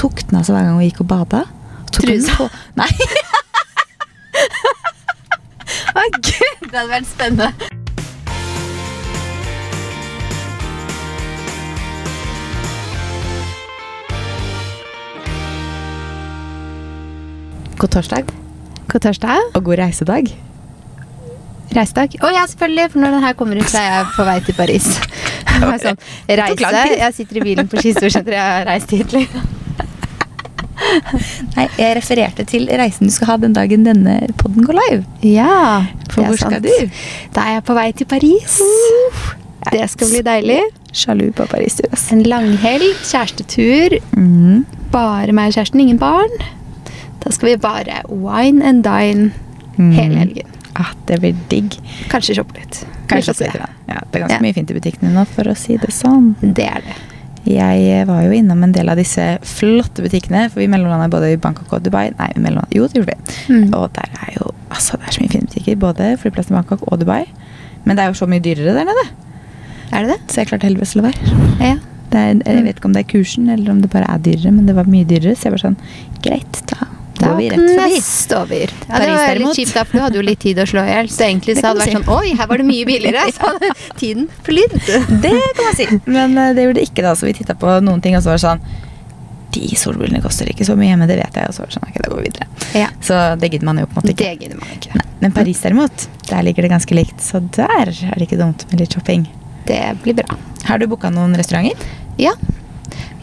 tok 0.00 0.22
den 0.30 0.38
av 0.40 0.46
seg 0.48 0.56
hver 0.56 0.64
gang 0.64 0.78
hun 0.78 0.86
gikk 0.86 1.02
og 1.04 1.10
bada. 1.10 1.44
Trusa? 1.92 2.46
Nei. 2.80 2.88
Å, 5.90 6.02
gud, 6.16 6.64
det 6.70 6.76
hadde 6.78 6.88
vært 6.88 7.08
spennende. 7.10 7.50
God 17.80 17.88
torsdag 17.96 18.28
God 18.90 19.00
torsdag. 19.00 19.52
og 19.56 19.64
god 19.64 19.80
reisedag. 19.80 20.32
Reisedag. 21.76 22.16
Å 22.20 22.32
ja, 22.34 22.42
selvfølgelig, 22.50 22.90
for 22.92 23.04
når 23.04 23.14
den 23.16 23.24
her 23.24 23.36
kommer 23.38 23.60
ut, 23.60 23.68
så 23.70 23.78
er 23.80 23.88
jeg 23.92 24.10
på 24.16 24.26
vei 24.26 24.40
til 24.48 24.56
Paris. 24.58 24.90
Sånn, 25.84 26.02
reise. 26.28 26.84
Jeg 26.96 27.16
sitter 27.16 27.40
i 27.40 27.46
bilen 27.52 27.70
på 27.70 27.80
Skistorsenteret, 27.80 28.36
jeg 28.36 28.58
har 28.58 28.70
reist 28.72 28.94
hit. 28.96 29.16
liksom. 29.16 29.59
Nei, 31.56 31.66
jeg 31.78 31.96
refererte 31.98 32.44
til 32.48 32.66
reisen 32.80 33.06
du 33.10 33.12
skal 33.14 33.32
ha 33.32 33.36
den 33.42 33.52
dagen 33.56 33.84
denne 33.86 34.18
podden 34.40 34.64
går 34.66 34.78
live. 34.78 35.04
Ja, 35.26 35.86
For 36.10 36.22
hvor 36.24 36.38
sant. 36.40 36.56
skal 36.56 36.62
du? 36.64 36.90
Da 37.36 37.40
er 37.46 37.58
jeg 37.58 37.64
på 37.68 37.76
vei 37.78 37.88
til 37.92 38.08
Paris. 38.10 38.60
Det 39.70 39.84
skal 39.92 40.08
bli 40.08 40.22
deilig. 40.26 40.60
Sjalu 40.96 41.26
på 41.36 41.44
Paris, 41.50 41.76
du. 41.78 41.84
ass. 41.92 42.08
En 42.14 42.22
langhelg, 42.26 42.96
kjærestetur. 43.06 43.98
Mm. 44.16 44.64
Bare 44.90 45.32
meg 45.36 45.52
og 45.52 45.58
kjæresten, 45.58 45.82
ingen 45.84 46.00
barn. 46.00 46.32
Da 47.20 47.30
skal 47.36 47.52
vi 47.52 47.56
bare 47.60 48.00
wine 48.08 48.64
and 48.64 48.82
dine 48.86 49.30
Mm. 49.78 49.92
hele 49.96 50.16
helgen. 50.18 50.48
Ah, 50.76 50.90
det 51.08 51.20
blir 51.22 51.36
digg. 51.48 51.76
Kanskje 52.10 52.34
shoppe 52.36 52.54
litt. 52.58 52.80
Kanskje 53.08 53.32
får 53.34 53.52
litt. 53.54 53.70
Ja, 53.88 54.00
det 54.10 54.18
er 54.18 54.26
ganske 54.26 54.34
Ja. 54.36 54.40
mye 54.44 54.52
fint 54.54 54.70
i 54.70 54.74
butikkene 54.74 55.12
nå, 55.14 55.26
for 55.26 55.44
å 55.44 55.56
si 55.56 55.76
det 55.76 55.88
sånn. 55.90 56.34
Det 56.42 56.66
er 56.66 56.80
det. 56.84 56.96
Jeg 57.48 58.06
var 58.06 58.20
jo 58.26 58.32
innom 58.36 58.62
en 58.66 58.72
del 58.74 58.88
av 58.92 58.98
disse 59.00 59.24
flotte 59.48 60.02
butikkene, 60.04 60.46
for 60.52 60.60
vi 60.60 60.66
mellomlanda 60.68 61.08
både 61.12 61.32
i 61.32 61.38
Bangkok 61.40 61.72
og 61.72 61.82
Dubai. 61.86 62.10
Nei, 62.18 62.30
mellomlandet- 62.36 62.76
jo, 62.76 62.86
det 62.86 63.00
gjorde 63.00 63.14
vi. 63.16 63.36
Mm. 63.54 63.74
Og 63.78 63.86
der 63.96 64.10
er 64.26 64.34
jo 64.36 64.50
altså, 64.70 64.98
det 65.00 65.08
er 65.08 65.12
så 65.16 65.22
mye 65.24 65.32
fine 65.32 65.48
butikker, 65.48 65.78
både 65.80 66.10
flyplassen 66.20 66.52
i 66.54 66.58
Bangkok 66.60 66.84
og 66.92 67.00
Dubai. 67.00 67.24
Men 67.84 67.96
det 67.96 68.04
er 68.04 68.12
jo 68.12 68.18
så 68.20 68.28
mye 68.28 68.40
dyrere 68.44 68.74
der 68.76 68.84
nede, 68.84 69.06
Er 69.92 70.04
det 70.04 70.10
det? 70.12 70.20
så 70.30 70.40
jeg 70.42 70.48
klarte 70.52 70.68
heldigvis 70.68 70.92
å 70.94 71.00
la 71.00 71.08
være. 71.08 71.38
Ja. 71.64 71.76
Det 72.10 72.18
er, 72.18 72.34
jeg 72.44 72.64
vet 72.64 72.76
ikke 72.78 72.84
om 72.90 72.92
det 72.94 73.04
er 73.06 73.10
kursen, 73.10 73.48
eller 73.48 73.70
om 73.72 73.80
det 73.80 73.90
bare 73.90 74.06
er 74.10 74.18
dyrere, 74.18 74.52
men 74.52 74.66
det 74.66 74.74
var 74.76 74.84
mye 74.90 75.04
dyrere, 75.06 75.34
så 75.38 75.48
jeg 75.48 75.52
var 75.56 75.62
sånn 75.64 75.76
Greit, 76.22 76.60
da 76.66 76.79
Da 77.30 77.38
vi 77.38 77.48
rett 77.52 77.62
forbi. 77.62 77.94
nest 77.96 78.34
over. 78.36 78.74
Ja, 78.88 79.00
det 79.00 79.08
var 79.10 79.22
derimot. 79.30 79.56
litt 79.56 79.60
kjipt, 79.62 79.74
da, 79.78 79.84
for 79.88 79.98
du 79.98 80.02
hadde 80.04 80.20
jo 80.20 80.26
litt 80.26 80.42
tid 80.44 80.60
å 80.60 80.66
slå 80.68 80.84
i 80.84 80.92
hjel. 80.92 81.10
Så 81.14 81.24
egentlig 81.26 81.56
så 81.58 81.70
hadde 81.70 81.80
det 81.80 81.86
vært 81.86 81.96
vært 81.96 82.06
sånn 82.06 82.18
Oi, 82.18 82.34
her 82.40 82.50
var 82.50 82.62
det 82.62 82.66
mye 82.68 82.86
billigere! 82.88 83.24
Så 83.36 83.48
hadde 83.48 83.72
tiden 84.00 84.28
flydd. 84.46 84.76
Det 85.24 85.32
kan 85.32 85.64
man 85.66 85.76
si. 85.78 85.88
Men 86.06 86.38
eh, 86.38 86.52
det 86.58 86.68
gjorde 86.68 86.80
det 86.80 86.86
ikke, 86.90 87.04
da. 87.06 87.14
Så 87.16 87.28
vi 87.28 87.34
titta 87.40 87.56
på 87.58 87.80
noen 87.86 88.02
ting, 88.04 88.16
og 88.18 88.22
så 88.24 88.32
var 88.32 88.38
det 88.40 88.44
sånn 88.44 88.62
De 89.56 89.70
solbrillene 89.76 90.22
koster 90.22 90.50
ikke 90.52 90.66
så 90.68 90.76
mye, 90.78 90.94
men 91.00 91.10
det 91.10 91.18
vet 91.18 91.40
jeg. 91.40 91.50
Og 91.50 91.56
så 91.56 91.66
det 91.66 91.74
sånn, 91.78 91.88
okay, 91.88 92.02
da 92.04 92.12
går 92.12 92.20
vi 92.22 92.28
videre. 92.28 92.46
Ja. 92.78 92.88
Så 93.02 93.18
det 93.40 93.50
gidder 93.50 93.66
man 93.70 93.82
jo 93.82 93.88
på 93.90 93.96
en 93.96 94.02
måte 94.02 94.14
ikke. 94.14 94.30
Det 94.30 94.46
gidder 94.46 94.60
man 94.60 94.76
ikke. 94.76 94.94
Nei. 95.00 95.06
Men 95.24 95.34
Paris 95.36 95.60
derimot, 95.64 96.06
der 96.30 96.46
ligger 96.46 96.64
det 96.66 96.70
ganske 96.72 96.96
likt. 96.96 97.18
Så 97.24 97.42
der 97.56 97.90
er 97.90 98.14
det 98.16 98.28
ikke 98.28 98.38
dumt 98.40 98.64
med 98.70 98.84
litt 98.84 98.94
shopping. 98.94 99.26
Det 99.66 99.82
blir 100.04 100.16
bra. 100.22 100.38
Har 100.68 100.78
du 100.80 100.86
booka 100.90 101.10
noen 101.12 101.34
restauranter? 101.38 101.82
Ja. 102.20 102.32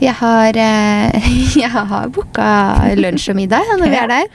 Jeg 0.01 0.13
har, 0.19 0.57
eh, 0.61 1.29
jeg 1.63 1.73
har 1.73 2.09
booka 2.13 2.47
lunsj 2.99 3.31
og 3.33 3.39
middag 3.41 3.77
når 3.77 3.85
vi 3.89 4.01
er 4.01 4.11
der. 4.13 4.31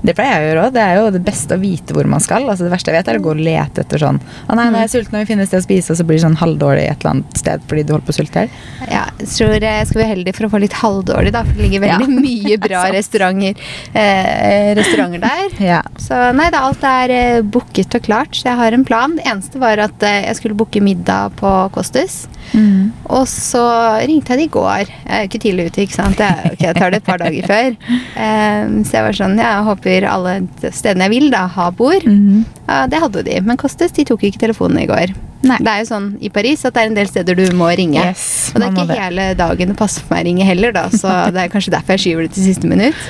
Det 0.00 0.14
pleier 0.16 0.32
jeg 0.32 0.40
å 0.40 0.48
gjøre 0.48 0.62
òg. 0.64 0.74
Det 0.74 0.82
er 0.82 0.94
jo 0.96 1.08
det 1.12 1.20
beste 1.24 1.56
å 1.56 1.60
vite 1.60 1.94
hvor 1.96 2.08
man 2.08 2.22
skal. 2.24 2.46
Altså 2.48 2.64
Det 2.64 2.72
verste 2.72 2.92
jeg 2.92 2.96
vet, 2.96 3.10
er 3.12 3.18
å 3.20 3.24
gå 3.24 3.34
og 3.34 3.42
lete 3.44 3.82
etter 3.84 4.00
sånn 4.00 4.20
Å 4.20 4.56
nei, 4.56 4.68
nå 4.72 4.78
er 4.80 4.86
jeg 4.86 4.92
sulten, 4.94 5.18
og 5.18 5.24
vi 5.24 5.28
finner 5.28 5.44
et 5.44 5.50
sted 5.50 5.60
å 5.60 5.66
spise, 5.66 5.92
og 5.92 6.00
så 6.00 6.06
blir 6.08 6.16
det 6.16 6.24
sånn 6.24 6.38
halvdårlig 6.40 6.86
et 6.88 7.04
eller 7.04 7.12
annet 7.12 7.40
sted 7.40 7.66
fordi 7.68 7.84
du 7.84 7.92
holder 7.94 8.06
på 8.08 8.14
å 8.14 8.16
sulte 8.16 8.44
i 8.44 8.46
hjel. 8.46 8.54
Ja, 8.88 9.04
jeg 9.20 9.28
tror 9.34 9.66
jeg 9.66 9.90
skal 9.90 10.00
være 10.00 10.12
heldig 10.14 10.34
for 10.38 10.48
å 10.48 10.52
få 10.54 10.62
litt 10.64 10.78
halvdårlig, 10.80 11.34
da. 11.36 11.44
For 11.44 11.58
det 11.58 11.66
ligger 11.66 11.84
veldig 11.84 12.08
mye 12.16 12.60
bra 12.66 12.84
restauranter, 12.96 13.68
eh, 13.92 14.72
restauranter 14.80 15.24
der. 15.26 15.58
Ja. 15.68 15.82
Så 16.00 16.22
nei, 16.36 16.48
da, 16.54 16.64
alt 16.70 16.86
er 16.88 17.14
eh, 17.16 17.42
booket 17.44 18.00
og 18.00 18.08
klart, 18.08 18.40
så 18.40 18.50
jeg 18.50 18.60
har 18.62 18.76
en 18.76 18.86
plan. 18.88 19.18
Det 19.20 19.28
eneste 19.28 19.60
var 19.60 19.84
at 19.84 20.08
eh, 20.08 20.22
jeg 20.30 20.40
skulle 20.40 20.56
booke 20.62 20.80
middag 20.84 21.36
på 21.40 21.52
Kostus. 21.76 22.22
Mm. 22.52 22.90
Og 23.10 23.24
så 23.30 23.62
ringte 24.08 24.34
jeg 24.34 24.42
det 24.42 24.46
i 24.48 24.52
går. 24.54 24.90
Jeg 24.90 25.14
er 25.14 25.24
jo 25.24 25.30
ikke 25.30 25.42
tidlig 25.44 25.66
ute, 25.70 25.84
ikke 25.84 25.96
sant. 25.96 26.20
Jeg, 26.22 26.52
ok, 26.54 26.64
jeg 26.66 26.76
tar 26.78 26.92
det 26.92 27.00
et 27.00 27.08
par 27.08 27.22
dager 27.22 27.48
før. 27.50 27.76
Um, 28.16 28.76
så 28.84 28.98
jeg 28.98 29.06
var 29.06 29.18
sånn, 29.20 29.40
jeg 29.40 29.66
håper 29.70 30.06
alle 30.10 30.36
stedene 30.68 31.08
jeg 31.08 31.14
vil 31.14 31.28
da, 31.32 31.44
har 31.56 31.74
bord. 31.78 32.06
Mm. 32.06 32.44
Uh, 32.66 32.84
det 32.90 33.02
hadde 33.04 33.24
de, 33.26 33.40
men 33.46 33.60
Kostes, 33.60 33.94
de 33.96 34.06
tok 34.08 34.26
ikke 34.28 34.42
telefonen 34.42 34.82
i 34.82 34.88
går. 34.90 35.14
Nei. 35.46 35.56
Det 35.56 35.72
er 35.72 35.80
jo 35.80 35.88
sånn 35.88 36.10
i 36.20 36.28
Paris 36.32 36.66
at 36.68 36.74
det 36.76 36.82
er 36.82 36.90
en 36.90 36.98
del 36.98 37.08
steder 37.08 37.38
du 37.38 37.46
må 37.56 37.70
ringe. 37.72 38.02
Yes, 38.02 38.50
og 38.52 38.60
det 38.60 38.66
er 38.66 38.74
ikke 38.74 38.88
det. 38.90 38.98
hele 39.00 39.28
dagen 39.38 39.72
det 39.72 39.78
passer 39.78 40.04
for 40.04 40.16
meg 40.16 40.26
å 40.26 40.28
ringe 40.28 40.48
heller, 40.48 40.74
da, 40.76 40.88
så 40.92 41.14
det 41.34 41.46
er 41.46 41.54
kanskje 41.54 41.74
derfor 41.76 41.96
jeg 41.96 42.04
skyver 42.04 42.26
det 42.26 42.34
til 42.36 42.50
siste 42.50 42.70
minutt. 42.70 43.08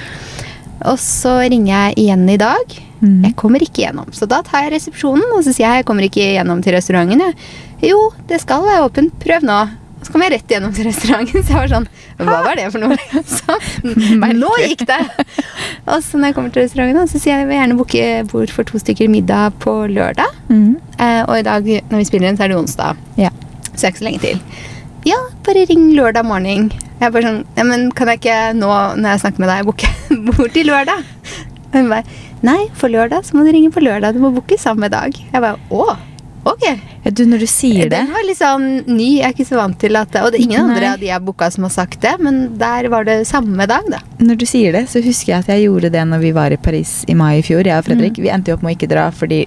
Og 0.88 0.96
så 1.02 1.40
ringer 1.42 1.72
jeg 1.74 2.06
igjen 2.06 2.24
i 2.32 2.38
dag. 2.40 2.78
Mhm. 3.00 3.24
Jeg 3.24 3.36
kommer 3.36 3.64
ikke 3.64 3.84
gjennom. 3.84 4.08
Så 4.12 4.28
da 4.28 4.42
tar 4.46 4.66
jeg 4.66 4.76
resepsjonen 4.76 5.36
og 5.36 5.44
så 5.44 5.54
sier 5.54 5.66
jeg 5.66 5.82
jeg 5.82 5.88
kommer 5.88 6.06
ikke 6.06 6.24
gjennom 6.36 6.62
til 6.64 6.76
restauranten. 6.76 7.20
Jeg. 7.20 7.36
Jo, 7.90 8.10
det 8.28 8.40
skal 8.42 8.64
være 8.66 8.84
åpent. 8.88 9.14
Prøv 9.22 9.46
nå. 9.48 9.60
Og 10.00 10.06
så 10.06 10.14
kom 10.14 10.22
jeg 10.24 10.32
rett 10.32 10.52
gjennom 10.54 10.72
til 10.72 10.86
restauranten. 10.88 11.42
Så 11.44 11.52
jeg 11.52 11.60
var 11.60 11.72
sånn 11.74 11.88
Hva 12.20 12.38
var 12.46 12.56
det 12.56 12.70
for 12.72 12.80
noe? 12.80 12.96
Så, 13.36 13.56
nå 13.84 14.52
gikk 14.64 14.86
det! 14.88 15.00
Og 15.84 16.00
så 16.04 16.16
når 16.20 16.30
jeg 16.30 16.36
kommer 16.36 16.54
til 16.54 16.64
restauranten, 16.64 17.08
så 17.08 17.20
sier 17.20 17.34
jeg 17.34 17.42
jeg 17.42 17.48
vil 17.50 17.58
gjerne 17.58 17.76
booke 17.78 18.06
bord 18.32 18.52
for 18.54 18.68
to 18.68 18.80
stykker 18.80 19.10
middag 19.12 19.56
på 19.60 19.74
lørdag. 19.92 20.32
Mm. 20.48 20.76
Eh, 20.96 21.22
og 21.26 21.34
i 21.36 21.44
dag 21.44 21.68
når 21.90 22.00
vi 22.00 22.08
spiller 22.08 22.30
inn, 22.30 22.38
så 22.40 22.46
er 22.46 22.52
det 22.52 22.58
onsdag. 22.60 23.00
Ja. 23.20 23.32
Så 23.70 23.76
det 23.76 23.84
er 23.84 23.92
ikke 23.92 24.02
så 24.02 24.08
lenge 24.08 24.22
til. 24.24 24.40
Ja, 25.08 25.20
bare 25.46 25.66
ring 25.68 25.86
lørdag 25.96 26.28
morgen. 26.28 26.70
Jeg 27.00 27.06
er 27.08 27.12
bare 27.14 27.28
sånn 27.28 27.38
ja, 27.56 27.64
men 27.64 27.86
Kan 27.96 28.10
jeg 28.12 28.20
ikke 28.20 28.40
nå 28.58 28.68
når 29.00 29.14
jeg 29.14 29.22
snakker 29.22 29.44
med 29.44 29.52
deg, 29.52 29.68
booke 29.68 29.92
bord 30.28 30.52
til 30.56 30.68
lørdag? 30.68 31.04
Og 31.70 31.78
hun 31.78 31.92
bare 31.92 32.04
Nei, 32.46 32.68
for 32.76 32.88
lørdag 32.92 33.26
så 33.28 33.36
må 33.36 33.44
du 33.44 33.52
ringe 33.52 33.72
på 33.74 33.82
lørdag. 33.84 34.14
Du 34.16 34.22
må 34.22 34.30
booke 34.32 34.56
samme 34.60 34.88
dag. 34.92 35.12
Jeg 35.12 35.42
bare 35.44 35.58
Å, 35.70 35.96
ok. 36.48 36.64
Ja, 37.04 37.10
Du, 37.16 37.22
når 37.28 37.40
du 37.44 37.46
sier 37.48 37.88
det 37.88 37.96
Den 37.96 38.10
var 38.12 38.24
litt 38.28 38.38
sånn 38.40 38.66
ny. 38.88 39.08
Jeg 39.20 39.26
er 39.28 39.34
ikke 39.34 39.48
så 39.48 39.56
vant 39.60 39.78
til 39.80 39.96
at 39.96 40.16
Og 40.20 40.32
det 40.32 40.40
er 40.40 40.44
ingen 40.46 40.66
Nei. 40.68 40.74
andre 40.76 40.90
av 40.94 41.00
de 41.00 41.08
jeg 41.10 41.24
booka 41.24 41.50
som 41.52 41.64
har 41.68 41.72
sagt 41.74 42.00
det, 42.04 42.14
men 42.20 42.42
der 42.60 42.88
var 42.92 43.04
det 43.08 43.22
samme 43.28 43.66
dag, 43.68 43.88
da. 43.92 44.00
Når 44.20 44.40
du 44.40 44.46
sier 44.48 44.72
det, 44.76 44.86
så 44.92 45.02
husker 45.04 45.34
jeg 45.34 45.44
at 45.44 45.52
jeg 45.54 45.66
gjorde 45.68 45.92
det 45.92 46.04
når 46.08 46.24
vi 46.24 46.32
var 46.36 46.52
i 46.52 46.60
Paris 46.60 47.00
i 47.08 47.16
mai 47.16 47.38
i 47.40 47.44
fjor. 47.44 47.64
Jeg 47.68 47.76
og 47.76 47.88
Fredrik. 47.88 48.16
Mm. 48.20 48.24
Vi 48.24 48.32
endte 48.36 48.52
jo 48.52 48.58
opp 48.58 48.64
med 48.64 48.72
å 48.74 48.78
ikke 48.78 48.92
dra 48.92 49.08
fordi 49.12 49.42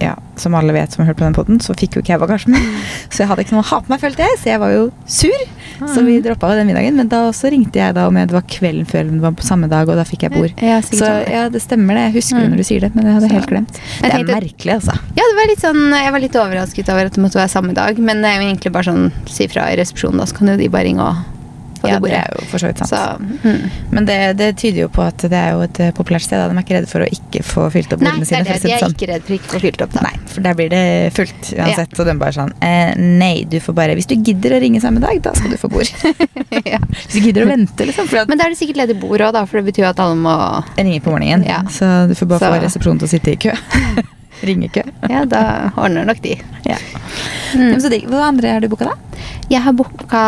ja, 0.00 0.14
som 0.36 0.54
alle 0.54 0.72
vet 0.72 0.92
som 0.92 1.02
har 1.04 1.10
hørt 1.12 1.18
på 1.18 1.24
den 1.26 1.34
podden, 1.34 1.58
så 1.60 1.74
fikk 1.74 1.96
jo 1.96 2.02
ikke 2.02 2.12
jeg 2.14 2.20
bagasjen 2.22 2.52
min. 2.54 2.62
Mm. 2.62 2.82
Så 3.12 3.22
jeg 3.24 3.28
hadde 3.30 3.42
ikke 3.44 3.54
noe 3.56 3.64
å 3.64 3.68
ha 3.70 3.78
på 3.82 3.90
meg, 3.90 4.00
følte 4.02 4.22
jeg. 4.22 4.38
Så 4.38 4.50
jeg 4.52 4.60
var 4.62 4.70
jo 4.74 4.82
sur. 5.06 5.40
Så 5.78 6.02
vi 6.06 6.16
droppa 6.22 6.50
den 6.58 6.66
middagen. 6.68 6.96
Men 6.98 7.08
da 7.10 7.24
også 7.28 7.50
ringte 7.50 7.78
jeg 7.80 7.94
da 7.96 8.06
om 8.10 8.14
det 8.18 8.30
var 8.34 8.42
kvelden 8.50 8.86
før 8.86 9.08
den 9.08 9.20
var 9.22 9.32
på 9.38 9.46
samme 9.46 9.68
dag, 9.70 9.88
og 9.88 9.96
da 9.98 10.04
fikk 10.06 10.26
jeg 10.26 10.34
bord. 10.34 10.52
Ja, 10.62 10.80
Så 10.84 11.08
ja, 11.30 11.48
det 11.48 11.62
stemmer 11.64 11.94
det. 11.98 12.04
Jeg 12.08 12.14
husker 12.20 12.38
det 12.38 12.44
Mm. 12.48 12.50
når 12.54 12.56
du 12.62 12.66
sier 12.68 12.80
det, 12.80 12.90
men 12.94 13.06
jeg 13.06 13.14
hadde 13.14 13.28
Så- 13.28 13.34
helt 13.38 13.50
glemt. 13.50 13.72
Det 14.02 14.12
er 14.14 14.24
merkelig, 14.24 14.74
altså. 14.78 14.94
Ja, 15.16 15.22
det 15.30 15.36
var 15.40 15.46
litt 15.50 15.62
sånn, 15.64 15.82
jeg 16.02 16.12
var 16.12 16.20
litt 16.20 16.36
overrasket 16.36 16.88
over 16.94 17.06
at 17.06 17.12
det 17.14 17.22
måtte 17.24 17.40
være 17.40 17.50
samme 17.50 17.74
dag. 17.74 17.98
Men 17.98 18.22
det 18.22 18.30
er 18.30 18.40
jo 18.42 18.46
egentlig 18.50 18.72
bare 18.72 18.84
sånn 18.92 19.12
si 19.26 19.46
fra 19.48 19.66
i 19.72 19.76
resepsjonen, 19.76 20.18
da, 20.18 20.24
så 20.24 20.34
kan 20.38 20.48
jo 20.48 20.56
de 20.56 20.68
bare 20.68 20.84
ringe 20.84 21.00
og 21.00 21.16
Ja, 21.86 21.94
det 21.94 22.00
bordet. 22.02 22.16
det 22.16 22.18
er 22.18 22.34
jo 22.34 22.46
for 22.50 22.58
så 22.58 22.66
vidt 22.66 22.78
sant. 22.78 22.90
Så, 22.90 23.00
mm. 23.44 23.70
Men 23.94 24.06
det, 24.08 24.16
det 24.40 24.48
tyder 24.58 24.80
jo 24.82 24.88
på 24.88 25.02
at 25.06 25.18
det 25.30 25.38
er 25.38 25.52
jo 25.54 25.60
et 25.62 25.80
eh, 25.84 25.92
populært 25.94 26.24
sted. 26.26 26.38
Da. 26.40 26.48
De 26.50 26.56
er 26.58 26.64
ikke 26.66 26.76
redde 26.78 26.90
for 26.90 27.04
å 27.04 27.08
ikke 27.08 27.42
få 27.46 27.68
fylt 27.74 27.92
opp 27.94 28.00
Nei, 28.02 28.10
bordene 28.10 28.26
det 28.26 28.34
er 28.34 28.44
sine. 28.44 28.56
det. 28.58 28.62
De 28.64 28.72
er 28.74 28.82
sånn. 28.82 28.96
ikke 28.98 29.08
redd 29.12 29.22
for 29.28 29.36
ikke 29.38 29.48
å 29.48 29.54
få 29.54 29.60
fylt 29.66 29.84
opp, 29.86 29.92
da. 29.94 30.02
Nei, 30.08 30.14
for 30.34 30.40
der 30.48 30.58
blir 30.58 30.72
det 30.74 30.82
fullt 31.14 31.52
uansett. 31.54 31.94
Og 32.02 32.10
den 32.10 32.18
bare 32.18 32.36
sånn 32.36 32.52
eh, 32.64 32.92
Nei, 32.98 33.44
du 33.48 33.58
får 33.62 33.76
bare 33.78 33.94
Hvis 33.98 34.08
du 34.10 34.16
gidder 34.18 34.56
å 34.58 34.60
ringe 34.62 34.80
samme 34.82 35.00
dag, 35.04 35.22
da 35.22 35.32
skal 35.38 35.54
du 35.54 35.58
få 35.60 35.70
bord. 35.72 35.88
ja. 36.72 36.82
Hvis 36.90 37.14
du 37.14 37.20
gidder 37.30 37.46
å 37.46 37.50
vente, 37.52 37.86
liksom. 37.88 38.08
For 38.10 38.22
at 38.24 38.28
Men 38.32 38.40
da 38.42 38.48
er 38.48 38.54
det 38.56 38.60
sikkert 38.60 38.82
ledig 38.82 38.98
bord 39.00 39.20
òg, 39.22 39.32
da, 39.38 39.44
for 39.46 39.60
det 39.62 39.70
betyr 39.72 39.88
at 39.92 40.02
alle 40.02 40.18
må 40.18 40.36
Ringe 40.78 41.00
på 41.04 41.14
morgenen, 41.14 41.44
Ja. 41.46 41.62
så 41.70 42.06
du 42.08 42.14
får 42.18 42.26
bare 42.34 42.40
Så- 42.40 42.52
få 42.54 42.62
resepsjonen 42.66 42.98
til 43.04 43.08
å 43.08 43.14
sitte 43.16 43.34
i 43.34 43.40
kø. 43.48 43.54
Ringekø. 44.44 44.82
Ja, 45.10 45.24
da 45.28 45.42
ordner 45.76 46.04
nok 46.08 46.20
de. 46.22 46.36
Ja. 46.68 46.76
Mm. 47.56 47.78
Hva 48.10 48.22
andre 48.28 48.54
har 48.56 48.60
du 48.64 48.68
booka, 48.70 48.90
da? 48.92 49.22
Jeg 49.50 49.62
har 49.64 49.72
booka 49.76 50.22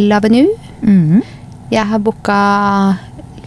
Lavenu. 0.00 0.46
Mm. 0.82 1.20
Jeg 1.72 1.86
har 1.88 2.00
booka 2.02 2.38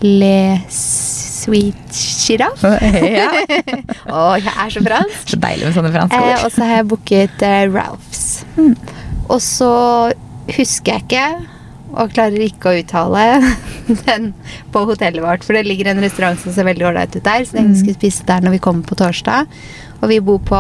Le 0.06 0.60
Sweet 0.70 1.98
Giraffe. 2.26 2.72
ja. 3.06 3.30
Å, 4.16 4.36
jeg 4.42 4.54
er 4.54 4.70
så 4.74 4.84
fransk! 4.86 5.26
Så 5.34 5.40
deilig 5.42 5.68
med 5.70 5.76
sånne 5.78 5.92
franske 5.94 6.20
Eh, 6.20 6.30
ord. 6.36 6.46
og 6.48 6.54
så 6.56 6.68
har 6.70 6.80
jeg 6.82 6.88
booket 6.94 7.46
eh, 7.46 7.66
Ralphs. 7.74 8.24
Mm. 8.58 8.74
Og 9.30 9.42
så 9.42 9.72
husker 10.56 10.94
jeg 11.00 11.06
ikke, 11.06 11.26
og 11.96 12.12
klarer 12.14 12.44
ikke 12.46 12.72
å 12.72 12.78
uttale 12.84 13.26
den 14.06 14.34
på 14.72 14.86
hotellet 14.90 15.24
vårt. 15.24 15.44
For 15.48 15.54
det 15.58 15.66
ligger 15.66 15.88
en 15.94 16.02
restaurant 16.04 16.40
som 16.40 16.52
ser 16.56 16.68
veldig 16.68 16.86
ålreit 16.92 17.16
ut 17.16 17.24
der, 17.24 17.46
så 17.46 17.58
jeg 17.60 17.66
Mm. 17.66 17.76
skal 17.82 17.94
spise 18.00 18.26
der 18.26 18.42
når 18.42 18.52
vi 18.58 18.60
kommer 18.60 18.84
på 18.84 18.96
torsdag. 19.00 19.48
Og 20.02 20.10
vi 20.10 20.20
bor 20.20 20.40
på 20.40 20.56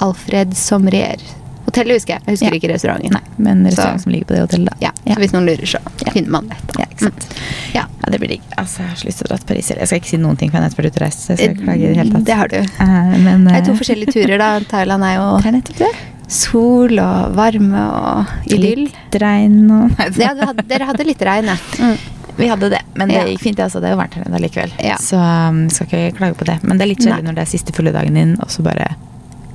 Alfred 0.00 0.54
Somrier. 0.56 1.20
Hotellet 1.66 1.96
husker 1.98 2.14
jeg, 2.14 2.22
jeg 2.26 2.32
husker 2.36 2.46
Ja. 2.52 2.58
ikke 2.60 2.70
restauranten. 2.72 3.12
Nei, 3.12 3.20
men 3.38 3.64
Så- 3.64 3.70
restaurant 3.76 4.00
som 4.02 4.12
ligger 4.12 4.26
på 4.26 4.34
det 4.36 4.40
hotellet, 4.46 4.70
da. 4.70 4.76
Ja, 4.80 4.90
Ja. 5.04 5.14
Så 5.14 5.20
hvis 5.20 5.32
noen 5.32 5.46
lurer, 5.46 5.66
så 5.66 5.78
Ja. 6.06 6.12
finner 6.12 6.30
man 6.30 6.48
det. 6.48 6.56
Ja, 6.78 6.84
ikke 6.84 7.00
sant. 7.00 7.26
Ja. 7.74 7.84
Ja, 8.04 8.10
det 8.10 8.20
blir 8.20 8.28
digg. 8.28 8.40
Altså, 8.56 8.78
jeg 8.78 8.88
har 8.88 8.96
så 8.96 9.04
lyst 9.06 9.18
til 9.18 9.24
å 9.26 9.28
dra 9.28 9.36
til 9.38 9.46
Paris. 9.46 9.68
Jeg 9.68 9.86
skal 9.88 9.98
ikke 10.00 10.06
si 10.08 10.16
noen 10.16 10.36
ting, 10.38 10.50
for 10.50 10.58
jeg 10.58 10.62
har 10.62 10.70
vært 10.70 10.86
ute 10.86 10.96
og 10.96 11.02
reist. 11.02 11.18
Så 11.26 11.36
jeg 11.36 11.50
i 11.50 12.22
det 12.22 12.34
har 12.34 12.48
du. 12.48 12.56
Uh, 12.80 13.18
Men 13.18 13.44
Det 13.44 13.52
er 13.54 13.64
to 13.66 13.72
eh, 13.72 13.78
forskjellige 13.78 14.12
turer, 14.14 14.38
da. 14.38 14.60
Thailand 14.70 15.02
er 15.04 15.14
jo 15.16 15.36
Det 15.42 15.46
er 15.46 15.52
nettopp 15.52 15.76
det. 15.78 15.94
Sol 16.28 16.98
og 16.98 17.34
varme 17.38 17.82
og 17.86 18.50
idyll. 18.50 18.86
Litt 18.88 19.18
regn 19.22 19.70
og 19.70 19.92
Ja, 20.22 20.32
du 20.34 20.42
hadde, 20.42 20.64
dere 20.66 20.88
hadde 20.88 21.06
litt 21.06 21.22
regn, 21.26 21.52
ja. 21.52 21.56
Mm. 21.80 21.96
Vi 22.36 22.48
hadde 22.50 22.68
det, 22.68 22.82
men 22.94 23.08
det 23.08 23.14
Ja. 23.16 23.24
gikk 23.30 23.40
fint. 23.40 23.60
Altså. 23.64 23.80
Det 23.80 23.88
er 23.88 23.94
jo 23.94 24.00
varmt 24.00 24.14
her 24.18 24.26
ennå 24.26 24.40
likevel. 24.42 24.72
Ja. 24.84 24.96
Så 25.00 25.16
um, 25.16 25.62
skal 25.72 25.86
ikke 25.88 26.16
klage 26.18 26.36
på 26.36 26.44
det. 26.44 26.58
Men 26.62 26.76
det 26.76 26.84
er 26.84 26.90
litt 26.92 27.00
kjedelig 27.04 27.24
når 27.24 27.38
det 27.38 27.44
er 27.46 27.52
siste 27.54 27.72
fulle 27.72 27.92
dagen 27.96 28.14
din, 28.18 28.34
og 28.44 28.50
så 28.52 28.64
bare 28.66 28.90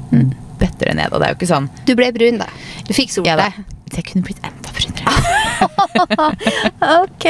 mm, 0.10 0.32
bøtter 0.62 0.90
det 0.90 0.96
ned. 0.98 1.14
Og 1.14 1.22
det 1.22 1.28
er 1.28 1.36
jo 1.36 1.38
ikke 1.42 1.52
sånn 1.52 1.70
Du 1.86 1.94
ble 2.00 2.10
brun, 2.16 2.42
da. 2.42 2.48
Du 2.88 2.94
fikk 2.98 3.14
sol 3.14 3.28
ja, 3.30 3.36
da. 3.38 3.52
Det 3.92 4.06
kunne 4.08 4.24
blitt 4.26 4.42
enda 4.48 4.61
ok. 7.02 7.26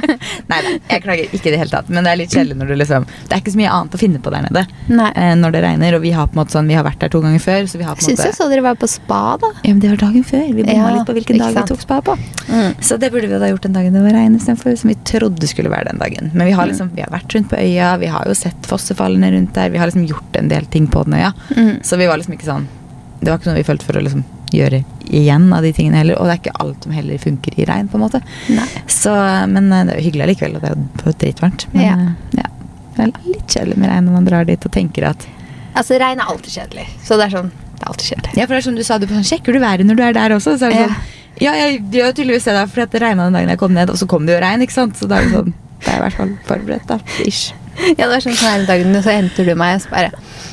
Nei 0.50 0.58
da, 0.64 0.72
jeg 0.90 1.02
klager 1.04 1.34
ikke 1.36 1.50
i 1.50 1.54
det 1.54 1.60
hele 1.60 1.72
tatt. 1.72 1.90
Men 1.92 2.06
det 2.06 2.12
er 2.12 2.18
litt 2.20 2.34
kjedelig 2.34 2.56
når 2.58 2.72
du 2.72 2.76
liksom 2.80 3.06
Det 3.08 3.36
er 3.36 3.42
ikke 3.42 3.54
så 3.54 3.60
mye 3.60 3.72
annet 3.76 3.96
å 3.96 4.00
finne 4.00 4.20
på 4.22 4.32
der 4.34 4.44
nede 4.46 4.64
Nei. 4.92 5.08
eh, 5.16 5.32
når 5.38 5.54
det 5.56 5.62
regner. 5.66 5.96
Og 5.98 6.04
vi 6.04 6.12
har 6.16 6.28
på 6.30 6.36
en 6.36 6.42
måte 6.42 6.54
sånn 6.56 6.70
Vi 6.70 6.76
har 6.78 6.86
vært 6.86 7.00
der 7.02 7.12
to 7.12 7.22
ganger 7.24 7.42
før, 7.42 7.66
så 7.70 7.80
vi 7.80 7.86
har 7.88 7.96
på 7.98 8.04
en 8.04 8.08
Syns 8.10 8.20
måte 8.20 8.28
jeg 8.30 8.38
så 8.38 8.48
dere 8.52 8.64
var 8.66 8.78
på 8.80 8.88
spa, 8.90 9.20
da. 9.42 9.52
Ja, 9.62 9.72
men 9.72 9.82
det 9.84 9.92
var 9.94 10.02
dagen 10.04 10.26
før. 10.28 10.44
Vi 10.48 10.66
bomma 10.66 10.76
Ja, 10.78 10.90
litt 10.96 11.08
på 11.08 11.16
hvilken 11.18 11.40
dag 11.42 11.56
sant. 11.56 11.70
vi 11.70 11.74
tok 11.74 11.84
spa 11.86 12.00
på. 12.10 12.18
Mm. 12.48 12.76
Så 12.84 12.98
det 13.02 13.12
burde 13.14 13.30
vi 13.32 13.40
da 13.42 13.50
gjort 13.52 13.66
den 13.68 13.76
dagen 13.78 13.96
det 13.96 14.04
var 14.04 14.16
regn 14.18 14.36
istedenfor, 14.38 14.76
som 14.82 14.92
vi 14.92 14.98
trodde 15.08 15.50
skulle 15.50 15.72
være 15.72 15.92
den 15.92 16.02
dagen. 16.02 16.30
Men 16.34 16.48
vi 16.50 16.56
har 16.58 16.68
liksom, 16.70 16.92
vi 16.96 17.04
har 17.04 17.12
vært 17.14 17.36
rundt 17.36 17.50
på 17.52 17.58
øya, 17.60 17.94
vi 18.02 18.10
har 18.12 18.28
jo 18.28 18.36
sett 18.38 18.68
fossefallene 18.68 19.32
rundt 19.36 19.54
der, 19.56 19.72
vi 19.72 19.80
har 19.80 19.90
liksom 19.90 20.06
gjort 20.10 20.38
en 20.40 20.50
del 20.52 20.68
ting 20.72 20.88
på 20.92 21.04
den 21.08 21.18
øya. 21.20 21.32
Mm. 21.56 21.74
Så 21.86 21.98
vi 22.00 22.08
var 22.10 22.20
liksom 22.20 22.36
ikke 22.36 22.48
sånn 22.48 22.68
Det 23.22 23.30
var 23.30 23.38
ikke 23.38 23.52
noe 23.52 23.60
vi 23.60 23.66
følte 23.68 23.86
for 23.86 23.98
å 23.98 24.02
liksom 24.02 24.24
gjøre 24.60 24.82
igjen 25.08 25.48
av 25.52 25.62
de 25.66 25.72
tingene 25.76 25.96
heller. 26.00 26.18
Og 26.20 26.26
det 26.28 26.34
er 26.36 26.40
ikke 26.42 26.60
alt 26.64 26.84
som 26.86 26.92
heller 26.96 27.18
funker 27.18 27.58
i 27.58 27.64
regn, 27.68 27.88
på 27.88 27.98
en 27.98 28.04
måte. 28.04 28.20
Så, 28.90 29.12
men 29.52 29.72
eh, 29.72 29.84
det 29.88 29.94
er 29.96 30.00
jo 30.00 30.06
hyggelig 30.10 30.28
likevel, 30.34 30.56
og 30.56 30.62
det 30.62 30.70
er 30.72 31.06
jo 31.06 31.14
dritvarmt. 31.24 31.66
Men 31.72 31.82
Ja. 31.84 31.94
eh, 31.94 32.42
ja. 32.42 32.48
Det 32.92 33.06
er 33.06 33.12
litt 33.24 33.48
kjedelig 33.48 33.76
med 33.80 33.88
regn 33.88 34.04
når 34.04 34.12
man 34.18 34.24
drar 34.28 34.44
dit 34.44 34.66
og 34.68 34.72
tenker 34.74 35.06
at 35.08 35.24
Altså, 35.74 35.96
regn 35.96 36.20
er 36.20 36.28
alltid 36.28 36.52
kjedelig. 36.52 36.82
Så 37.02 37.16
det 37.16 37.24
er 37.30 37.36
sånn 37.38 37.48
Det 37.48 37.80
er 37.80 37.88
alltid 37.88 38.06
kjedelig. 38.12 38.32
Ja, 38.36 38.44
for 38.46 38.52
det 38.52 38.58
er 38.60 38.66
som 38.66 38.74
du 38.76 38.82
sa, 38.84 38.98
du 39.00 39.06
sånn, 39.08 39.24
sjekker 39.24 39.52
du 39.56 39.58
været 39.62 39.86
når 39.88 39.96
du 39.96 40.02
er 40.04 40.12
der 40.12 40.34
også? 40.36 40.58
Så 40.60 40.66
er 40.68 40.74
det 40.74 40.80
Ja. 40.82 40.86
sånn, 40.88 41.18
ja, 41.40 41.52
jeg 41.56 41.80
gjør 41.90 42.12
tydeligvis 42.12 42.44
det 42.44 42.52
da, 42.54 42.66
fordi 42.66 42.90
det 42.92 43.00
regna 43.02 43.24
den 43.24 43.32
dagen 43.38 43.48
jeg 43.48 43.58
kom 43.58 43.72
ned, 43.72 43.88
og 43.90 43.96
så 43.96 44.06
kom 44.06 44.26
det 44.28 44.34
jo 44.36 44.40
regn, 44.44 44.60
ikke 44.62 44.72
sant? 44.76 44.94
Så 45.00 45.08
da 45.08 45.16
er 45.16 45.24
det 45.24 45.32
sånn, 45.32 45.54
det 45.80 45.88
er 45.88 45.96
i 45.96 46.02
hvert 46.04 46.12
fall 46.20 46.34
forberedt 46.46 46.86
da, 46.86 46.98
ish. 47.24 47.54
Ja, 47.98 48.06
det 48.06 48.10
var 48.12 48.22
sånn 48.24 48.36
sånn 48.36 48.50
her 48.52 48.66
dagen, 48.68 48.96
så 49.02 49.14
henter 49.14 49.48
du 49.48 49.54
meg 49.58 49.78
og 49.78 49.82
så 49.84 49.92
bare 49.92 50.10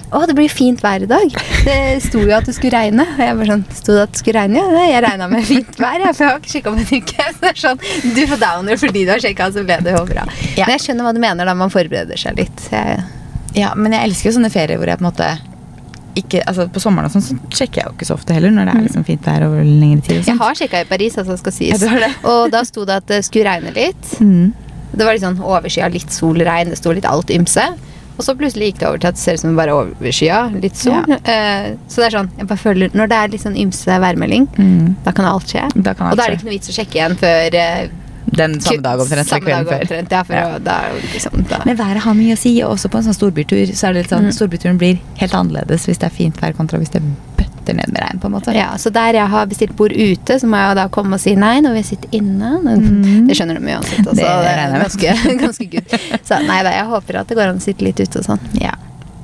Å, 0.10 0.24
det 0.25 0.33
blir 0.38 0.50
fint 0.50 0.80
vær 0.81 1.04
i 1.06 1.10
dag. 1.10 1.36
Det 1.68 1.75
sto 2.01 2.24
jo 2.24 2.31
at 2.33 2.48
det 2.50 2.56
skulle 2.57 2.74
regne. 2.74 3.04
Og 3.13 3.19
jeg 3.21 3.36
bare 3.38 3.50
sånn 3.51 3.66
Sto 3.77 3.94
det 3.94 4.06
at 4.07 4.16
det 4.16 4.21
skulle 4.24 4.42
regne? 4.42 4.63
Ja, 4.63 4.86
jeg 4.89 5.04
regna 5.06 5.27
med 5.30 5.45
fint 5.45 5.77
vær, 5.77 6.00
jeg, 6.01 6.16
for 6.18 6.25
jeg 6.25 6.31
har 6.31 6.39
ikke 6.42 6.54
sjekka 6.56 6.71
om 6.71 6.80
en 6.81 6.89
uke. 6.89 7.27
Så 7.30 7.44
det 7.44 7.51
er 7.51 7.62
sånn 7.62 7.83
Du 8.16 8.24
får 8.31 8.42
downer 8.42 8.81
fordi 8.81 9.04
du 9.06 9.13
har 9.13 9.21
sjekka, 9.21 9.51
så 9.54 9.66
ble 9.68 9.77
det 9.86 9.94
jo 9.94 10.01
bra. 10.10 10.25
Ja. 10.56 10.66
Men 10.66 10.74
jeg 10.77 10.86
skjønner 10.88 11.06
hva 11.10 11.13
du 11.13 11.21
mener 11.21 11.51
da 11.51 11.56
man 11.60 11.74
forbereder 11.74 12.19
seg 12.19 12.42
litt. 12.42 12.66
Jeg, 12.74 13.06
Ja, 13.57 13.75
men 13.77 13.94
jeg 13.94 14.10
elsker 14.10 14.30
jo 14.31 14.36
sånne 14.39 14.51
ferier 14.54 14.81
hvor 14.81 14.89
jeg 14.89 15.01
på 15.01 15.06
en 15.06 15.12
måte 15.12 15.30
ikke, 16.19 16.42
altså 16.50 16.66
på 16.74 16.81
sommeren 16.81 17.07
og 17.07 17.13
sånn, 17.13 17.24
så 17.24 17.36
sjekker 17.54 17.81
jeg 17.81 17.89
jo 17.89 17.95
ikke 17.95 18.07
så 18.10 18.16
ofte 18.18 18.36
heller, 18.36 18.51
når 18.54 18.68
det 18.68 18.74
er 18.74 18.86
liksom 18.88 19.06
fint 19.07 19.27
vær 19.30 19.45
over 19.45 19.62
lengre 19.63 20.01
tid 20.06 20.18
og 20.19 20.31
jeg 20.31 20.39
har 20.42 20.57
sjekka 20.57 20.81
i 20.83 20.88
Paris, 20.89 21.18
altså 21.21 21.38
skal 21.39 21.56
sies. 21.56 21.86
Ja. 21.86 22.10
Og 22.27 22.50
da 22.54 22.63
sto 22.68 22.86
det 22.88 22.98
at 23.04 23.07
det 23.12 23.21
skulle 23.27 23.45
regne 23.48 23.74
litt. 23.75 24.10
Mm. 24.19 24.50
Det 25.00 25.06
var 25.07 25.16
litt 25.16 25.24
sånn 25.24 25.40
overskya, 25.40 25.88
litt 25.94 26.12
sol, 26.12 26.36
regn, 26.44 26.69
det 26.74 26.78
sto 26.81 26.92
litt 26.92 27.07
alt 27.07 27.31
ymse. 27.31 27.63
Og 28.19 28.25
så 28.25 28.34
plutselig 28.36 28.74
gikk 28.74 28.80
det 28.81 28.88
over 28.90 29.00
til 29.00 29.07
at 29.07 29.16
det 29.16 29.22
ser 29.24 29.38
ut 29.38 29.40
som 29.46 29.56
bare 29.56 29.72
overskya, 29.72 30.40
litt 30.60 30.75
sol. 30.75 31.06
Eh, 31.24 31.69
så 31.88 32.01
det 32.04 32.07
er 32.10 32.16
sånn, 32.18 32.30
jeg 32.38 32.48
bare 32.50 32.60
føler 32.60 32.92
Når 32.92 33.07
det 33.07 33.16
er 33.22 33.28
litt 33.31 33.42
sånn 33.46 33.56
ymse 33.56 33.88
værmelding, 34.04 34.48
Mm. 34.60 34.96
da 35.06 35.12
kan 35.16 35.25
alt 35.25 35.48
skje. 35.48 35.63
Da 35.81 35.94
kan 35.96 36.12
og 36.12 36.18
da 36.19 36.25
er 36.25 36.36
det 36.36 36.40
ikke 36.42 36.50
noe 36.50 36.57
vits 36.57 36.68
å 36.69 36.75
sjekke 36.75 37.00
igjen 37.00 37.16
før 37.16 37.56
eh, 37.56 37.88
Den 38.36 38.60
samme 38.62 38.84
dag 38.84 39.00
omtrent, 39.00 39.25
samme 39.28 39.46
dag 39.48 39.66
omtrent, 39.72 40.12
Ja, 40.12 40.24
for 40.24 40.34
Ja. 40.36 40.60
da 40.60 40.75
liksom 41.13 41.48
da. 41.48 41.62
Men 41.66 41.78
været 41.78 41.98
har 42.04 42.13
mye 42.13 42.34
å 42.36 42.38
si, 42.38 42.62
og 42.62 42.75
også 42.75 42.90
på 42.92 42.98
en 43.00 43.04
sånn 43.07 43.16
storbytur, 43.18 43.72
så 43.74 43.88
er 43.88 43.94
det 43.94 44.04
litt 44.04 44.12
sånn, 44.12 44.28
Mm. 44.28 44.36
storbyturen 44.36 44.78
blir 44.78 45.00
helt 45.18 45.31
annerledes 45.34 45.88
hvis 45.88 45.98
det 45.98 46.12
er 46.12 46.16
fint 46.16 46.36
vær 46.42 46.54
kontra 46.54 46.78
hvis 46.78 46.92
det 46.92 47.02
bøtter 47.69 47.77
ned 47.77 47.94
med 47.94 48.01
regn, 48.04 48.19
på 48.19 48.27
en 48.30 48.36
måte. 48.36 48.56
Ja, 48.56 48.71
så 48.77 48.89
der 48.94 49.13
jeg 49.18 49.30
har 49.30 49.45
bestilt 49.50 49.75
bord 49.77 49.94
ute, 49.94 50.39
så 50.39 50.50
må 50.50 50.57
jeg 50.60 50.71
jo 50.74 50.80
da 50.81 50.88
komme 50.89 51.18
og 51.18 51.21
si 51.24 51.36
nei 51.36 51.60
når 51.62 51.77
vi 51.80 51.86
sitter 51.94 52.19
inne. 52.19 52.57
Mm. 52.66 53.27
Det 53.30 53.38
skjønner 53.38 53.60
de 53.60 53.74
uansett. 53.77 54.04
Altså, 54.06 54.19
Det 54.19 54.25
det, 54.25 54.57
er 54.57 54.77
ganske, 54.83 55.16
ganske 55.45 55.69
good. 55.74 55.98
Så 56.25 56.44
nei 56.45 56.62
da, 56.66 56.75
jeg 56.75 56.89
håper 56.89 57.21
at 57.24 57.30
det 57.31 57.39
går 57.39 57.51
an 57.54 57.62
å 57.62 57.66
sitte 57.66 57.86
litt 57.86 58.00
ute 58.00 58.21
og 58.21 58.25
sånn. 58.31 58.45
Ja. 58.60 58.75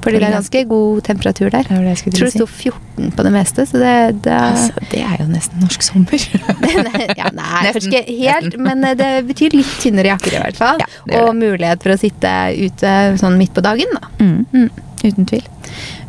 Fordi 0.06 0.20
det 0.22 0.28
er 0.28 0.36
ganske 0.36 0.60
god 0.70 1.00
temperatur 1.02 1.48
der. 1.50 1.66
Det 1.66 1.78
det 1.82 1.94
jeg 1.96 2.12
tror 2.14 2.28
det 2.28 2.34
sto 2.36 2.46
14 2.46 3.14
på 3.18 3.24
det 3.26 3.32
meste, 3.34 3.64
så 3.66 3.80
det, 3.82 3.94
det 4.28 4.36
Altså, 4.38 4.84
det 4.92 5.00
er 5.02 5.16
jo 5.18 5.26
nesten 5.32 5.64
norsk 5.66 5.82
sommer. 5.82 6.26
ja, 7.18 7.32
Nei, 7.34 7.64
Nesten. 7.66 7.90
ikke 7.90 8.04
helt, 8.12 8.52
Nesten. 8.52 8.68
men 8.68 8.86
eh, 8.86 8.94
det 9.00 9.10
betyr 9.32 9.58
litt 9.58 9.72
tynnere 9.82 10.14
jakker 10.14 10.38
i 10.38 10.44
hvert 10.44 10.60
fall. 10.62 10.84
Ja, 10.86 11.24
og 11.24 11.34
mulighet 11.40 11.82
for 11.82 11.96
å 11.96 11.98
sitte 11.98 12.36
ute 12.54 12.94
sånn 13.18 13.40
midt 13.42 13.58
på 13.58 13.66
dagen, 13.66 13.98
da. 13.98 14.14
Mm. 14.22 14.44
Mm. 14.54 14.70
Uten 15.06 15.28
tvil. 15.30 15.44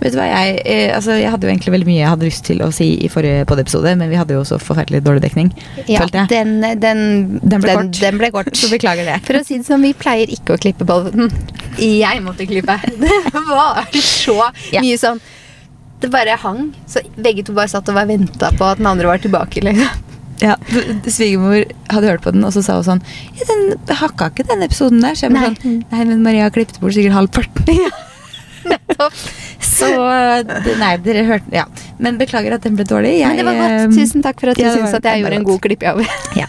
Vet 0.01 0.13
du 0.15 0.19
hva, 0.19 0.27
jeg, 0.31 0.61
eh, 0.65 0.91
altså, 0.97 1.17
jeg 1.19 1.31
hadde 1.33 1.47
jo 1.49 1.53
egentlig 1.53 1.73
veldig 1.75 1.89
mye 1.89 1.99
jeg 1.99 2.11
hadde 2.13 2.27
lyst 2.29 2.45
til 2.49 2.63
å 2.65 2.69
si 2.75 2.87
i 3.05 3.11
forrige 3.13 3.47
podiepisode, 3.51 3.93
men 4.01 4.11
vi 4.13 4.19
hadde 4.21 4.37
jo 4.37 4.43
også 4.45 4.59
forferdelig 4.63 5.03
dårlig 5.05 5.23
dekning. 5.27 5.51
Ja, 5.89 6.03
følte 6.05 6.23
jeg. 6.23 6.31
den, 6.33 6.81
den, 6.81 7.03
Den 7.43 7.65
ble 7.65 7.75
kort. 7.81 8.01
Den 8.01 8.21
ble 8.23 8.31
kort. 8.35 8.53
Så 8.61 8.71
beklager 8.73 9.09
det. 9.09 9.19
For 9.27 9.39
å 9.41 9.45
si 9.47 9.59
det 9.61 9.69
sånn, 9.69 9.85
vi 9.85 9.93
pleier 9.97 10.33
ikke 10.33 10.57
å 10.57 10.61
klippe 10.63 10.87
podden. 10.89 11.33
Jeg 11.81 12.23
måtte 12.25 12.49
klippe. 12.49 12.79
Det 13.35 13.43
var 13.51 13.85
så 14.01 14.39
Ja. 14.73 14.81
mye 14.85 14.97
sånn 15.01 15.21
Det 16.01 16.09
bare 16.13 16.37
hang. 16.41 16.71
Så 16.89 17.01
begge 17.21 17.45
to 17.47 17.55
bare 17.57 17.69
satt 17.73 17.89
og 17.93 17.97
venta 18.09 18.51
på 18.57 18.65
at 18.73 18.81
den 18.81 18.89
andre 18.89 19.09
var 19.13 19.21
tilbake. 19.23 19.63
Liksom. 19.65 20.03
Ja, 20.43 20.53
Svigermor 21.09 21.63
hadde 21.89 22.11
hørt 22.11 22.25
på 22.27 22.33
den, 22.35 22.45
og 22.45 22.53
så 22.53 22.61
sa 22.65 22.75
hun 22.77 22.85
sånn 22.85 23.01
ja, 23.39 23.47
den 23.49 23.95
hakka 24.03 24.29
ikke 24.33 24.45
den 24.51 24.65
episoden 24.67 25.01
der. 25.01 25.17
Så 25.17 25.27
jeg 25.27 25.33
ble 25.33 25.41
Nei. 25.47 25.55
sånn 25.63 25.79
Nei, 25.93 26.03
men 26.11 26.21
Maria 26.27 26.51
klippet 26.53 26.77
bort 26.83 26.93
sikkert 26.97 27.17
halvparten. 27.17 27.81
Nettopp. 28.73 29.13
Så 29.67 29.89
Nei, 30.81 30.93
dere 31.05 31.23
hørte 31.29 31.53
Ja. 31.55 31.65
Men 31.99 32.19
beklager 32.21 32.53
at 32.57 32.65
den 32.67 32.77
ble 32.77 32.85
dårlig. 32.89 33.15
Jeg, 33.21 33.29
Men 33.29 33.39
det 33.41 33.45
var 33.47 33.57
eh, 33.57 33.77
godt. 33.87 33.95
Tusen 33.97 34.23
takk 34.25 34.41
for 34.43 34.53
at 34.53 34.59
du 34.59 34.63
ja, 34.63 34.73
det 34.75 34.81
syns 34.83 34.97
at 34.99 35.07
jeg 35.09 35.23
gjorde 35.23 35.39
en 35.39 35.47
god 35.49 35.61
klippjobb. 35.65 36.01
Ja. 36.37 36.47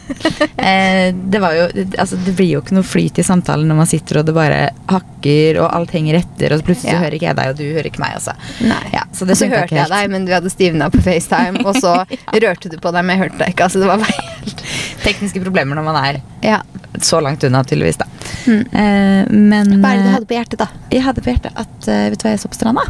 Eh, 0.58 1.14
det 1.16 1.40
var 1.44 1.56
jo 1.56 1.68
Altså, 1.98 2.18
det 2.25 2.34
blir 2.36 2.50
jo 2.58 2.62
ikke 2.64 2.75
noe 2.78 2.88
flyt 2.88 3.19
i 3.22 3.25
samtalen 3.25 3.68
når 3.72 3.80
man 3.80 3.90
sitter 3.90 4.19
og 4.22 4.28
det 4.28 4.36
bare 4.36 4.60
hakker, 4.92 5.60
og 5.64 5.69
alt 5.78 5.94
henger 5.96 6.19
etter, 6.22 6.56
og 6.58 6.64
plutselig 6.68 6.94
Ja. 6.94 7.00
hører 7.04 7.16
ikke 7.19 7.30
jeg 7.30 7.40
deg, 7.40 7.52
og 7.54 7.60
du 7.62 7.66
hører 7.78 7.90
ikke 7.92 8.04
meg 8.04 8.18
altså. 8.20 8.36
Nei. 8.68 8.81
Ja, 8.94 9.04
så 9.16 9.28
og 9.28 9.36
så 9.40 9.50
hørte 9.52 9.75
jeg 9.80 9.92
deg, 9.94 10.10
men 10.13 10.28
du 10.28 10.34
hadde 10.36 10.52
stivna 10.52 10.90
på 10.94 11.02
FaceTime, 11.06 11.63
og 11.68 11.75
så 11.80 11.96
rørte 12.44 12.72
du 12.72 12.78
på 12.80 12.92
deg, 12.96 13.04
men 13.08 13.16
jeg 13.16 13.24
hørte 13.25 13.42
deg 13.44 13.56
ikke. 13.56 13.68
Altså, 13.70 13.84
det 13.84 13.88
var 13.92 14.04
bare 14.04 14.28
helt 14.44 14.63
Tekniske 15.08 15.40
problemer 15.44 15.78
når 15.80 15.86
man 15.88 16.00
er 16.04 16.22
Ja. 16.44 16.62
så 17.02 17.22
langt 17.24 17.44
unna, 17.48 17.63
tydeligvis, 17.63 18.00
da. 18.02 18.08
Mm. 18.48 18.62
Eh, 18.72 19.34
men 19.34 19.74
Hva 19.84 19.92
er 19.92 20.00
det 20.00 20.06
du 20.06 20.10
eh, 20.10 20.16
hadde 20.16 20.30
på 20.30 20.38
hjertet, 20.38 20.62
da? 20.62 20.68
Jeg 20.94 21.04
hadde 21.04 21.24
på 21.24 21.32
hjertet 21.34 21.60
at 21.64 21.90
eh, 21.92 22.06
Vet 22.14 22.22
du 22.22 22.28
hva 22.28 22.34
jeg 22.34 22.44
så 22.44 22.52
på 22.52 22.60
stranda? 22.60 22.86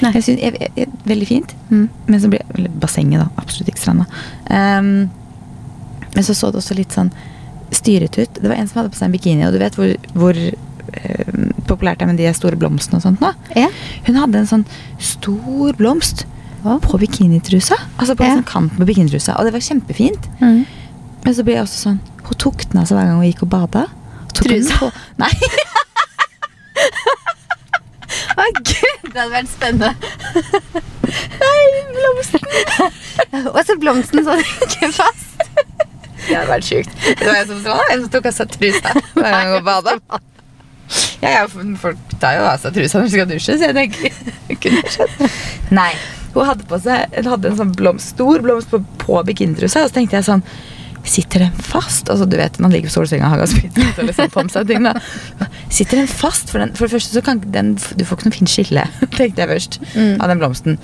Jeg 0.00 0.22
synes, 0.24 0.40
jeg, 0.40 0.70
jeg, 0.76 0.88
veldig 1.04 1.26
fint. 1.28 1.54
Mm. 1.68 1.88
Men 2.06 2.20
så 2.22 2.30
ble 2.32 2.40
eller 2.54 2.72
Bassenget, 2.80 3.20
da. 3.20 3.26
Absolutt 3.42 3.68
ikke 3.72 3.82
stranda. 3.82 4.06
Um, 4.48 5.10
men 6.14 6.24
så 6.26 6.34
så 6.34 6.50
det 6.50 6.60
også 6.62 6.76
litt 6.78 6.94
sånn 6.96 7.10
styret 7.74 8.16
ut. 8.18 8.40
Det 8.40 8.48
var 8.48 8.56
en 8.56 8.68
som 8.70 8.80
hadde 8.80 8.92
på 8.94 8.98
seg 8.98 9.10
en 9.10 9.14
bikini, 9.14 9.44
og 9.46 9.54
du 9.54 9.60
vet 9.62 9.76
hvor, 9.78 9.92
hvor 10.16 10.38
eh, 10.40 11.34
populært 11.68 12.00
det 12.00 12.06
er 12.06 12.10
med 12.10 12.18
de 12.18 12.32
store 12.34 12.58
blomstene 12.58 12.98
og 12.98 13.04
sånt 13.04 13.22
nå? 13.22 13.30
Ja. 13.58 13.68
Hun 14.08 14.18
hadde 14.18 14.42
en 14.42 14.50
sånn 14.50 14.66
stor 14.98 15.76
blomst 15.78 16.24
Hva? 16.64 16.80
på 16.82 16.98
bikinitrusa. 17.02 17.78
Altså 17.96 18.16
på 18.18 18.26
Ja. 18.26 18.32
en 18.32 18.40
sånn 18.42 18.50
kant 18.50 18.76
på 18.80 18.88
bikinitrusa. 18.88 19.36
Og 19.38 19.46
det 19.46 19.54
var 19.54 19.64
kjempefint. 19.68 20.26
Mm. 20.40 20.64
Men 21.24 21.36
så 21.36 21.44
ble 21.46 21.58
jeg 21.58 21.66
også 21.66 21.84
sånn 21.90 22.00
Hun 22.30 22.38
tok 22.38 22.62
den 22.70 22.80
av 22.80 22.86
seg 22.86 22.96
hver 22.96 23.08
gang 23.08 23.16
hun 23.18 23.26
gikk 23.26 23.42
og 23.42 23.50
bada. 23.50 23.86
Tok 24.36 24.46
på- 24.78 24.92
Nei. 25.20 25.34
Å, 28.40 28.44
gud, 28.56 29.10
det 29.12 29.18
hadde 29.18 29.30
vært 29.32 29.50
spennende. 29.50 29.90
Nei, 31.40 31.62
blomsten. 31.94 32.44
Og 33.54 33.60
så 33.66 33.76
blomsten 33.80 34.24
sånn 34.26 34.42
ikke 34.66 34.90
fast. 34.96 35.44
Det 36.26 36.36
hadde 36.36 36.50
vært 36.50 36.66
sjukt. 36.68 36.92
Det 37.20 37.26
var 37.26 37.40
en 37.42 37.48
som, 37.50 37.60
sa, 37.64 37.76
en 37.90 38.04
som 38.04 38.10
tok 38.14 38.28
av 38.30 38.36
seg 38.36 38.52
trusa 38.54 38.94
hver 39.16 39.30
gang 39.34 39.52
hun 39.56 39.66
bada. 39.66 39.96
Ja, 41.20 41.30
ja, 41.36 41.42
folk 41.80 41.98
tar 42.22 42.38
jo 42.38 42.46
av 42.50 42.58
seg 42.62 42.74
trusa 42.76 42.98
når 43.00 43.06
de 43.06 43.12
skal 43.14 43.28
dusje, 43.30 43.56
så 43.60 43.68
jeg 43.70 43.76
tenker 43.76 44.00
det 44.48 44.56
kunne 44.64 44.82
skjedd. 44.94 45.14
Nei. 45.76 45.92
Hun 46.34 46.46
hadde 46.46 46.66
på 46.70 46.78
seg 46.82 47.16
hun 47.18 47.30
hadde 47.32 47.50
en 47.50 47.58
sånn 47.58 47.72
blomst, 47.78 48.12
stor 48.14 48.42
blomst 48.44 48.70
på, 48.72 48.78
på 49.02 49.20
bikinitrusa, 49.26 49.84
og 49.84 49.90
så 49.90 49.96
tenkte 49.98 50.18
jeg 50.20 50.28
sånn 50.28 50.44
Sitter 51.04 51.40
den 51.46 51.52
fast? 51.64 52.10
Altså, 52.12 52.26
du 52.28 52.36
vet, 52.36 52.58
Man 52.60 52.70
ligger 52.70 52.90
på 52.90 52.92
solsenga 53.00 53.24
og 53.24 53.30
har 53.32 53.40
gassbiter 53.40 54.04
liksom 54.04 54.30
på 54.34 54.42
seg 54.52 54.66
ting. 54.68 54.82
da. 54.84 54.92
Sitter 55.72 55.96
den 56.02 56.06
fast? 56.10 56.50
For, 56.52 56.58
den, 56.60 56.74
for 56.76 56.86
det 56.86 56.92
første 56.92 57.14
så 57.16 57.22
kan 57.24 57.40
den 57.40 57.74
Du 57.96 58.04
får 58.04 58.18
ikke 58.18 58.28
noe 58.28 58.36
fint 58.36 58.52
skille, 58.52 58.84
tenkte 59.18 59.40
jeg 59.44 59.48
først, 59.48 59.78
Mm. 59.96 60.20
av 60.20 60.28
den 60.28 60.38
blomsten. 60.42 60.78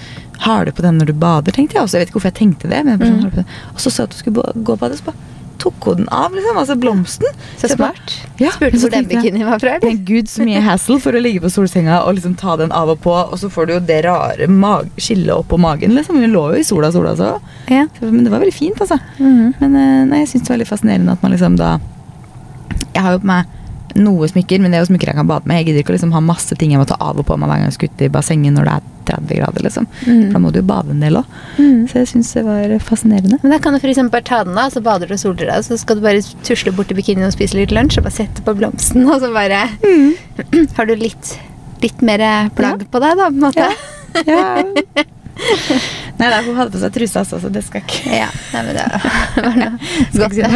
Har 0.47 0.65
du 0.65 0.73
på 0.73 0.83
den 0.83 0.99
når 0.99 1.07
du 1.07 1.13
bader, 1.13 1.53
tenkte 1.53 1.77
jeg 1.77 1.83
også. 1.85 1.97
Jeg 1.99 2.07
vet 2.07 2.09
ikke 2.11 2.19
hvorfor 2.21 2.33
jeg 2.33 2.41
tenkte 2.41 2.69
det. 2.73 2.85
Men 2.85 2.99
jeg 2.99 3.09
sånn, 3.13 3.25
Mm. 3.25 3.35
den? 3.43 3.47
Og 3.75 3.81
så 3.85 3.91
sa 3.93 4.03
jeg 4.03 4.09
at 4.09 4.17
du 4.17 4.19
skulle 4.23 4.65
gå 4.65 4.73
og 4.73 4.79
bade, 4.81 4.97
så 4.99 5.05
bare 5.05 5.17
tok 5.63 5.89
hun 5.89 6.03
den 6.03 6.09
av, 6.15 6.35
liksom. 6.35 6.59
Altså 6.61 6.77
blomsten. 6.81 7.41
Så 7.61 7.71
smart. 7.73 8.15
Ja, 8.41 8.53
Spurte 8.55 8.81
hvor 8.83 8.93
den 8.93 9.09
bikinien 9.11 9.49
var 9.49 9.61
fra? 9.63 9.77
Men 9.83 10.03
gud, 10.09 10.31
så 10.31 10.45
mye 10.47 10.63
hassle 10.65 10.99
for 11.03 11.17
å 11.17 11.23
ligge 11.23 11.43
på 11.45 11.51
solsenga 11.53 12.03
og 12.05 12.17
liksom 12.19 12.37
ta 12.41 12.57
den 12.61 12.75
av 12.77 12.93
og 12.93 13.01
på, 13.05 13.15
og 13.15 13.37
så 13.41 13.51
får 13.53 13.69
du 13.69 13.75
jo 13.77 13.83
det 13.89 14.01
rare 14.07 14.49
skillet 15.01 15.33
opp 15.35 15.51
på 15.53 15.61
magen, 15.61 15.95
liksom. 15.97 16.21
Hun 16.23 16.33
lå 16.33 16.47
jo 16.55 16.63
i 16.63 16.67
sola, 16.67 16.93
sola 16.93 17.17
så. 17.19 17.35
Ja. 17.73 17.87
Men 18.01 18.25
det 18.25 18.33
var 18.33 18.45
veldig 18.45 18.57
fint, 18.57 18.81
altså. 18.81 18.99
Mhm. 19.19 19.55
Men 19.61 19.77
eh, 19.77 20.01
nei, 20.13 20.23
jeg 20.25 20.35
syns 20.35 20.49
det 20.49 20.55
var 20.55 20.63
litt 20.63 20.73
fascinerende 20.73 21.17
at 21.17 21.23
man 21.23 21.33
liksom 21.35 21.57
da 21.61 21.77
Jeg 22.95 23.05
har 23.05 23.17
jo 23.17 23.21
på 23.21 23.29
meg 23.29 23.55
noe 23.97 24.29
smykker, 24.29 24.61
men 24.61 24.73
det 24.73 24.79
er 24.79 24.85
jo 24.85 24.91
smykker 24.91 25.11
jeg 25.13 25.19
kan 25.19 25.29
bade 25.29 25.49
med. 25.49 25.61
Jeg 25.61 25.71
gidder 25.71 25.85
ikke 25.85 25.95
å 25.95 25.97
liksom 25.97 26.13
ha 26.17 26.21
masse 26.25 26.57
ting 26.61 26.73
jeg 26.73 26.81
må 26.81 26.87
ta 26.89 26.99
av 27.01 27.17
og 27.21 27.27
på 27.29 27.37
meg 27.41 27.49
hver 27.49 27.61
gang 27.63 27.71
jeg 27.71 27.77
skal 27.79 27.93
ut 27.93 28.05
i 28.05 28.13
bassenget 28.13 28.57
når 28.57 28.69
det 28.69 28.75
er 28.77 28.93
30 29.09 29.39
grader, 29.41 29.63
liksom. 29.67 29.87
Mm. 30.07 30.23
Da 30.35 30.41
må 30.43 30.51
du 30.55 30.59
jo 30.61 30.67
bade 30.69 30.91
en 30.95 31.01
del 31.05 31.17
òg. 31.21 31.25
Mm. 31.57 31.83
Så 31.91 32.01
jeg 32.03 32.11
syns 32.13 32.33
det 32.37 32.45
var 32.47 32.75
fascinerende. 32.85 33.39
Men 33.43 33.55
da 33.55 33.59
kan 33.63 33.75
du 33.77 33.81
eksempel 33.81 34.15
bare 34.19 34.27
ta 34.29 34.43
den 34.45 34.59
av, 34.59 34.71
så 34.75 34.83
bader 34.85 35.09
du 35.11 35.15
og 35.17 35.23
soler 35.23 35.51
deg, 35.53 35.65
så 35.67 35.79
skal 35.81 35.99
du 36.01 36.05
bare 36.07 36.23
tusle 36.47 36.73
bort 36.77 36.91
til 36.93 36.99
bikinien 37.01 37.27
og 37.29 37.35
spise 37.37 37.57
litt 37.59 37.75
lunsj, 37.75 37.99
og 38.01 38.09
bare 38.09 38.19
sette 38.19 38.43
på 38.47 38.55
blomsten, 38.59 39.07
og 39.09 39.21
så 39.23 39.33
bare 39.35 39.65
Har 40.77 40.87
du 40.91 40.95
litt, 40.99 41.35
litt 41.83 42.03
mer 42.07 42.23
plagg 42.57 42.87
på 42.91 43.03
deg, 43.03 43.17
da, 43.21 43.29
på 43.31 43.37
en 43.37 43.45
måte? 43.47 43.69
Ja. 44.27 44.65
Nei 46.17 46.29
da, 46.33 46.39
hun 46.47 46.57
hadde 46.57 46.73
på 46.73 46.81
seg 46.81 46.95
truse 46.95 47.21
også, 47.21 47.39
så 47.43 47.51
det 47.53 47.61
skal 47.67 47.83
ikke 47.85 48.09
Ja. 48.17 48.29
Nei, 48.55 48.63
men 48.65 48.79
det 48.79 48.85
var 49.45 49.59
noe 49.61 49.73
noe 50.17 50.29
det. 50.33 50.47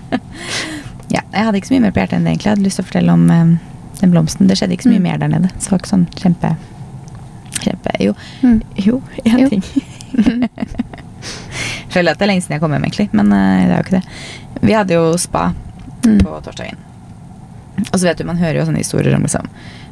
ja, 1.16 1.22
jeg 1.24 1.46
hadde 1.46 1.56
ikke 1.60 1.70
så 1.70 1.74
mye 1.78 1.84
mer 1.86 1.94
på 1.96 2.02
hjertet 2.02 2.18
enn 2.18 2.26
det, 2.28 2.34
egentlig. 2.34 2.50
Jeg 2.50 2.56
hadde 2.58 2.66
lyst 2.66 2.80
til 2.80 2.84
å 2.84 2.88
fortelle 2.90 3.14
om 3.16 3.24
um, 3.32 3.54
den 4.02 4.12
blomsten. 4.12 4.50
Det 4.50 4.58
skjedde 4.60 4.76
ikke 4.76 4.86
så 4.88 4.92
mye 4.92 5.00
Mm. 5.00 5.08
mer 5.08 5.22
der 5.24 5.32
nede. 5.32 5.48
Så 5.56 5.70
det 5.70 5.72
var 5.72 5.80
ikke 5.82 5.94
sånn 5.94 6.06
kjempe 6.20 6.52
Kjempe 7.64 7.94
Jo. 8.00 8.14
Mm. 8.42 8.60
Jo, 8.86 9.00
én 9.24 9.48
ting. 9.50 9.64
føler 11.90 12.12
at 12.14 12.20
det 12.20 12.24
er 12.26 12.30
lenge 12.30 12.44
siden 12.44 12.56
jeg 12.56 12.62
kom 12.62 12.72
hjem, 12.74 12.86
egentlig. 12.86 13.08
Men 13.16 13.32
eh, 13.34 13.64
det 13.66 13.74
er 13.74 13.80
jo 13.80 13.86
ikke 13.86 13.98
det. 13.98 14.62
Vi 14.68 14.76
hadde 14.76 14.96
jo 15.00 15.10
spa 15.20 15.50
Mm. 16.00 16.16
på 16.24 16.30
torsdagen. 16.40 16.78
Og 17.92 17.96
så 18.00 18.06
vet 18.06 18.16
du, 18.16 18.24
man 18.24 18.38
hører 18.40 18.56
jo 18.56 18.62
sånne 18.64 18.80
historier 18.80 19.12
om 19.18 19.20
liksom 19.26 19.44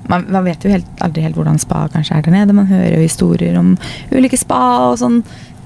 man, 0.09 0.23
man 0.33 0.47
vet 0.47 0.63
jo 0.65 0.71
helt, 0.73 0.87
aldri 1.05 1.21
helt 1.21 1.37
hvordan 1.37 1.59
spa 1.61 1.83
kanskje 1.93 2.17
er 2.17 2.23
der 2.25 2.33
nede. 2.33 2.55
Man 2.57 2.65
hører 2.71 2.95
jo 2.95 3.03
historier 3.03 3.59
om 3.61 3.75
ulike 4.17 4.39
spa 4.41 4.61
og 4.89 4.95
sånn 5.03 5.19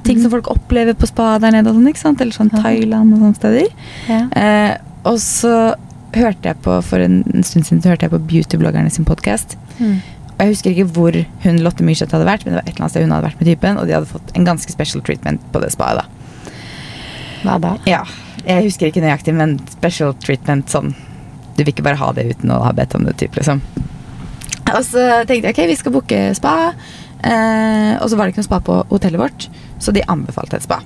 ting 0.03 0.19
som 0.19 0.33
folk 0.35 0.51
opplever 0.51 0.97
på 0.99 1.07
spa 1.07 1.37
der 1.39 1.55
nede. 1.55 1.71
og 1.71 1.77
sånn, 1.79 1.87
ikke 1.93 2.03
sant? 2.03 2.21
Eller 2.25 2.35
sånn 2.35 2.51
Thailand 2.51 3.15
og 3.15 3.23
sånne 3.23 3.39
steder. 3.39 3.71
Ja. 4.11 4.19
Eh, 4.35 4.75
og 5.07 5.21
så 5.23 5.55
hørte 6.19 6.51
jeg 6.51 6.59
på 6.67 6.75
for 6.83 6.99
en, 7.07 7.21
en 7.37 7.47
stund 7.47 7.71
siden 7.71 7.85
så 7.87 7.93
hørte 7.95 8.09
jeg 8.09 8.17
på 8.17 8.23
beautybloggerne 8.35 8.91
sin 8.91 9.07
podkast. 9.07 9.55
Mm. 9.79 10.01
Og 10.33 10.43
jeg 10.43 10.55
husker 10.55 10.73
ikke 10.73 10.89
hvor 10.97 11.17
hun 11.45 11.61
Lotte 11.63 11.85
Myrseth 11.87 12.15
hadde 12.17 12.27
vært, 12.27 12.45
men 12.45 12.55
det 12.55 12.61
var 12.61 12.67
et 12.67 12.73
eller 12.73 12.85
annet 12.85 12.95
sted 12.95 13.07
hun 13.07 13.15
hadde 13.15 13.29
vært 13.29 13.43
med 13.43 13.51
typen, 13.53 13.79
og 13.79 13.87
de 13.87 13.95
hadde 13.97 14.11
fått 14.11 14.33
en 14.39 14.49
ganske 14.49 14.75
special 14.75 15.05
treatment 15.07 15.45
på 15.53 15.63
det 15.63 15.71
spaet. 15.75 16.03
da. 16.03 16.53
Hva 17.43 17.59
da? 17.63 17.73
Ja, 17.91 18.03
jeg 18.47 18.67
husker 18.67 18.89
ikke 18.89 19.05
nøyaktig, 19.05 19.35
men 19.39 19.57
special 19.71 20.15
treatment 20.23 20.71
sånn 20.71 20.95
Du 21.53 21.61
vil 21.61 21.73
ikke 21.75 21.85
bare 21.85 22.01
ha 22.01 22.09
det 22.17 22.25
uten 22.31 22.51
å 22.55 22.63
ha 22.65 22.71
bedt 22.73 22.95
om 22.97 23.05
det, 23.05 23.13
typ, 23.21 23.35
liksom. 23.37 23.61
Og 24.73 24.85
så 24.87 25.03
tenkte 25.29 25.51
jeg 25.51 25.53
ok, 25.53 25.67
vi 25.69 25.77
skal 25.77 25.93
booke 25.93 26.21
spa. 26.39 26.55
Eh, 27.21 27.93
og 28.01 28.09
så 28.09 28.17
var 28.17 28.25
det 28.25 28.33
ikke 28.33 28.41
noe 28.41 28.49
spa 28.49 28.61
på 28.65 28.79
hotellet 28.89 29.21
vårt, 29.21 29.47
så 29.83 29.93
de 29.93 30.05
anbefalte 30.09 30.57
et 30.57 30.65
spa. 30.65 30.81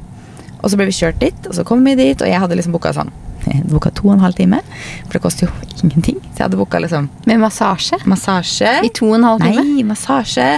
Og 0.58 0.72
så 0.72 0.80
ble 0.80 0.88
vi 0.88 0.96
kjørt 0.96 1.22
dit, 1.22 1.46
og 1.46 1.54
så 1.54 1.64
kom 1.68 1.86
vi 1.86 1.94
dit, 1.94 2.18
og 2.18 2.26
jeg 2.26 2.42
hadde 2.42 2.58
liksom 2.58 2.74
booka 2.74 2.90
sånn 2.96 3.14
jeg 3.46 3.64
booka 3.70 3.90
to 3.94 4.08
og 4.08 4.14
en 4.16 4.24
halv 4.24 4.34
time, 4.38 4.58
for 5.04 5.12
det 5.16 5.22
koster 5.22 5.46
jo 5.46 5.52
ingenting. 5.84 6.18
Så 6.32 6.40
jeg 6.40 6.44
hadde 6.48 6.58
booka 6.60 6.80
liksom 6.82 7.08
Med 7.26 7.38
massasje? 7.42 7.98
massasje. 8.06 8.72
I 8.84 8.90
to 8.94 9.08
og 9.12 9.18
en 9.20 9.24
halv 9.28 9.40
time? 9.44 9.62
Nei, 9.64 9.82
massasje, 9.86 10.48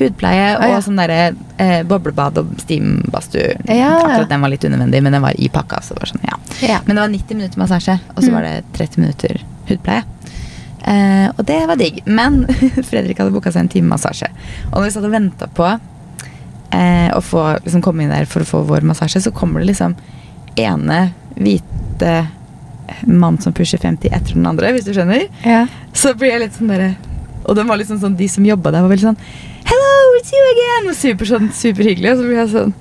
hudpleie 0.00 0.46
ah, 0.56 0.62
ja. 0.70 0.76
og 0.78 0.84
sånn 0.86 0.96
derre 0.96 1.18
eh, 1.60 1.82
boblebad 1.84 2.38
og 2.40 2.54
steambadstue. 2.62 3.58
Ja. 3.68 3.90
Akkurat 4.00 4.30
den 4.30 4.40
var 4.40 4.48
litt 4.54 4.64
unødvendig, 4.64 5.02
men 5.04 5.12
den 5.12 5.22
var 5.26 5.36
i 5.36 5.50
pakka. 5.52 5.82
Så 5.84 5.92
det 5.94 6.00
var 6.06 6.12
sånn, 6.14 6.24
ja. 6.24 6.38
Ja. 6.64 6.78
Men 6.86 6.96
det 6.96 7.02
var 7.04 7.12
90 7.12 7.36
minutter 7.36 7.60
massasje, 7.60 7.98
og 8.14 8.22
så 8.24 8.30
Mm. 8.30 8.34
var 8.38 8.42
det 8.48 8.64
30 8.78 9.00
minutter 9.04 9.42
hudpleie. 9.68 10.04
Eh, 10.88 11.28
og 11.36 11.44
det 11.44 11.58
var 11.68 11.76
digg. 11.76 12.00
Men 12.06 12.46
Fredrik 12.88 13.18
hadde 13.20 13.34
booka 13.34 13.52
seg 13.52 13.66
en 13.66 13.68
time 13.68 13.88
massasje. 13.92 14.30
Og 14.72 14.78
når 14.80 14.86
vi 14.88 14.94
satt 14.96 15.04
og 15.04 15.12
venta 15.12 15.46
på 15.52 15.66
eh, 16.72 17.10
å 17.12 17.20
få 17.20 17.44
liksom, 17.64 17.82
komme 17.84 18.04
inn 18.06 18.14
der 18.14 18.24
for 18.30 18.40
å 18.40 18.48
få 18.48 18.62
vår 18.68 18.86
massasje, 18.88 19.20
så 19.26 19.32
kommer 19.36 19.60
det 19.60 19.72
liksom 19.74 19.96
ene 20.56 21.10
hvite 21.36 21.79
mann 23.06 23.38
som 23.42 23.52
pusher 23.54 23.78
50 23.78 24.10
etter 24.12 24.34
den 24.34 24.46
andre, 24.50 24.72
hvis 24.74 24.86
du 24.88 24.92
skjønner. 24.96 25.26
Ja. 25.46 25.64
Så 25.94 26.14
blir 26.18 26.32
jeg 26.34 26.42
litt 26.46 26.56
sånn 26.58 26.70
derre 26.72 26.92
Og 27.46 27.56
den 27.56 27.68
var 27.70 27.78
liksom 27.80 28.00
sånn, 28.02 28.16
de 28.18 28.26
som 28.30 28.44
jobba 28.46 28.72
der, 28.74 28.82
var 28.84 28.92
veldig 28.92 29.12
sånn 29.12 29.20
Hello, 29.70 29.92
it's 30.18 30.32
you 30.34 30.44
again! 30.52 30.88
Og 30.90 30.96
super, 30.98 31.28
sånn, 31.28 31.50
superhyggelig. 31.54 32.12
Og 32.14 32.20
så 32.22 32.26
blir 32.26 32.40
jeg 32.40 32.52
sånn 32.54 32.74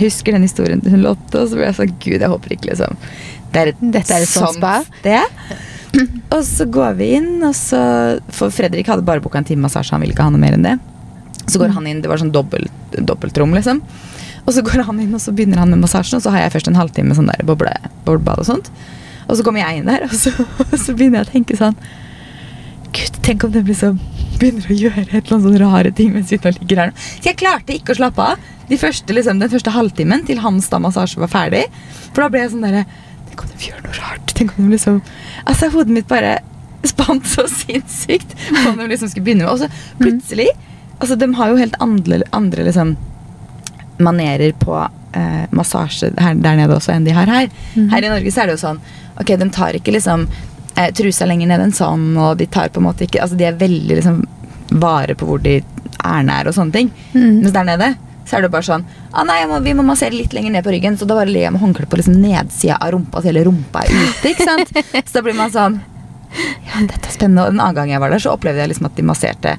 husker 0.00 0.32
den 0.36 0.46
historien 0.46 0.80
hun 0.86 1.02
Lotte, 1.04 1.34
og 1.42 1.50
så 1.50 1.58
blir 1.58 1.66
jeg 1.68 1.76
sånn 1.80 1.96
Gud, 2.00 2.20
jeg 2.22 2.30
håper 2.32 2.54
ikke 2.54 2.70
liksom 2.70 2.96
Det 3.52 3.60
er 3.64 3.72
et, 3.72 3.82
Dette 3.98 4.16
er 4.16 4.24
et 4.24 4.30
sånt 4.30 4.56
spa? 4.60 4.76
sted. 5.00 5.42
Og 6.36 6.44
så 6.46 6.66
går 6.70 6.94
vi 7.00 7.08
inn, 7.18 7.32
og 7.42 7.50
så 7.58 7.80
For 8.30 8.54
Fredrik 8.54 8.86
hadde 8.86 9.02
bare 9.06 9.22
booka 9.24 9.40
en 9.40 9.48
time 9.48 9.64
massasje, 9.66 9.90
han 9.96 10.04
ville 10.04 10.14
ikke 10.14 10.22
ha 10.28 10.30
noe 10.30 10.38
mer 10.40 10.54
enn 10.54 10.62
det. 10.68 10.76
Så 11.50 11.58
går 11.58 11.72
han 11.74 11.88
inn, 11.90 11.98
det 12.04 12.10
var 12.12 12.20
sånn 12.22 12.30
dobbelt, 12.30 12.70
dobbeltrom, 12.94 13.50
liksom. 13.58 13.80
Og 14.46 14.54
så 14.56 14.64
går 14.66 14.84
han 14.88 15.00
inn, 15.02 15.14
og 15.14 15.22
så 15.22 15.34
begynner 15.36 15.62
han 15.62 15.72
med 15.72 15.82
massasjen, 15.82 16.18
og 16.18 16.24
så 16.24 16.32
har 16.34 16.44
jeg 16.44 16.54
først 16.56 16.70
en 16.70 16.78
halvtime 16.78 17.16
sånn 17.16 17.30
der 17.30 17.44
boble, 17.46 17.74
og 18.08 18.46
sånt. 18.48 18.70
Og 19.28 19.36
så 19.38 19.44
kommer 19.46 19.62
jeg 19.62 19.80
inn 19.80 19.90
der, 19.90 20.06
og 20.08 20.14
så, 20.16 20.32
og 20.34 20.78
så 20.84 20.94
begynner 20.96 21.22
jeg 21.22 21.28
å 21.28 21.32
tenke 21.34 21.58
sånn 21.58 21.76
Gud, 22.90 23.20
tenk 23.22 23.44
om 23.46 23.52
den 23.54 23.68
liksom 23.68 24.00
begynner 24.40 24.66
å 24.66 24.74
gjøre 24.74 25.04
et 25.04 25.12
eller 25.12 25.36
annet 25.36 25.46
sånn 25.46 25.60
rare 25.60 25.92
ting 25.94 26.14
mens 26.14 26.32
vi 26.32 26.38
nå 26.40 26.50
ligger 26.56 26.80
her. 26.80 26.90
nå. 26.90 27.04
Så 27.20 27.28
jeg 27.28 27.38
klarte 27.38 27.76
ikke 27.76 27.94
å 27.94 28.00
slappe 28.00 28.24
av 28.32 28.48
de 28.70 28.78
første, 28.80 29.14
liksom, 29.14 29.38
den 29.42 29.52
første 29.52 29.74
halvtimen 29.74 30.24
til 30.26 30.40
hans 30.42 30.70
da 30.72 30.80
massasje 30.82 31.20
var 31.22 31.30
ferdig. 31.30 31.64
For 32.10 32.24
da 32.24 32.30
ble 32.32 32.44
jeg 32.44 32.54
sånn 32.54 32.66
derre 32.66 32.86
Tenk 33.30 33.44
om 33.44 33.50
de 33.52 33.68
gjør 33.68 33.82
noe 33.84 33.94
rart. 33.94 34.32
Tenk 34.34 34.56
om 34.56 34.64
de 34.66 34.74
liksom 34.74 34.96
Altså, 35.44 35.68
hodet 35.70 35.94
mitt 35.94 36.08
bare 36.10 36.40
spant 36.88 37.28
så 37.28 37.44
sinnssykt 37.50 38.32
om 38.64 38.78
de 38.80 38.88
liksom 38.88 39.10
skulle 39.12 39.26
begynne 39.26 39.44
med 39.44 39.52
Og 39.52 39.60
så 39.62 40.00
plutselig 40.00 40.48
Altså, 40.96 41.16
de 41.20 41.28
har 41.36 41.52
jo 41.52 41.60
helt 41.60 41.76
andre, 41.84 42.22
andre 42.36 42.66
liksom 42.66 42.96
manerer 44.02 44.54
på 44.58 44.76
eh, 44.80 45.46
massasje 45.56 46.12
her, 46.18 46.34
der 46.34 46.58
nede 46.60 46.76
også 46.76 46.94
enn 46.94 47.06
de 47.06 47.14
har 47.16 47.30
her. 47.30 47.50
Her 47.74 48.06
i 48.06 48.12
Norge 48.12 48.32
så 48.32 48.44
er 48.44 48.50
det 48.50 48.58
jo 48.58 48.64
sånn 48.66 48.82
Ok, 49.20 49.34
de 49.36 49.48
tar 49.52 49.76
ikke 49.76 49.92
liksom 49.92 50.26
eh, 50.76 50.90
trusa 50.96 51.26
lenger 51.28 51.50
ned 51.50 51.64
enn 51.66 51.74
sånn, 51.76 52.12
og 52.16 52.38
de 52.40 52.46
tar 52.48 52.70
på 52.72 52.80
en 52.80 52.88
måte 52.88 53.04
ikke 53.06 53.20
Altså, 53.24 53.36
de 53.36 53.48
er 53.48 53.58
veldig 53.60 53.98
liksom 53.98 54.22
vare 54.80 55.16
på 55.18 55.26
hvor 55.26 55.42
de 55.42 55.58
er 55.60 56.22
nær 56.24 56.48
og 56.48 56.54
sånne 56.56 56.72
ting. 56.72 56.92
Mm. 57.12 57.42
Mens 57.42 57.52
der 57.56 57.66
nede 57.66 57.90
så 58.30 58.38
er 58.38 58.44
det 58.44 58.52
bare 58.52 58.62
sånn 58.62 58.84
ah, 59.10 59.24
nei, 59.26 59.40
må, 59.50 59.58
Vi 59.64 59.72
må 59.74 59.82
massere 59.82 60.14
litt 60.14 60.34
lenger 60.36 60.54
ned 60.54 60.64
på 60.66 60.70
ryggen, 60.70 60.96
så 60.96 61.08
da 61.08 61.16
bare 61.18 61.30
ligger 61.30 61.48
jeg 61.48 61.54
med 61.56 61.64
håndkleet 61.64 61.90
på 61.90 61.98
liksom 61.98 62.20
nedsida 62.22 62.78
av 62.78 62.92
rumpa, 62.94 63.20
så 63.20 63.30
hele 63.32 63.42
rumpa 63.48 63.82
er 63.82 63.90
ute. 63.90 64.30
ikke 64.30 64.46
sant? 64.46 64.70
Så 65.10 65.18
da 65.18 65.24
blir 65.26 65.38
man 65.38 65.50
sånn 65.54 65.80
Ja, 66.30 66.78
dette 66.86 67.10
er 67.10 67.14
spennende. 67.16 67.48
Og 67.48 67.50
en 67.50 67.58
annen 67.58 67.74
gang 67.74 67.90
jeg 67.90 68.02
var 68.02 68.12
der, 68.14 68.22
så 68.22 68.36
opplevde 68.36 68.62
jeg 68.62 68.70
liksom 68.70 68.86
at 68.86 68.94
de 68.94 69.04
masserte 69.08 69.56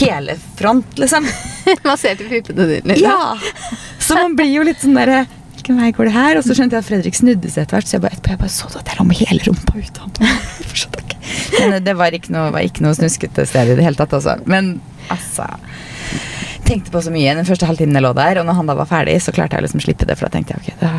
hele 0.00 0.36
front, 0.56 0.98
liksom. 0.98 1.26
man 1.88 2.00
ser 2.00 2.16
til 2.18 2.30
puppene 2.30 2.68
dine? 2.70 2.94
liksom. 2.94 3.10
Ja! 3.10 3.78
Så 4.02 4.18
man 4.18 4.36
blir 4.38 4.50
jo 4.50 4.66
litt 4.66 4.82
sånn 4.82 4.98
derre 4.98 5.24
Hvilken 5.62 5.78
vei 5.78 5.92
går 5.94 6.08
det 6.08 6.12
her? 6.16 6.36
Og 6.40 6.42
så 6.42 6.56
skjønte 6.58 6.74
jeg 6.74 6.82
at 6.82 6.86
Fredrik 6.88 7.14
snudde 7.14 7.46
seg 7.46 7.62
etter 7.62 7.76
hvert, 7.76 7.86
så 7.86 7.94
jeg 7.94 8.02
bare, 8.02 8.16
jeg 8.18 8.38
bare 8.40 8.50
så 8.50 8.66
at 8.80 8.88
jeg 8.90 8.98
lå 8.98 9.04
med 9.06 9.20
hele 9.20 9.44
rumpa 9.46 9.76
ute. 9.78 10.08
Men 11.60 11.76
eh, 11.76 11.82
det 11.86 11.94
var 11.94 12.16
ikke 12.16 12.32
noe, 12.34 12.48
var 12.50 12.66
ikke 12.66 12.82
noe 12.82 12.96
snuskete 12.98 13.44
sted 13.46 13.70
i 13.70 13.76
det 13.78 13.84
hele 13.86 13.98
tatt, 14.00 14.16
altså. 14.16 14.40
Men 14.50 14.74
altså 15.12 15.46
Tenkte 16.66 16.90
på 16.94 17.00
så 17.02 17.12
mye 17.14 17.36
den 17.38 17.46
første 17.46 17.66
halvtimen 17.66 17.94
jeg 17.98 18.04
lå 18.04 18.10
der, 18.16 18.40
og 18.40 18.46
når 18.48 18.58
han 18.58 18.68
da 18.70 18.76
var 18.78 18.90
ferdig, 18.90 19.16
så 19.22 19.34
klarte 19.34 19.58
jeg 19.58 19.66
liksom 19.66 19.82
å 19.82 19.86
slippe 19.86 20.06
det, 20.08 20.18
for 20.18 20.26
da 20.26 20.34
tenkte 20.34 20.56
jeg 20.56 20.62
ok, 20.62 20.82
da, 20.82 20.90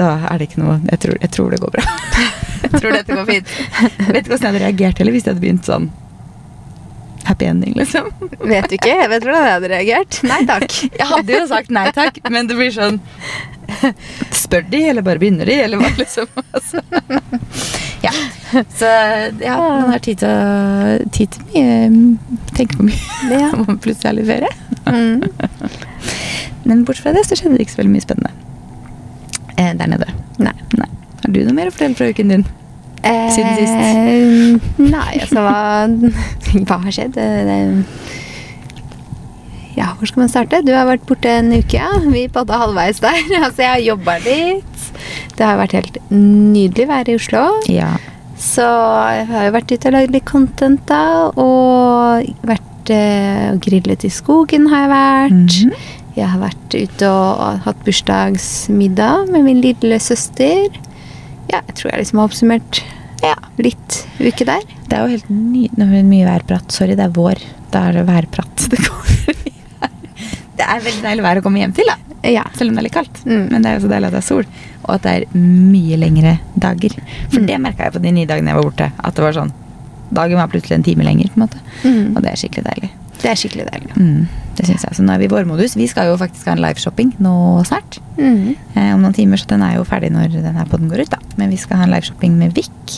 da 0.00 0.08
er 0.30 0.40
det 0.40 0.48
ikke 0.50 0.60
noe 0.60 0.78
Jeg 0.92 1.02
tror, 1.02 1.20
jeg 1.20 1.32
tror 1.36 1.52
det 1.52 1.60
går 1.66 1.76
bra. 1.76 1.84
jeg 2.64 2.72
tror 2.76 2.96
dette 2.96 3.16
går 3.20 3.28
fint. 3.28 3.54
Vet 4.08 4.20
ikke 4.22 4.32
hvordan 4.32 4.44
jeg 4.44 4.50
hadde 4.50 4.64
reagert 4.64 5.00
heller 5.00 5.16
hvis 5.16 5.26
jeg 5.26 5.34
hadde 5.34 5.44
begynt 5.44 5.68
sånn 5.68 5.88
happy 7.26 7.46
ending, 7.50 7.74
liksom. 7.78 8.08
Vet 8.52 8.68
du 8.70 8.76
ikke? 8.78 8.94
Jeg 9.02 9.10
vet 9.12 9.24
hvordan 9.26 9.44
jeg 9.46 9.54
hadde 9.56 9.70
reagert. 9.72 10.18
Nei 10.30 10.40
takk. 10.48 10.76
Jeg 11.00 11.08
hadde 11.10 11.36
jo 11.40 11.44
sagt 11.50 11.70
nei 11.74 11.86
takk, 11.96 12.20
men 12.32 12.48
det 12.50 12.56
blir 12.58 12.72
sånn 12.74 13.00
Spør 14.30 14.62
de, 14.70 14.78
eller 14.92 15.02
bare 15.02 15.18
begynner 15.18 15.48
de, 15.50 15.56
eller 15.64 15.80
hva, 15.82 15.88
liksom? 15.98 16.28
Altså. 16.56 16.82
Ja. 18.04 18.12
Så 18.78 18.86
ja, 19.42 19.56
man 19.58 19.90
har 19.90 20.02
tid 20.04 20.20
til, 20.22 20.30
å- 20.30 21.08
tid 21.16 21.34
til 21.34 21.48
mye 21.50 22.44
Tenke 22.54 22.78
på 22.78 22.86
mye 22.86 23.00
Ja. 23.32 23.48
når 23.50 23.64
man 23.72 23.80
plutselig 23.82 24.12
er 24.12 24.18
litt 24.20 24.30
ferie. 24.30 24.52
Mm. 24.86 25.24
Men 26.66 26.84
bortsett 26.86 27.08
fra 27.08 27.14
det, 27.16 27.24
så 27.26 27.38
skjedde 27.38 27.58
det 27.58 27.66
ikke 27.66 27.74
så 27.74 27.80
veldig 27.82 27.94
mye 27.96 28.04
spennende 28.06 28.30
eh, 29.58 29.72
der 29.82 29.90
nede. 29.90 30.08
Nei. 30.38 30.54
Nei. 30.78 30.88
Har 31.24 31.34
du 31.34 31.40
noe 31.46 31.56
mer 31.58 31.70
å 31.70 31.74
fortelle 31.74 31.98
fra 31.98 32.08
uken 32.14 32.32
din? 32.36 32.46
Siden 33.34 33.56
sist. 33.58 33.74
Eh, 33.74 34.86
Nei, 34.86 35.12
altså 35.22 35.42
hva, 35.44 35.58
hva 36.68 36.78
har 36.84 36.94
skjedd? 36.94 37.16
Det, 37.16 37.58
ja, 39.76 39.90
hvor 39.98 40.08
skal 40.08 40.22
man 40.24 40.32
starte? 40.32 40.62
Du 40.64 40.72
har 40.72 40.88
vært 40.88 41.04
borte 41.08 41.28
en 41.28 41.52
uke, 41.52 41.76
ja. 41.76 41.90
Vi 42.08 42.26
padda 42.32 42.62
halvveis 42.64 43.02
der. 43.04 43.18
Altså, 43.44 43.62
jeg 43.62 43.72
har 43.74 43.82
jobba 43.84 44.18
litt. 44.24 44.86
Det 45.36 45.44
har 45.44 45.58
vært 45.60 45.76
helt 45.76 45.98
nydelig 46.10 46.86
vær 46.88 47.10
i 47.12 47.16
Oslo. 47.18 47.42
Ja. 47.68 47.90
Så 48.40 48.64
jeg 48.64 49.28
har 49.30 49.46
jo 49.46 49.52
vært 49.56 49.74
ute 49.74 49.90
og 49.90 49.96
lagd 49.96 50.16
litt 50.16 50.26
content, 50.28 50.80
da. 50.88 51.02
Og 51.36 52.48
vært 52.48 52.92
eh, 52.94 53.50
og 53.52 53.60
grillet 53.64 54.06
i 54.08 54.12
skogen 54.12 54.68
har 54.72 54.86
jeg 54.86 54.92
vært. 54.94 55.60
Mhm. 55.66 55.92
Jeg 56.16 56.30
har 56.32 56.40
vært 56.40 56.72
ute 56.72 57.08
og 57.12 57.58
hatt 57.66 57.80
bursdagsmiddag 57.84 59.26
med 59.34 59.42
min 59.44 59.58
lille 59.60 59.98
søster. 60.00 60.70
Ja, 61.50 61.60
jeg 61.60 61.74
tror 61.76 61.90
jeg 61.90 62.00
liksom 62.00 62.22
har 62.22 62.30
oppsummert 62.30 62.80
ja. 63.22 63.34
litt 63.58 64.06
uke 64.20 64.44
der. 64.48 64.62
Det 64.88 64.96
er 64.96 65.04
jo 65.06 65.12
helt 65.16 65.30
ny, 65.30 65.68
mye 65.76 66.26
værprat. 66.26 66.70
Sorry, 66.72 66.94
det 66.98 67.04
er 67.06 67.14
vår. 67.16 67.40
Da 67.72 67.88
er 67.88 67.92
det 68.00 68.06
værprat. 68.08 68.66
Det, 68.70 68.78
det 70.58 70.64
er 70.66 70.80
veldig 70.84 71.02
deilig 71.04 71.24
vær 71.26 71.40
å 71.40 71.44
komme 71.44 71.60
hjem 71.62 71.74
til, 71.76 71.88
da. 71.90 71.96
Ja. 72.26 72.42
Selv 72.58 72.70
om 72.72 72.76
det 72.78 72.82
er 72.84 72.86
litt 72.88 72.96
kaldt. 72.96 73.20
Mm. 73.26 73.44
Men 73.52 73.62
det 73.62 73.70
er 73.70 73.76
jo 73.78 73.84
så 73.86 73.90
deilig 73.92 74.08
at 74.10 74.16
det 74.16 74.22
er 74.22 74.26
sol. 74.30 74.48
Og 74.86 74.90
at 74.96 75.04
det 75.06 75.12
er 75.20 75.26
mye 75.36 75.98
lengre 76.00 76.36
dager. 76.54 76.96
For 77.30 77.40
Mm. 77.40 77.46
det 77.50 77.58
merka 77.60 77.84
jeg 77.86 77.92
på 77.96 78.02
de 78.02 78.12
ni 78.12 78.24
dagene 78.26 78.50
jeg 78.52 78.56
var 78.58 78.66
borte. 78.70 78.90
At 78.98 79.14
det 79.14 79.24
var 79.26 79.32
sånn 79.36 79.52
Dagen 80.06 80.38
var 80.38 80.46
plutselig 80.46 80.76
en 80.76 80.84
time 80.86 81.02
lenger. 81.02 81.28
på 81.34 81.40
en 81.40 81.48
måte 81.48 81.58
Mm. 81.82 82.16
Og 82.16 82.22
det 82.22 82.30
er 82.32 82.36
skikkelig 82.38 82.64
deilig. 82.64 82.90
Det 83.20 83.30
er 83.30 83.34
skikkelig 83.34 83.64
deilig. 83.70 83.96
Mm. 83.96 84.28
Det 84.56 84.64
synes 84.64 84.86
jeg. 84.86 84.96
Så 84.96 85.04
nå 85.04 85.12
er 85.12 85.20
vi 85.20 85.28
i 85.28 85.32
vårmodus. 85.32 85.76
Vi 85.76 85.88
skal 85.90 86.10
jo 86.10 86.20
faktisk 86.20 86.48
ha 86.48 86.54
en 86.56 86.62
liveshopping 86.64 87.12
nå 87.22 87.34
snart. 87.68 87.98
Mm. 88.16 88.54
Eh, 88.72 88.92
om 88.94 89.02
noen 89.04 89.16
timer, 89.16 89.40
så 89.40 89.50
den 89.50 89.64
er 89.66 89.76
jo 89.76 89.84
ferdig 89.88 90.12
når 90.14 90.38
denne 90.38 90.64
podden 90.70 90.88
går 90.92 91.04
ut. 91.04 91.12
da. 91.12 91.20
Men 91.36 91.52
vi 91.52 91.60
skal 91.60 91.82
ha 91.82 91.88
en 91.88 91.92
liveshopping 91.92 92.38
med 92.40 92.56
Vik. 92.56 92.96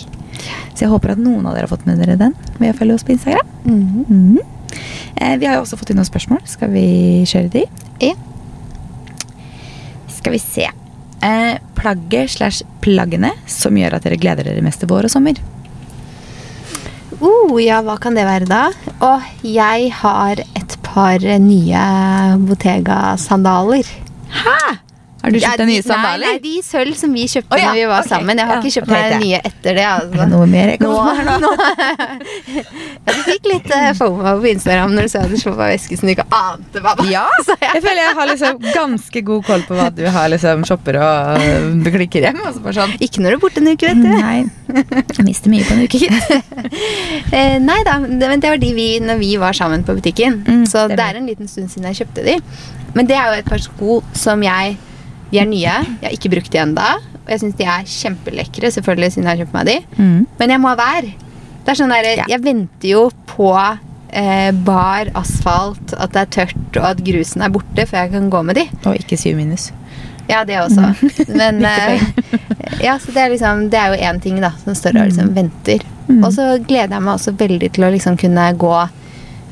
Så 0.75 0.85
jeg 0.85 0.93
håper 0.93 1.17
at 1.17 1.23
noen 1.23 1.47
av 1.49 1.57
dere 1.57 1.67
har 1.67 1.73
fått 1.73 1.87
med 1.89 1.99
dere 1.99 2.19
den 2.21 2.37
ved 2.61 2.71
å 2.71 2.79
følge 2.79 2.95
oss 2.95 3.07
på 3.07 3.17
Instagram. 3.17 3.51
Mm. 3.67 4.05
Mm. 4.07 4.39
Eh, 5.19 5.37
vi 5.41 5.49
har 5.49 5.59
jo 5.59 5.65
også 5.65 5.79
fått 5.81 5.91
inn 5.91 5.99
noen 5.99 6.09
spørsmål. 6.09 6.45
Skal 6.47 6.71
vi 6.71 6.87
kjøre 7.27 7.51
de? 7.57 7.65
Ja. 8.05 8.15
Skal 10.15 10.37
vi 10.37 10.43
se. 10.43 10.69
Eh, 11.27 11.55
plagget 11.75 12.37
slash 12.37 12.63
plaggene 12.85 13.33
som 13.51 13.75
gjør 13.79 13.99
at 13.99 14.07
dere 14.07 14.19
gleder 14.21 14.47
dere 14.47 14.63
mest 14.63 14.83
til 14.83 14.91
vår 14.91 15.09
og 15.09 15.15
sommer. 15.15 15.41
Uh, 17.19 17.57
ja, 17.59 17.81
hva 17.83 17.97
kan 17.99 18.15
det 18.15 18.27
være 18.29 18.47
da? 18.47 18.69
Og 19.03 19.25
jeg 19.43 19.91
har 20.03 20.39
et 20.45 20.68
par 20.99 21.23
nye 21.39 21.87
Bottega-sandaler. 22.47 23.87
Hæ? 24.43 24.88
Har 25.19 25.33
du 25.35 25.39
kjøpt 25.43 25.59
deg 25.59 25.67
de- 25.67 25.73
nye 25.73 25.83
sandaler? 25.83 26.27
Nei, 26.29 26.35
nei, 26.37 26.43
de 26.45 26.63
sølv 26.63 26.95
som 26.97 27.13
vi 27.17 27.25
kjøpte 27.29 27.57
oh, 27.57 27.59
ja, 27.59 27.71
når 27.73 27.75
vi 27.81 27.87
var 27.91 28.05
okay. 28.05 28.11
sammen. 28.13 28.39
Jeg 28.39 28.47
har 28.47 28.55
Ja, 28.55 28.61
ikke 28.63 28.75
kjøpt 28.77 28.93
meg 28.93 29.15
nye 29.23 29.41
etter 29.51 29.79
det. 29.81 29.87
Altså. 29.89 30.27
noe 30.31 30.47
mer 30.53 30.71
jeg 30.73 30.79
kan 30.79 30.89
Nå, 30.89 31.41
nå? 31.43 31.51
du 33.09 33.13
fikk 33.27 33.49
litt 33.51 33.69
uh, 33.75 33.89
FOMO 33.99 34.35
på 34.43 34.51
Instagram 34.53 34.95
når 34.95 35.09
du 35.09 35.13
sa 35.13 35.23
du 35.29 35.35
så 35.41 35.53
på 35.53 35.59
veske 35.59 35.99
som 35.99 36.09
du 36.09 36.13
ikke 36.15 36.27
ante 36.39 36.83
hva 36.85 36.95
var. 37.01 37.11
Ja, 37.11 37.25
jeg- 37.67 37.83
føler 37.85 38.03
jeg 38.05 38.17
har 38.21 38.31
liksom 38.33 38.63
ganske 38.77 39.25
god 39.33 39.45
koll 39.49 39.67
på 39.69 39.79
hva 39.79 39.89
du 39.99 40.05
har 40.15 40.31
liksom 40.33 40.65
shopper 40.69 41.01
og 41.03 41.43
uh, 41.43 41.93
klikker 41.99 42.29
hjem. 42.29 42.41
Og 42.49 42.63
bare 42.65 42.79
sånn 42.79 42.95
Ikke 43.05 43.25
når 43.25 43.35
du 43.35 43.39
er 43.41 43.43
borte 43.43 43.63
en 43.65 43.71
uke, 43.73 43.91
vet 43.91 44.03
du. 44.03 44.09
Nei, 44.09 44.39
jeg 45.19 45.27
mister 45.27 45.53
mye 45.53 45.67
på 45.67 45.75
en 45.77 45.85
uke, 45.85 46.03
gitt. 46.07 46.33
uh, 47.35 47.57
nei 47.69 47.81
da, 47.89 47.99
det, 48.07 48.23
men 48.31 48.43
det 48.45 48.55
var 48.55 48.63
de 48.63 48.73
vi 48.77 48.89
når 49.03 49.19
vi 49.23 49.35
var 49.43 49.57
sammen 49.57 49.83
på 49.87 49.99
butikken. 49.99 50.43
Mm, 50.47 50.65
så 50.71 50.87
det 50.93 51.03
er 51.03 51.19
en 51.19 51.27
liten 51.29 51.51
stund 51.51 51.73
siden 51.73 51.91
jeg 51.91 52.05
kjøpte 52.05 52.27
de. 52.31 52.39
Men 52.95 53.09
det 53.11 53.17
er 53.19 53.33
jo 53.33 53.41
et 53.43 53.49
par 53.49 53.61
sko 53.63 53.99
som 54.17 54.43
jeg 54.47 54.77
De 55.31 55.41
er 55.43 55.49
nye. 55.49 55.63
Jeg 56.01 56.05
har 56.07 56.15
ikke 56.17 56.33
brukt 56.33 56.53
de 56.53 56.61
ennå. 56.63 56.89
Og 57.25 57.33
jeg 57.35 57.43
syns 57.43 57.59
de 57.59 57.67
er 57.69 57.89
kjempelekre, 57.93 58.71
selvfølgelig 58.73 59.15
siden 59.15 59.29
jeg 59.29 59.35
har 59.35 59.43
kjøpt 59.43 59.57
meg 59.59 59.69
de. 59.69 59.77
Mm. 59.99 60.21
Men 60.39 60.55
jeg 60.55 60.63
må 60.63 60.73
ha 60.73 60.79
vær. 60.79 61.11
Det 61.65 61.75
er 61.75 61.81
sånn 61.83 61.93
der. 61.93 62.07
Jeg 62.31 62.41
venter 62.45 62.89
jo 62.89 63.03
på 63.29 63.51
eh, 63.59 64.49
bar 64.65 65.11
asfalt, 65.19 65.93
at 65.93 66.15
det 66.15 66.23
er 66.23 66.31
tørt 66.39 66.79
og 66.81 66.87
at 66.95 67.03
grusen 67.05 67.45
er 67.45 67.53
borte, 67.53 67.85
før 67.91 68.07
jeg 68.07 68.15
kan 68.15 68.31
gå 68.33 68.43
med 68.49 68.61
de. 68.61 68.65
Og 68.89 68.97
ikke 68.97 69.21
syv 69.21 69.37
minus. 69.37 69.69
Ja, 70.29 70.43
det 70.49 70.59
også. 70.61 70.93
Men 71.41 71.61
eh, 71.65 72.03
ja, 72.85 72.99
så 73.01 73.13
det 73.15 73.23
er 73.23 73.31
liksom 73.33 73.69
Det 73.73 73.79
er 73.81 73.95
jo 73.95 74.09
én 74.11 74.19
ting 74.21 74.41
da 74.45 74.53
som 74.61 74.77
står 74.77 75.01
og 75.01 75.11
liksom 75.13 75.33
venter. 75.37 75.85
Mm. 76.09 76.23
Og 76.23 76.33
så 76.37 76.51
gleder 76.65 76.97
jeg 76.97 77.05
meg 77.05 77.15
også 77.15 77.37
veldig 77.37 77.73
til 77.77 77.85
å 77.85 77.93
liksom 77.93 78.17
kunne 78.21 78.45
gå 78.57 78.75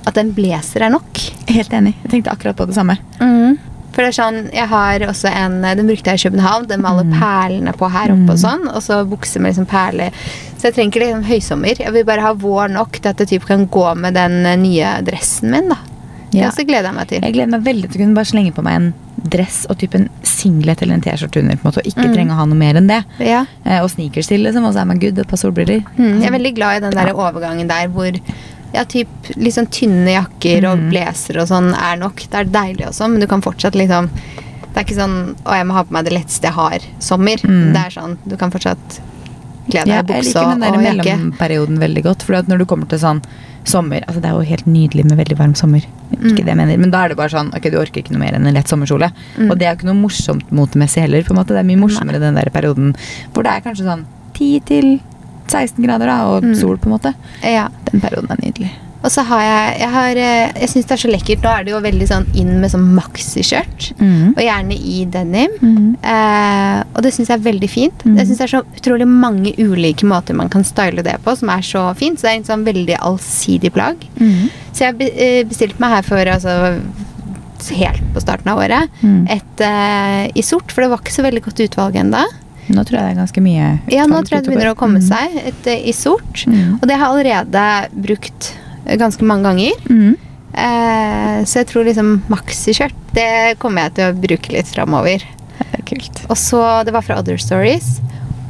At 0.08 0.20
en 0.20 0.32
blazer 0.36 0.86
er 0.86 0.92
nok. 0.92 1.20
Helt 1.50 1.72
enig. 1.76 1.96
Jeg 2.04 2.12
tenkte 2.12 2.32
akkurat 2.32 2.56
på 2.56 2.68
det 2.68 2.76
samme. 2.76 2.96
For 3.96 4.04
det 4.04 4.10
er 4.12 4.16
sånn, 4.20 4.38
Jeg 4.52 4.68
har 4.68 5.00
også 5.08 5.30
en 5.32 5.62
Den 5.62 5.86
brukte 5.88 6.12
jeg 6.12 6.20
i 6.20 6.28
København. 6.28 6.66
Den 6.68 6.82
med 6.84 6.90
alle 6.90 7.04
Mm. 7.06 7.14
perlene 7.18 7.72
på 7.72 7.88
her 7.90 8.12
oppe 8.12 8.34
og 8.34 8.38
sånn. 8.42 8.66
Og 8.68 8.82
så 8.84 8.98
bukser 9.08 9.40
med 9.40 9.54
liksom 9.54 9.66
perler. 9.66 10.12
Så 10.58 10.68
jeg 10.68 10.74
trenger 10.74 10.92
ikke 10.92 11.00
liksom 11.06 11.24
høysommer. 11.24 11.78
Jeg 11.80 11.92
vil 11.94 12.04
bare 12.04 12.20
ha 12.20 12.34
vår 12.34 12.68
nok 12.76 12.92
til 13.00 13.08
at 13.08 13.16
jeg 13.24 13.28
typ 13.40 13.46
kan 13.48 13.66
gå 13.66 13.96
med 13.96 14.12
den 14.14 14.44
eh, 14.44 14.56
nye 14.56 15.02
dressen 15.02 15.50
min. 15.50 15.68
da. 15.70 15.76
Ja. 16.32 16.50
Det 16.50 16.66
gleder 16.68 16.90
jeg 16.90 16.94
meg 16.94 17.08
til. 17.08 17.20
Jeg 17.22 17.32
gleder 17.32 17.50
meg 17.56 17.64
veldig 17.64 17.90
til 17.90 18.00
å 18.00 18.04
kunne 18.04 18.14
bare 18.14 18.24
slenge 18.28 18.52
på 18.52 18.62
meg 18.62 18.74
en 18.74 18.94
dress 19.30 19.66
og 19.70 19.78
type 19.78 19.94
en 19.94 20.10
singlet 20.22 20.82
eller 20.82 20.94
en 20.94 21.00
T-skjorte 21.00 21.38
under. 21.40 21.56
på 21.56 21.64
en 21.64 21.72
måte, 21.72 21.78
Og 21.78 21.84
ikke 21.86 22.04
Mm. 22.04 22.14
trenge 22.14 22.30
å 22.32 22.36
ha 22.36 22.44
noe 22.44 22.54
mer 22.58 22.74
enn 22.74 22.86
det. 22.88 23.04
Ja. 23.20 23.46
Eh, 23.64 23.80
og 23.80 23.88
sneakers 23.90 24.26
til, 24.28 24.40
liksom. 24.42 24.64
Og 24.66 24.74
så 24.74 24.80
er 24.82 24.84
man 24.84 24.98
good. 24.98 25.18
Et 25.18 25.26
par 25.26 25.36
solbriller. 25.38 25.82
Mm, 25.98 26.20
jeg 26.20 26.28
er 26.28 26.38
veldig 26.38 26.54
glad 26.54 26.76
i 26.76 26.80
den 26.80 26.90
der 26.92 27.14
overgangen 27.14 27.66
der 27.68 27.88
hvor 27.88 28.12
ja, 28.76 28.84
typ, 28.84 29.08
litt 29.40 29.56
sånn 29.56 29.70
tynne 29.72 30.12
jakker 30.18 30.66
og 30.70 30.78
Mm. 30.78 30.90
blazer 30.92 31.40
og 31.42 31.48
sånn 31.48 31.72
er 31.74 31.96
nok. 31.96 32.16
Det 32.30 32.34
er 32.42 32.44
deilig 32.52 32.86
også, 32.90 33.08
men 33.10 33.20
du 33.20 33.26
kan 33.26 33.42
fortsatt 33.42 33.74
liksom 33.78 34.10
Det 34.76 34.82
er 34.82 34.84
ikke 34.84 35.00
sånn 35.00 35.34
å, 35.46 35.52
jeg 35.56 35.64
må 35.64 35.72
ha 35.72 35.82
på 35.88 35.92
meg 35.96 36.04
det 36.04 36.12
letteste 36.12 36.42
jeg 36.50 36.52
har 36.52 36.82
sommer. 37.00 37.40
Mm. 37.40 37.72
Det 37.72 37.80
er 37.80 37.92
sånn, 37.94 38.18
Du 38.28 38.36
kan 38.36 38.50
fortsatt 38.52 38.98
kle 39.70 39.80
deg 39.82 39.88
Ja, 39.88 40.02
i 40.02 40.12
jeg 40.12 40.24
liker 40.26 40.50
den 40.50 40.60
der 40.60 40.76
mellomperioden 40.76 41.78
veldig 41.80 42.02
godt. 42.04 42.22
For 42.22 42.42
når 42.44 42.58
du 42.60 42.64
kommer 42.66 42.86
til 42.90 42.98
sånn 43.00 43.22
sommer 43.64 44.04
altså 44.06 44.20
Det 44.20 44.28
er 44.28 44.36
jo 44.36 44.44
helt 44.52 44.66
nydelig 44.66 45.04
med 45.08 45.16
veldig 45.18 45.38
varm 45.38 45.54
sommer. 45.56 45.82
Mm. 46.12 46.36
Det 46.36 46.44
jeg 46.46 46.56
mener, 46.56 46.76
Men 46.78 46.90
da 46.90 47.04
er 47.04 47.08
det 47.08 47.16
bare 47.16 47.32
sånn 47.32 47.48
Ok, 47.56 47.70
du 47.72 47.78
orker 47.80 48.02
ikke 48.02 48.12
noe 48.12 48.20
mer 48.20 48.34
enn 48.36 48.46
en 48.46 48.54
lett 48.54 48.68
sommerkjole. 48.68 49.10
Mm. 49.38 49.50
Og 49.50 49.58
det 49.58 49.66
er 49.66 49.74
jo 49.74 49.78
ikke 49.80 49.88
noe 49.94 50.02
morsomt 50.04 50.52
motemessig 50.52 51.00
heller. 51.06 51.22
på 51.24 51.30
en 51.32 51.40
måte 51.40 51.56
Det 51.56 51.62
er 51.64 51.70
mye 51.72 51.80
morsommere 51.80 52.20
den 52.20 52.34
der 52.36 52.50
perioden 52.52 52.94
hvor 53.32 53.42
det 53.42 53.52
er 53.56 53.64
kanskje 53.64 53.88
sånn 53.88 54.04
ti 54.34 54.60
til 54.60 55.00
16 55.48 55.82
grader 55.84 56.06
da, 56.06 56.18
og 56.28 56.42
Mm. 56.44 56.54
sol, 56.58 56.76
på 56.76 56.86
en 56.90 56.98
måte. 56.98 57.14
Ja. 57.42 57.68
Den 57.90 58.00
perioden 58.00 58.30
er 58.30 58.36
nydelig. 58.42 58.70
Og 59.04 59.10
så 59.12 59.22
har 59.22 59.40
jeg 59.40 59.78
Jeg, 59.80 59.90
har, 59.92 60.10
eh, 60.16 60.52
jeg 60.60 60.68
syns 60.68 60.86
det 60.86 60.92
er 60.96 60.96
så 60.96 61.10
lekkert. 61.12 61.42
Nå 61.44 61.50
er 61.52 61.64
det 61.64 61.70
jo 61.70 61.80
veldig 61.80 62.06
sånn 62.08 62.26
inn 62.34 62.60
med 62.60 62.70
sånn 62.72 62.86
maxi-skjørt. 62.96 63.92
Og 64.34 64.40
gjerne 64.42 64.72
i 64.74 65.04
denim. 65.04 65.50
Mm. 65.62 65.96
Eh, 66.02 66.82
og 66.94 67.02
det 67.02 67.12
syns 67.14 67.28
jeg 67.28 67.38
er 67.38 67.52
veldig 67.52 67.70
fint. 67.70 68.02
Mm. 68.04 68.16
Jeg 68.18 68.26
synes 68.26 68.38
det 68.38 68.46
er 68.52 68.58
så 68.58 68.62
utrolig 68.80 69.06
mange 69.06 69.52
ulike 69.58 70.02
måter 70.04 70.34
man 70.34 70.48
kan 70.48 70.64
style 70.64 71.02
det 71.04 71.18
på, 71.22 71.36
som 71.36 71.48
er 71.50 71.60
så 71.62 71.94
fint. 71.94 72.18
Så 72.18 72.22
det 72.22 72.32
er 72.32 72.36
en 72.40 72.44
sånn 72.50 72.64
veldig 72.66 72.96
allsidig 72.98 73.72
plagg. 73.72 73.96
Mm. 74.18 74.50
Så 74.72 74.78
jeg 74.90 75.12
eh, 75.16 75.44
bestilte 75.44 75.78
meg 75.78 75.90
her 75.90 76.02
for 76.02 76.16
altså, 76.26 76.80
helt 77.76 78.02
på 78.14 78.20
starten 78.22 78.48
av 78.52 78.58
året 78.58 78.88
Mm. 79.02 79.26
et 79.30 79.60
eh, 79.64 80.30
i 80.34 80.42
sort, 80.42 80.70
for 80.72 80.82
det 80.82 80.90
var 80.90 80.98
ikke 80.98 81.14
så 81.14 81.22
veldig 81.24 81.42
godt 81.44 81.62
utvalg 81.68 81.94
ennå. 81.96 82.24
Nå 82.68 82.82
tror 82.84 82.98
jeg 82.98 83.04
det 83.06 83.12
er 83.12 83.20
ganske 83.20 83.42
mye 83.42 83.66
Ja, 83.92 84.06
nå 84.10 84.22
tror 84.24 84.36
jeg 84.38 84.44
det 84.44 84.50
begynner 84.52 84.72
å 84.74 84.78
komme 84.78 84.98
Mm. 85.00 85.08
seg. 85.08 85.36
Et 85.52 85.66
eh, 85.66 85.88
i 85.88 85.92
sort. 85.92 86.44
Mm. 86.46 86.78
Og 86.80 86.86
det 86.88 86.96
har 86.98 87.06
jeg 87.06 87.34
allerede 87.36 87.66
brukt 88.06 88.52
eh, 88.86 88.96
ganske 88.96 89.22
mange 89.22 89.44
ganger. 89.44 89.72
Mm. 89.88 90.16
Eh, 90.56 91.44
så 91.44 91.60
jeg 91.60 91.68
tror 91.70 91.84
liksom 91.84 92.22
maxi-skjørt, 92.32 92.94
det 93.16 93.58
kommer 93.62 93.86
jeg 93.86 93.94
til 93.98 94.08
å 94.10 94.20
bruke 94.26 94.52
litt 94.54 94.70
framover. 94.72 95.22
Er 95.72 95.82
kult. 95.88 96.22
Og 96.30 96.36
så, 96.36 96.62
Det 96.84 96.92
var 96.92 97.02
fra 97.02 97.18
Other 97.20 97.36
Stories. 97.38 98.00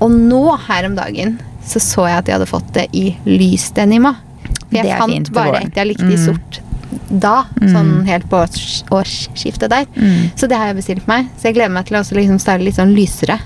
Og 0.00 0.10
nå, 0.10 0.44
her 0.68 0.86
om 0.86 0.94
dagen, 0.94 1.38
så 1.66 1.80
så 1.82 2.06
jeg 2.06 2.18
at 2.18 2.24
de 2.28 2.32
hadde 2.36 2.46
fått 2.50 2.72
det 2.76 2.86
i 2.94 3.16
lys 3.26 3.70
denima. 3.74 4.16
For 4.68 4.76
jeg 4.78 4.98
fant 4.98 5.32
bare 5.32 5.62
et 5.64 5.74
jeg 5.74 5.86
likte 5.88 6.06
i 6.12 6.16
Mm. 6.16 6.24
sort 6.26 6.60
da. 7.10 7.44
Mm. 7.60 7.72
Sånn 7.72 8.06
helt 8.06 8.28
på 8.28 8.36
års- 8.44 8.84
årsskiftet 8.90 9.68
der. 9.70 9.86
Mm. 9.96 10.30
Så 10.36 10.48
det 10.48 10.56
har 10.56 10.66
jeg 10.72 10.76
bestilt 10.76 11.06
meg. 11.08 11.26
Så 11.38 11.48
jeg 11.50 11.54
gleder 11.54 11.70
meg 11.72 11.86
til 11.86 11.96
å 11.96 12.02
liksom 12.02 12.38
style 12.40 12.62
litt 12.64 12.74
sånn 12.76 12.94
lysere. 12.94 13.38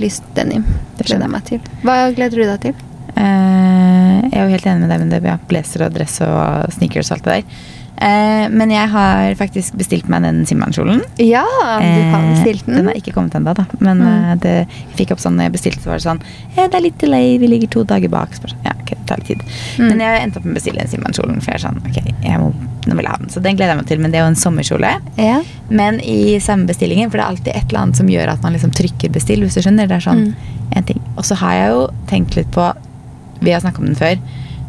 Ja. 0.00 0.06
Ja, 0.06 0.06
Lys 0.06 0.22
denim. 0.34 0.64
Det 0.96 1.06
gleder 1.06 1.26
jeg 1.26 1.32
meg 1.34 1.44
til. 1.44 1.60
Hva 1.84 1.96
gleder 2.16 2.40
du 2.40 2.44
deg 2.48 2.60
til? 2.64 2.74
Eh, 3.16 4.20
jeg 4.30 4.38
er 4.38 4.46
jo 4.46 4.54
helt 4.54 4.66
enig 4.66 4.80
med 4.80 4.90
deg 4.94 5.02
med 5.02 5.10
det. 5.12 5.20
Ja, 5.28 5.36
blazer 5.50 5.84
og 5.86 5.92
dress 5.92 6.20
og 6.24 6.72
sneakers 6.72 7.10
og 7.10 7.18
alt 7.18 7.24
det 7.24 7.34
der. 7.34 7.44
Eh, 8.00 8.46
men 8.48 8.70
jeg 8.72 8.88
har 8.88 9.34
faktisk 9.36 9.74
bestilt 9.76 10.06
meg 10.08 10.22
den 10.24 10.38
Simman-kjolen. 10.48 11.02
Ja, 11.20 11.42
du 11.44 11.98
har 12.14 12.22
bestilt 12.32 12.64
Den 12.64 12.76
den. 12.78 12.86
har 12.88 12.94
ikke 12.96 13.12
kommet 13.12 13.34
ennå, 13.36 13.52
da. 13.54 13.66
Men 13.78 13.98
Mm. 14.00 14.30
eh, 14.30 14.34
det, 14.40 14.54
jeg 14.68 14.96
fikk 14.96 15.10
opp 15.12 15.18
sånn 15.20 15.36
når 15.36 15.50
jeg 15.50 15.52
bestilte, 15.52 15.82
så 15.82 15.90
var 15.90 15.98
det 15.98 16.06
sånn 16.06 16.20
eh, 16.56 16.66
Det 16.68 16.74
er 16.74 16.80
litt 16.80 16.98
delay, 16.98 17.36
vi 17.38 17.46
ligger 17.46 17.68
to 17.68 17.84
dager 17.84 18.08
bak. 18.08 18.30
Så 18.32 18.48
sånn, 18.48 18.64
ja, 18.64 18.72
okay, 18.80 18.96
det 18.96 19.06
tar 19.06 19.18
litt 19.18 19.26
tid. 19.28 19.42
Mm. 19.78 19.88
Men 19.88 19.98
jeg 20.00 20.22
endte 20.22 20.36
opp 20.38 20.44
med 20.46 20.52
å 20.52 20.58
bestille 20.62 20.80
den 20.80 20.88
Simman-kjolen, 20.88 21.42
for 21.42 21.50
jeg 21.52 21.60
er 21.60 21.66
sånn 21.68 21.80
Ok, 21.84 22.00
jeg 22.24 22.40
må, 22.40 22.54
nå 22.86 22.96
vil 22.96 23.04
jeg 23.04 23.10
ha 23.12 23.16
den. 23.18 23.28
Så 23.28 23.42
den 23.42 23.56
gleder 23.56 23.74
jeg 23.74 23.76
meg 23.82 23.86
til. 23.86 23.98
Men 24.00 24.10
det 24.10 24.18
er 24.18 24.24
jo 24.24 24.32
en 24.32 24.40
sommerkjole. 24.46 24.94
Ja. 25.18 25.42
Men 25.68 26.00
i 26.00 26.38
samme 26.40 26.66
bestillingen, 26.66 27.10
for 27.10 27.18
det 27.18 27.24
er 27.26 27.30
alltid 27.34 27.48
et 27.54 27.68
eller 27.68 27.80
annet 27.84 27.96
som 27.96 28.06
gjør 28.08 28.28
at 28.32 28.42
man 28.42 28.52
liksom 28.56 28.70
trykker 28.72 29.12
bestill, 29.12 29.40
hvis 29.44 29.54
du 29.54 29.60
skjønner. 29.60 29.86
Det 29.88 29.98
er 30.00 30.06
sånn 30.10 30.24
Mm. 30.30 30.34
en 30.76 30.84
ting. 30.84 31.00
Og 31.18 31.24
så 31.24 31.36
har 31.36 31.52
jeg 31.52 31.68
jo 31.70 31.88
tenkt 32.08 32.36
litt 32.36 32.50
på 32.50 32.72
Vi 33.42 33.50
har 33.52 33.60
snakket 33.60 33.78
om 33.78 33.86
den 33.86 33.94
før, 33.96 34.18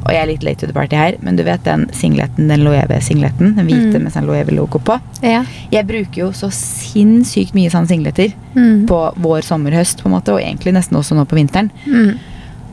og 0.05 0.11
jeg 0.11 0.21
er 0.21 0.27
litt 0.27 0.43
late 0.43 0.59
to 0.59 0.67
the 0.67 0.73
party 0.73 0.95
her, 0.95 1.15
men 1.21 1.35
du 1.35 1.43
vet 1.43 1.63
den 1.63 1.87
singleten, 1.93 2.47
den 2.47 2.63
Loewe-singleten, 2.65 3.55
den 3.55 3.67
hvite 3.67 3.93
Mm. 3.97 4.03
med 4.03 4.13
sånn 4.13 4.25
Loewe-logo 4.25 4.79
på. 4.79 4.99
ja. 5.21 5.43
Jeg 5.71 5.87
bruker 5.87 6.15
jo 6.25 6.31
så 6.31 6.49
sinnssykt 6.51 7.53
mye 7.53 7.69
sånne 7.69 7.87
singleter 7.87 8.33
Mm. 8.55 8.85
på 8.87 9.13
vår, 9.17 9.41
sommer, 9.43 9.71
høst, 9.71 10.01
på 10.03 10.07
en 10.09 10.15
måte, 10.19 10.33
og 10.33 10.39
egentlig 10.41 10.73
nesten 10.73 10.97
også 10.97 11.15
nå 11.15 11.25
på 11.25 11.35
vinteren. 11.37 11.71
Mm. 11.87 12.17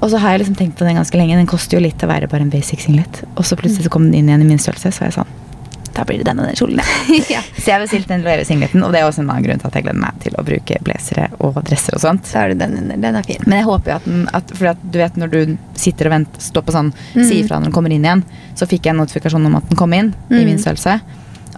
Og 0.00 0.10
så 0.10 0.18
har 0.18 0.30
jeg 0.36 0.40
liksom 0.46 0.56
tenkt 0.56 0.76
på 0.78 0.84
den 0.86 0.96
ganske 0.96 1.16
lenge. 1.18 1.36
Den 1.36 1.46
koster 1.46 1.76
jo 1.78 1.82
litt 1.82 1.98
å 1.98 2.06
være 2.08 2.28
bare 2.28 2.42
en 2.42 2.50
basic 2.50 2.80
singlet. 2.80 3.22
Og 3.36 3.44
så 3.44 3.56
plutselig 3.56 3.84
så 3.86 3.90
kom 3.90 4.04
den 4.10 4.14
inn 4.14 4.28
igjen 4.28 4.42
i 4.42 4.48
min 4.48 4.58
størrelse, 4.58 4.92
så 4.92 5.00
var 5.00 5.08
jeg 5.10 5.14
sånn 5.18 5.26
Da 5.98 6.04
blir 6.06 6.20
det 6.22 6.28
den 6.28 6.38
og 6.38 6.46
den 6.46 6.54
kjolen, 6.54 6.78
ja. 7.34 7.40
Så 7.58 7.64
jeg 7.66 7.74
har 7.74 7.82
bestilt 7.82 8.06
den 8.06 8.22
Loewe-singleten, 8.22 8.84
og 8.87 8.92
det 8.94 9.00
er 9.00 9.08
også 9.08 9.24
en 9.24 9.30
annen 9.32 9.42
grunn 9.48 9.58
til 9.58 9.66
at 9.66 9.74
jeg 9.80 9.87
gleder 9.88 9.98
meg 10.04 10.20
til 10.22 10.37
å 10.38 10.44
bruke 10.46 10.76
blazere 10.87 11.24
og 11.42 11.58
dresser 11.66 11.96
og 11.98 12.02
sånt. 12.04 12.28
Så 12.30 12.38
er 12.44 12.52
det 12.54 12.61
den. 12.62 12.92
Den 13.02 13.18
er 13.18 13.26
fin. 13.26 13.42
Men 13.48 13.58
jeg 13.58 13.66
håper 13.66 13.90
jo 13.90 13.96
at 13.98 14.06
den 14.06 14.20
at, 14.38 14.52
For 14.54 14.70
at 14.70 14.84
du 14.94 14.98
vet 15.00 15.18
når 15.18 15.32
du 15.34 15.56
sitter 15.74 16.06
og 16.06 16.14
venter, 16.14 16.40
står 16.46 16.62
på 16.68 16.76
sånn, 16.76 16.92
Mm. 17.16 17.24
sier 17.26 17.46
fra 17.48 17.58
når 17.58 17.64
den 17.70 17.72
kommer 17.74 17.90
inn 17.92 18.04
igjen, 18.06 18.22
så 18.54 18.66
fikk 18.70 18.87
jeg 18.87 18.94
en 18.94 19.00
notifikasjon 19.02 19.46
om 19.50 19.56
at 19.58 19.66
den 19.68 19.76
kom 19.80 19.92
inn 19.98 20.14
i 20.30 20.34
Mm. 20.38 20.44
min 20.52 20.58
størrelse. 20.62 21.00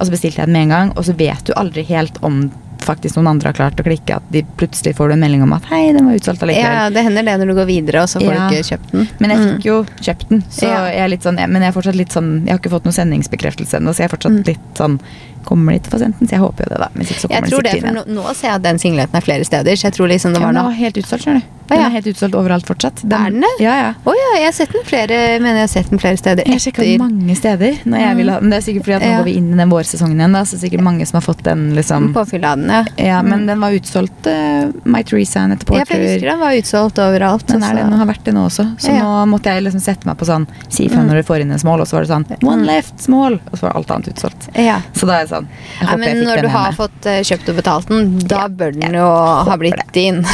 Og 0.01 0.07
så 0.07 0.11
bestilte 0.15 0.41
jeg 0.41 0.47
den 0.49 0.53
med 0.57 0.63
en 0.63 0.69
gang, 0.73 0.93
og 0.97 1.05
så 1.05 1.13
vet 1.17 1.45
du 1.45 1.53
aldri 1.53 1.85
helt 1.85 2.17
om 2.25 2.51
faktisk 2.85 3.17
noen 3.17 3.29
andre 3.35 3.49
har 3.51 3.57
klart 3.59 3.81
å 3.81 3.85
klikke, 3.87 4.17
at 4.17 4.23
de 4.33 4.43
plutselig 4.57 4.95
får 4.97 5.09
du 5.09 5.13
en 5.15 5.21
melding 5.21 5.43
om 5.43 5.53
at 5.53 5.65
hei, 5.71 5.93
den 5.93 6.07
var 6.07 6.15
utsolgt 6.19 6.43
allikevel. 6.43 6.77
Ja, 6.77 6.89
det 6.91 7.05
hender 7.07 7.25
det 7.25 7.37
når 7.41 7.47
du 7.53 7.55
går 7.61 7.67
videre, 7.71 8.03
og 8.03 8.09
så 8.09 8.21
får 8.21 8.33
Ja. 8.35 8.49
du 8.49 8.55
ikke 8.57 8.69
kjøpt 8.71 8.91
den. 8.93 9.09
Men 9.21 9.31
jeg 9.31 9.39
Mm. 9.39 9.49
fikk 9.51 9.65
jo 9.65 9.85
kjøpt 10.01 10.29
den, 10.29 10.41
så 10.51 10.63
Ja. 10.67 10.85
jeg 10.91 11.11
litt 11.11 11.23
sånn, 11.23 11.35
men 11.49 11.63
jeg 11.63 11.69
er 11.75 11.81
fortsatt 11.81 11.97
litt 11.97 12.09
sånn 12.13 12.31
Jeg 12.47 12.51
har 12.51 12.59
ikke 12.59 12.71
fått 12.71 12.85
noen 12.85 12.95
sendingsbekreftelse 12.99 13.75
ennå, 13.81 13.91
så 13.95 13.99
jeg 13.99 14.11
er 14.13 14.17
fortsatt 14.17 14.33
Mm. 14.39 14.47
litt 14.47 14.75
sånn 14.75 15.01
kommer 15.45 15.73
de 15.73 15.91
få 15.91 15.99
sendt 15.99 16.19
den, 16.19 16.29
så 16.29 16.31
jeg 16.33 16.41
håper 16.41 16.59
jo 16.59 16.69
det, 16.69 16.79
da. 16.79 16.89
Jeg 16.95 17.45
tror 17.45 17.63
den 17.63 17.73
det, 17.73 17.81
for 17.81 17.89
nå, 17.93 18.05
nå 18.07 18.35
ser 18.35 18.49
jeg 18.49 18.55
at 18.57 18.63
den 18.63 18.79
singleten 18.79 19.15
er 19.15 19.21
flere 19.21 19.45
steder, 19.45 19.73
så 19.73 19.83
jeg 19.89 19.93
tror 19.95 20.09
liksom 20.09 20.33
det 20.35 20.41
var 20.43 20.53
den 20.53 20.55
noe 20.63 20.65
var 20.71 20.73
helt 20.77 20.97
utsolgt, 20.97 21.25
skjønner 21.25 21.41
du. 21.41 21.60
Den 21.71 21.85
er 21.87 21.91
helt 21.95 22.07
utsolgt 22.11 22.35
overalt 22.35 22.67
fortsatt. 22.67 23.05
Er 23.07 23.31
den 23.31 23.41
det? 23.45 23.51
Ja, 23.63 23.75
ja. 23.79 23.91
Oh, 24.05 24.15
ja, 24.17 24.31
jeg 24.41 24.47
har 24.49 24.53
sett 24.57 24.73
den 24.75 24.83
flere 24.85 25.19
mener 25.41 25.61
jeg 25.63 25.67
har 25.69 25.73
sett 25.75 25.91
den 25.91 26.01
flere 26.03 26.17
steder 26.19 26.45
Jeg 26.47 26.57
har 26.57 26.63
sjekka 26.65 26.83
etter. 26.83 26.99
mange 26.99 27.37
steder. 27.39 27.79
Når 27.87 27.99
jeg 28.05 28.17
vil 28.21 28.31
ha, 28.31 28.41
men 28.41 28.51
det 28.51 28.59
er 28.59 28.65
sikkert 28.67 28.85
fordi 28.89 28.97
at 28.97 29.03
nå 29.03 29.11
Ja. 29.11 29.19
går 29.21 29.25
vi 29.31 29.35
inn 29.39 29.53
i 29.53 29.57
den 29.57 29.71
vårsesongen 29.71 30.19
igjen. 30.21 30.33
Da, 30.33 30.43
så 30.43 30.51
det 30.57 30.59
er 30.61 30.65
sikkert 30.69 30.85
mange 30.85 31.07
som 31.07 31.17
har 31.21 31.27
fått 31.27 31.43
den. 31.47 31.75
liksom 31.75 32.13
Påfyll 32.15 32.45
av 32.45 32.57
den, 32.59 32.69
ja. 32.69 32.85
Ja, 32.99 33.23
Men 33.23 33.41
Mm. 33.41 33.47
den 33.47 33.61
var 33.61 33.71
utsolgt. 33.73 34.27
Uh, 34.27 34.73
My 34.85 35.01
Annette 35.01 35.65
Ja, 35.73 35.85
for 35.85 35.95
jeg 35.97 36.21
husker 36.21 36.31
den 36.31 36.41
var 36.41 36.53
utsolgt 36.53 36.99
overalt. 36.99 37.47
Den 37.47 37.63
er 37.63 37.75
det, 37.75 37.83
den 37.85 37.93
har 37.93 38.07
vært 38.07 38.25
det 38.25 38.35
nå 38.35 38.45
også. 38.47 38.67
Så 38.79 38.93
Ja. 38.93 39.03
nå 39.03 39.29
måtte 39.29 39.45
jeg 39.55 39.63
liksom 39.65 39.81
sette 39.81 40.05
meg 40.07 40.17
på 40.19 40.27
sånn 40.27 40.47
Si 40.69 40.87
ifra 40.89 40.99
Mm. 41.01 41.09
når 41.09 41.15
du 41.15 41.23
får 41.23 41.41
inn 41.41 41.53
en 41.53 41.59
small, 41.59 41.81
og 41.81 41.87
så 41.87 41.93
var 41.93 42.01
det 42.05 42.11
sånn 42.11 42.43
One 42.43 42.63
Mm. 42.63 42.67
left, 42.67 43.01
small. 43.01 43.35
Og 43.53 43.59
så 43.59 43.61
var 43.63 43.73
alt 43.77 43.89
annet 43.91 44.09
utsolgt. 44.15 44.49
Ja. 44.57 44.81
Så 44.95 45.07
da 45.07 45.21
er 45.21 45.27
det 45.27 45.31
sånn 45.31 45.47
Jeg 45.81 45.89
håper 45.89 45.99
men 45.99 46.09
jeg 46.09 46.17
fikk 46.17 46.27
når 46.27 46.35
den 46.37 46.45
du 46.45 46.49
har 46.51 46.73
fått 46.73 47.07
uh, 47.07 47.21
kjøpt 47.23 47.49
og 47.49 47.57
betalt 47.57 47.87
den, 47.89 48.19
da 48.21 48.49
bør 48.49 48.73
den 48.81 48.93
jo 48.95 49.05
ha 49.07 49.57
blitt 49.57 49.93
din. 49.93 50.25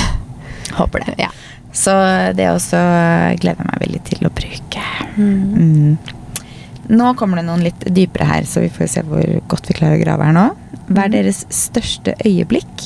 Håper 0.77 1.05
det. 1.07 1.15
Ja. 1.19 1.31
Så 1.77 1.93
det 2.37 2.47
også 2.53 2.79
gleder 3.41 3.61
jeg 3.63 3.69
meg 3.69 3.81
veldig 3.83 4.03
til 4.09 4.27
å 4.29 4.31
bruke. 4.33 4.85
Mm. 5.17 5.97
Nå 6.89 7.09
kommer 7.19 7.41
det 7.41 7.47
noen 7.49 7.65
litt 7.67 7.83
dypere 7.93 8.29
her, 8.29 8.45
så 8.47 8.63
vi 8.63 8.69
får 8.73 8.89
se 8.93 9.03
hvor 9.09 9.25
godt 9.51 9.67
vi 9.69 9.75
klarer 9.75 9.99
å 9.99 10.03
grave 10.05 10.29
her 10.29 10.37
nå. 10.37 10.45
Hva 10.87 11.03
er 11.05 11.09
Mhm. 11.09 11.17
deres 11.17 11.41
største 11.51 12.15
øyeblikk? 12.25 12.85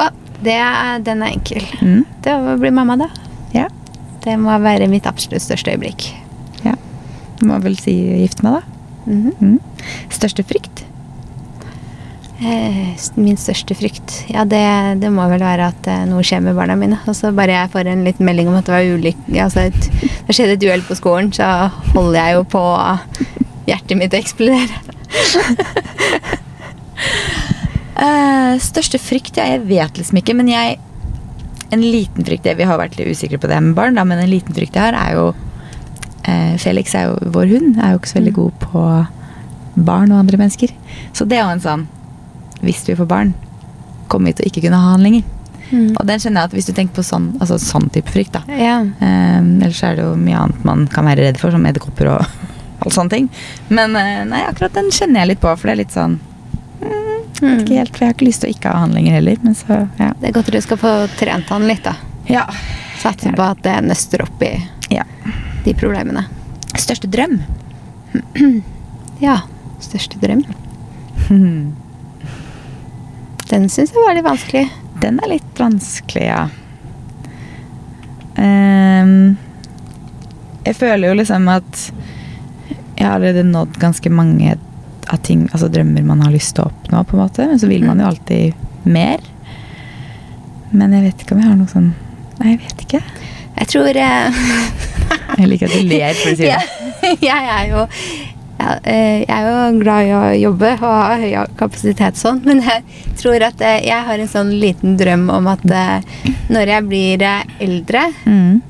Å, 0.00 0.08
det 0.42 0.56
er, 0.58 0.98
den 1.06 1.22
er 1.22 1.30
enkel. 1.36 1.62
Mm. 1.80 2.02
Det 2.24 2.32
å 2.34 2.56
bli 2.58 2.70
mamma, 2.74 2.96
da. 2.98 3.08
Ja. 3.54 3.68
Det 4.24 4.34
må 4.40 4.56
være 4.64 4.88
mitt 4.90 5.06
absolutt 5.06 5.44
største 5.44 5.70
øyeblikk. 5.76 6.08
ja. 6.64 6.74
Må 7.44 7.60
vel 7.62 7.76
si 7.76 7.92
gifte 8.24 8.42
meg, 8.46 8.60
da. 8.60 8.62
Mm 9.06 9.32
Mm. 9.40 9.58
Største 10.10 10.42
frykt? 10.48 10.73
Eh, 12.42 12.96
Min 13.14 13.36
største 13.38 13.76
frykt 13.78 14.24
Ja, 14.26 14.42
det, 14.44 14.58
det 14.98 15.10
må 15.14 15.22
vel 15.30 15.38
være 15.44 15.68
at 15.70 15.86
eh, 15.86 16.00
noe 16.10 16.24
skjer 16.26 16.42
med 16.42 16.56
barna 16.58 16.74
mine. 16.78 16.98
Og 17.06 17.14
så 17.14 17.30
bare 17.34 17.54
jeg 17.54 17.70
får 17.70 17.86
en 17.92 18.02
liten 18.06 18.26
melding 18.26 18.48
om 18.50 18.56
at 18.58 18.66
det 18.66 18.74
var 18.74 18.88
ulykke 18.96 19.38
altså 19.44 19.68
et, 19.68 19.86
Det 20.26 20.34
skjedde 20.34 20.56
et 20.58 20.66
uhell 20.66 20.82
på 20.88 20.96
skolen, 20.98 21.30
så 21.36 21.46
holder 21.94 22.18
jeg 22.18 22.34
jo 22.38 22.42
på 22.56 22.64
hjertet 23.70 23.96
mitt 24.00 24.14
å 24.16 24.20
eksplodere. 24.22 24.82
Eh, 27.94 28.54
største 28.58 28.98
frykt? 28.98 29.36
Ja, 29.38 29.44
jeg 29.52 29.60
vet 29.68 29.98
liksom 30.00 30.18
ikke, 30.18 30.34
men 30.34 30.48
jeg 30.50 30.80
En 31.70 31.78
liten 31.82 32.26
frykt 32.26 32.48
Vi 32.58 32.66
har 32.66 32.78
vært 32.80 32.96
litt 32.98 33.06
usikre 33.14 33.38
på 33.38 33.46
det 33.50 33.60
med 33.62 33.76
barn, 33.78 33.94
da, 33.94 34.02
men 34.04 34.18
en 34.18 34.30
liten 34.32 34.54
frykt 34.56 34.74
jeg 34.74 34.82
har, 34.82 34.96
er 34.98 35.14
jo 35.14 35.28
Felix 36.58 36.94
er 36.98 37.10
jo 37.12 37.30
vår 37.36 37.50
hund, 37.52 37.78
er 37.78 37.92
jo 37.94 37.98
ikke 38.00 38.10
så 38.10 38.18
veldig 38.18 38.32
Mm. 38.32 38.38
god 38.40 38.52
på 38.64 38.82
barn 39.86 40.12
og 40.14 40.18
andre 40.24 40.38
mennesker. 40.40 40.70
Så 41.12 41.26
det 41.28 41.36
er 41.38 41.44
jo 41.44 41.52
en 41.54 41.62
sånn 41.62 41.82
Hvis 42.62 42.84
vi 42.88 42.96
får 42.98 43.08
barn, 43.10 43.32
kommer 44.08 44.30
vi 44.30 44.38
til 44.38 44.46
å 44.46 44.50
ikke 44.52 44.66
kunne 44.66 44.82
ha 44.82 44.92
han 44.94 45.06
lenger. 45.06 45.24
Mm. 45.70 45.94
Og 45.96 46.04
den 46.06 46.20
skjønner 46.20 46.44
jeg 46.44 46.50
at 46.50 46.56
hvis 46.58 46.68
du 46.68 46.74
tenker 46.76 46.98
på 46.98 47.06
sånn, 47.06 47.30
altså 47.40 47.58
sånn 47.58 47.88
type 47.94 48.12
frykt, 48.12 48.36
da. 48.36 48.44
Ja. 48.60 48.76
Um, 49.00 49.56
ellers 49.64 49.80
er 49.86 49.96
det 49.98 50.04
jo 50.04 50.12
mye 50.20 50.44
annet 50.44 50.66
man 50.68 50.84
kan 50.92 51.08
være 51.08 51.24
redd 51.24 51.40
for, 51.40 51.54
som 51.54 51.64
edderkopper 51.66 52.12
og 52.14 52.20
alle 52.84 52.94
sånne 52.94 53.16
ting. 53.16 53.32
Men 53.72 53.96
eh, 53.98 54.22
nei, 54.28 54.44
akkurat 54.46 54.76
den 54.76 54.92
kjenner 54.94 55.22
jeg 55.24 55.34
litt 55.34 55.42
på, 55.42 55.50
for 55.56 55.70
det 55.70 55.76
er 55.76 55.82
litt 55.84 55.96
sånn 55.96 56.20
Mm. 57.44 57.58
vet 57.58 57.64
ikke 57.64 57.78
helt, 57.78 57.96
for 57.96 58.04
Jeg 58.04 58.08
har 58.08 58.14
ikke 58.14 58.28
lyst 58.28 58.40
til 58.44 58.48
å 58.50 58.54
ikke 58.54 58.72
ha 58.72 58.82
han 58.84 58.94
lenger 58.96 59.16
heller. 59.18 59.40
Men 59.42 59.56
så, 59.58 59.78
ja. 59.98 60.12
Det 60.20 60.28
er 60.30 60.36
godt 60.36 60.52
du 60.54 60.60
skal 60.64 60.80
få 60.80 60.92
trent 61.18 61.50
han 61.52 61.66
litt, 61.68 61.84
da. 61.84 61.96
ja. 62.30 62.46
Satser 63.02 63.34
på 63.36 63.44
at 63.44 63.60
det 63.66 63.74
nøster 63.84 64.22
opp 64.24 64.42
i 64.46 64.52
ja. 64.94 65.04
de 65.64 65.74
problemene. 65.76 66.24
Største 66.78 67.10
drøm? 67.10 67.40
Ja. 69.22 69.38
Største 69.80 70.18
drøm. 70.18 70.40
Den 73.54 73.68
syns 73.70 73.92
jeg 73.94 74.02
var 74.02 74.16
litt 74.16 74.26
vanskelig. 74.26 74.64
Den 74.98 75.20
er 75.22 75.30
litt 75.30 75.60
vanskelig, 75.60 76.24
ja. 76.26 76.40
Um, 78.34 79.36
jeg 80.64 80.74
føler 80.74 81.12
jo 81.12 81.18
liksom 81.20 81.46
at 81.52 81.84
jeg 82.96 83.04
har 83.04 83.12
allerede 83.14 83.44
nådd 83.46 83.78
ganske 83.78 84.10
mange 84.10 84.56
av 85.06 85.20
ting, 85.22 85.44
altså 85.52 85.68
drømmer 85.70 86.02
man 86.08 86.24
har 86.24 86.34
lyst 86.34 86.56
til 86.56 86.64
å 86.64 86.72
oppnå, 86.72 87.04
på 87.06 87.14
en 87.14 87.22
måte. 87.22 87.46
Men 87.46 87.62
så 87.62 87.70
vil 87.70 87.86
man 87.86 88.02
jo 88.02 88.10
alltid 88.10 88.58
mer. 88.90 89.22
Men 90.74 90.98
jeg 90.98 91.06
vet 91.06 91.22
ikke 91.22 91.36
om 91.36 91.44
jeg 91.44 91.52
har 91.52 91.58
noe 91.60 91.70
sånn 91.70 91.92
Nei, 92.40 92.56
jeg 92.56 92.62
vet 92.64 92.80
ikke. 92.82 93.00
Jeg 93.54 93.70
tror 93.70 93.98
eh, 94.02 94.38
Jeg 95.38 95.46
liker 95.46 95.70
at 95.70 95.76
du 95.78 95.86
ler 95.86 96.16
for 96.18 96.32
å 96.32 96.38
si 96.40 96.48
det. 96.48 96.56
jeg, 97.04 97.18
jeg 97.22 97.52
er 97.54 97.68
jo 97.70 97.84
ja, 98.58 98.74
eh, 98.84 99.24
jeg 99.24 99.30
er 99.34 99.48
jo 99.48 99.78
glad 99.80 100.06
i 100.06 100.12
å 100.14 100.22
jobbe 100.40 100.72
og 100.76 100.84
ha 100.94 101.16
høy 101.20 101.32
kapasitet 101.58 102.16
sånn, 102.20 102.42
men 102.46 102.60
jeg 102.62 102.84
tror 103.20 103.42
at 103.48 103.60
eh, 103.60 103.80
jeg 103.88 104.06
har 104.06 104.18
en 104.22 104.30
sånn 104.30 104.52
liten 104.60 104.96
drøm 105.00 105.26
om 105.34 105.48
at 105.50 105.64
eh, 105.70 106.04
når 106.54 106.74
jeg 106.76 106.88
blir 106.92 107.26
eldre, 107.60 108.06
Mm. 108.26 108.62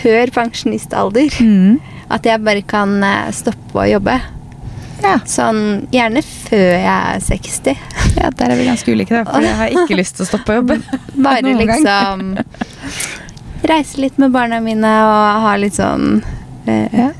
før 0.00 0.30
pensjonistalder, 0.32 1.28
Mm. 1.40 1.80
at 2.10 2.24
jeg 2.24 2.40
bare 2.44 2.62
kan 2.62 2.96
stoppe 3.32 3.74
å 3.82 3.90
jobbe. 3.90 4.20
Ja. 5.02 5.18
Sånn 5.28 5.86
gjerne 5.92 6.22
før 6.24 6.72
jeg 6.72 6.86
er 6.88 7.20
60. 7.20 7.76
ja, 8.16 8.30
der 8.30 8.50
er 8.54 8.56
vi 8.56 8.64
ganske 8.64 8.92
ulike, 8.94 9.10
da. 9.12 9.24
For 9.28 9.44
jeg 9.44 9.54
har 9.58 9.68
ikke 9.68 9.98
lyst 9.98 10.16
til 10.16 10.24
å 10.24 10.28
stoppe 10.30 10.54
å 10.54 10.60
jobbe. 10.62 10.78
Bare 11.26 11.52
liksom 11.60 12.38
Reise 13.66 13.98
litt 14.00 14.16
med 14.18 14.30
barna 14.32 14.60
mine 14.62 14.88
og 15.04 15.42
ha 15.44 15.54
litt 15.60 15.74
sånn 15.76 16.22
eh, 16.66 16.88
Ja. 16.96 17.10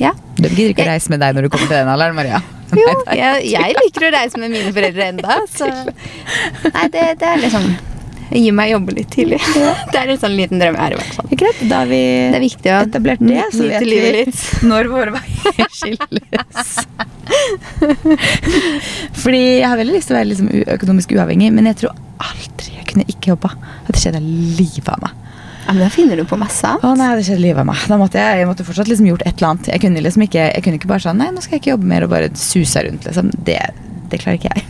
ja. 0.00 0.12
De 0.40 0.50
gidder 0.54 0.72
ikke 0.74 0.88
reise 0.88 1.12
med 1.12 1.20
deg 1.22 1.36
når 1.36 1.46
du 1.46 1.52
kommer 1.52 1.68
til 1.68 1.76
den 1.78 1.92
alderen, 1.92 2.16
Maria. 2.18 2.40
Jo, 2.78 2.86
jeg, 3.18 3.46
jeg 3.50 3.74
liker 3.74 4.04
å 4.06 4.10
reise 4.14 4.38
med 4.38 4.52
mine 4.52 4.70
foreldre 4.70 5.08
enda, 5.10 5.40
så 5.50 5.66
Nei, 5.66 6.84
det, 6.94 7.06
det 7.18 7.26
er 7.26 7.40
liksom 7.42 7.64
Gi 8.30 8.52
meg 8.54 8.70
jobbe 8.70 8.94
litt 8.94 9.08
tidlig. 9.10 9.40
Det 9.90 9.98
er 9.98 10.12
en 10.12 10.20
sånn 10.22 10.36
liten 10.38 10.60
drøm 10.62 10.76
jeg 10.76 10.82
har, 10.84 10.94
i 10.94 10.98
hvert 11.00 11.16
fall. 11.16 11.30
Greit, 11.34 11.62
da 11.66 11.80
har 11.82 11.88
vi 11.90 11.98
Det 11.98 12.38
er 12.38 12.44
viktig 12.44 12.70
å 12.70 12.76
etablert 12.84 13.24
det, 13.26 13.40
så 13.50 13.66
vet 13.66 13.86
vi 13.88 13.96
litt. 14.20 14.44
når 14.70 14.90
våre 14.92 15.16
veier 15.16 15.72
skilles. 15.74 16.70
Fordi 19.24 19.40
jeg 19.42 19.66
har 19.66 19.80
veldig 19.80 19.96
lyst 19.96 20.10
til 20.12 20.14
å 20.14 20.20
være 20.20 20.30
liksom 20.30 20.52
økonomisk 20.76 21.16
uavhengig, 21.16 21.50
men 21.56 21.72
jeg 21.72 21.80
tror 21.82 21.98
aldri 22.22 22.76
jeg 22.76 22.86
kunne 22.92 23.08
ikke 23.10 23.32
jobba. 23.34 23.50
Det 23.88 23.98
skjedde 23.98 24.22
livet 24.22 24.94
av 24.94 25.02
meg. 25.08 25.29
Men 25.70 25.84
da 25.84 25.90
finner 25.92 26.18
du 26.18 26.24
på 26.26 26.38
masse 26.40 26.66
Å 26.66 26.90
nei, 26.98 27.10
det 27.18 27.24
skjedde 27.28 27.42
livet 27.44 27.62
av 27.62 27.68
meg. 27.68 27.82
Da 27.86 27.98
måtte 28.00 28.18
jeg, 28.18 28.40
jeg 28.42 28.48
måtte 28.48 28.66
fortsatt 28.66 28.90
liksom 28.90 29.06
gjort 29.06 29.22
et 29.24 29.36
eller 29.36 29.52
annet. 29.52 29.70
Jeg 29.70 29.82
kunne 29.84 30.02
liksom 30.02 30.24
ikke, 30.26 30.48
jeg 30.50 30.64
kunne 30.66 30.80
ikke 30.80 30.90
bare 30.90 31.04
sånn 31.04 31.20
Nei, 31.20 31.30
nå 31.34 31.44
skal 31.44 31.56
jeg 31.56 31.62
ikke 31.62 31.74
jobbe 31.74 31.90
mer 31.92 32.06
og 32.06 32.12
bare 32.12 32.32
suse 32.38 32.82
rundt, 32.86 33.06
liksom. 33.06 33.30
Det, 33.46 33.58
det 34.10 34.20
klarer 34.22 34.40
ikke 34.40 34.54
jeg. 34.54 34.64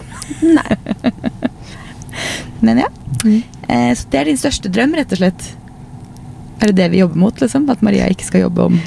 Nei. 0.58 1.60
Men 2.66 2.84
ja. 2.84 2.90
Eh, 3.24 3.92
så 3.96 4.10
det 4.12 4.20
er 4.20 4.30
din 4.30 4.40
største 4.40 4.72
drøm, 4.72 4.94
rett 4.98 5.12
og 5.16 5.22
slett. 5.22 5.50
Er 6.60 6.70
det 6.70 6.76
det 6.76 6.90
vi 6.92 7.00
jobber 7.00 7.20
mot, 7.22 7.40
liksom? 7.40 7.68
At 7.72 7.82
Maria 7.86 8.08
ikke 8.12 8.28
skal 8.28 8.44
jobbe 8.44 8.68
om 8.68 8.80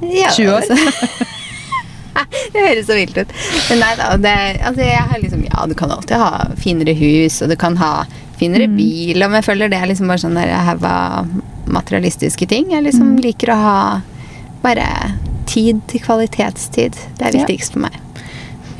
20 0.00 0.52
år? 0.54 0.70
Ja, 0.70 2.24
det 2.52 2.62
høres 2.62 2.86
så 2.86 2.98
vilt 2.98 3.18
ut. 3.18 3.34
Men 3.70 3.82
nei 3.82 3.92
da. 3.98 4.12
Det, 4.20 4.34
altså 4.70 4.86
jeg 4.86 5.06
har 5.10 5.22
liksom, 5.22 5.44
ja, 5.48 5.66
du 5.66 5.74
kan 5.78 5.94
alltid 5.94 6.22
ha 6.22 6.44
finere 6.60 6.94
hus, 6.98 7.40
og 7.42 7.50
du 7.50 7.56
kan 7.58 7.78
ha 7.80 7.92
finere 8.40 8.66
Mm. 8.68 8.76
bil, 8.80 9.22
og 9.26 9.32
jeg 9.38 9.44
føler 9.46 9.68
det 9.70 9.78
er 9.82 9.86
liksom 9.92 10.08
bare 10.10 10.22
sånn 10.24 10.34
der 10.38 10.52
haug 10.66 10.84
av 10.88 11.28
materialistiske 11.70 12.48
ting. 12.48 12.70
Jeg 12.72 12.82
liksom 12.88 13.14
Mm. 13.16 13.20
liker 13.22 13.52
å 13.52 13.58
ha 13.62 14.00
bare 14.62 14.86
tid 15.46 15.80
til 15.88 16.00
kvalitetstid. 16.00 16.96
Det 17.18 17.26
er 17.28 17.32
viktigst 17.38 17.72
for 17.72 17.80
meg. 17.86 17.92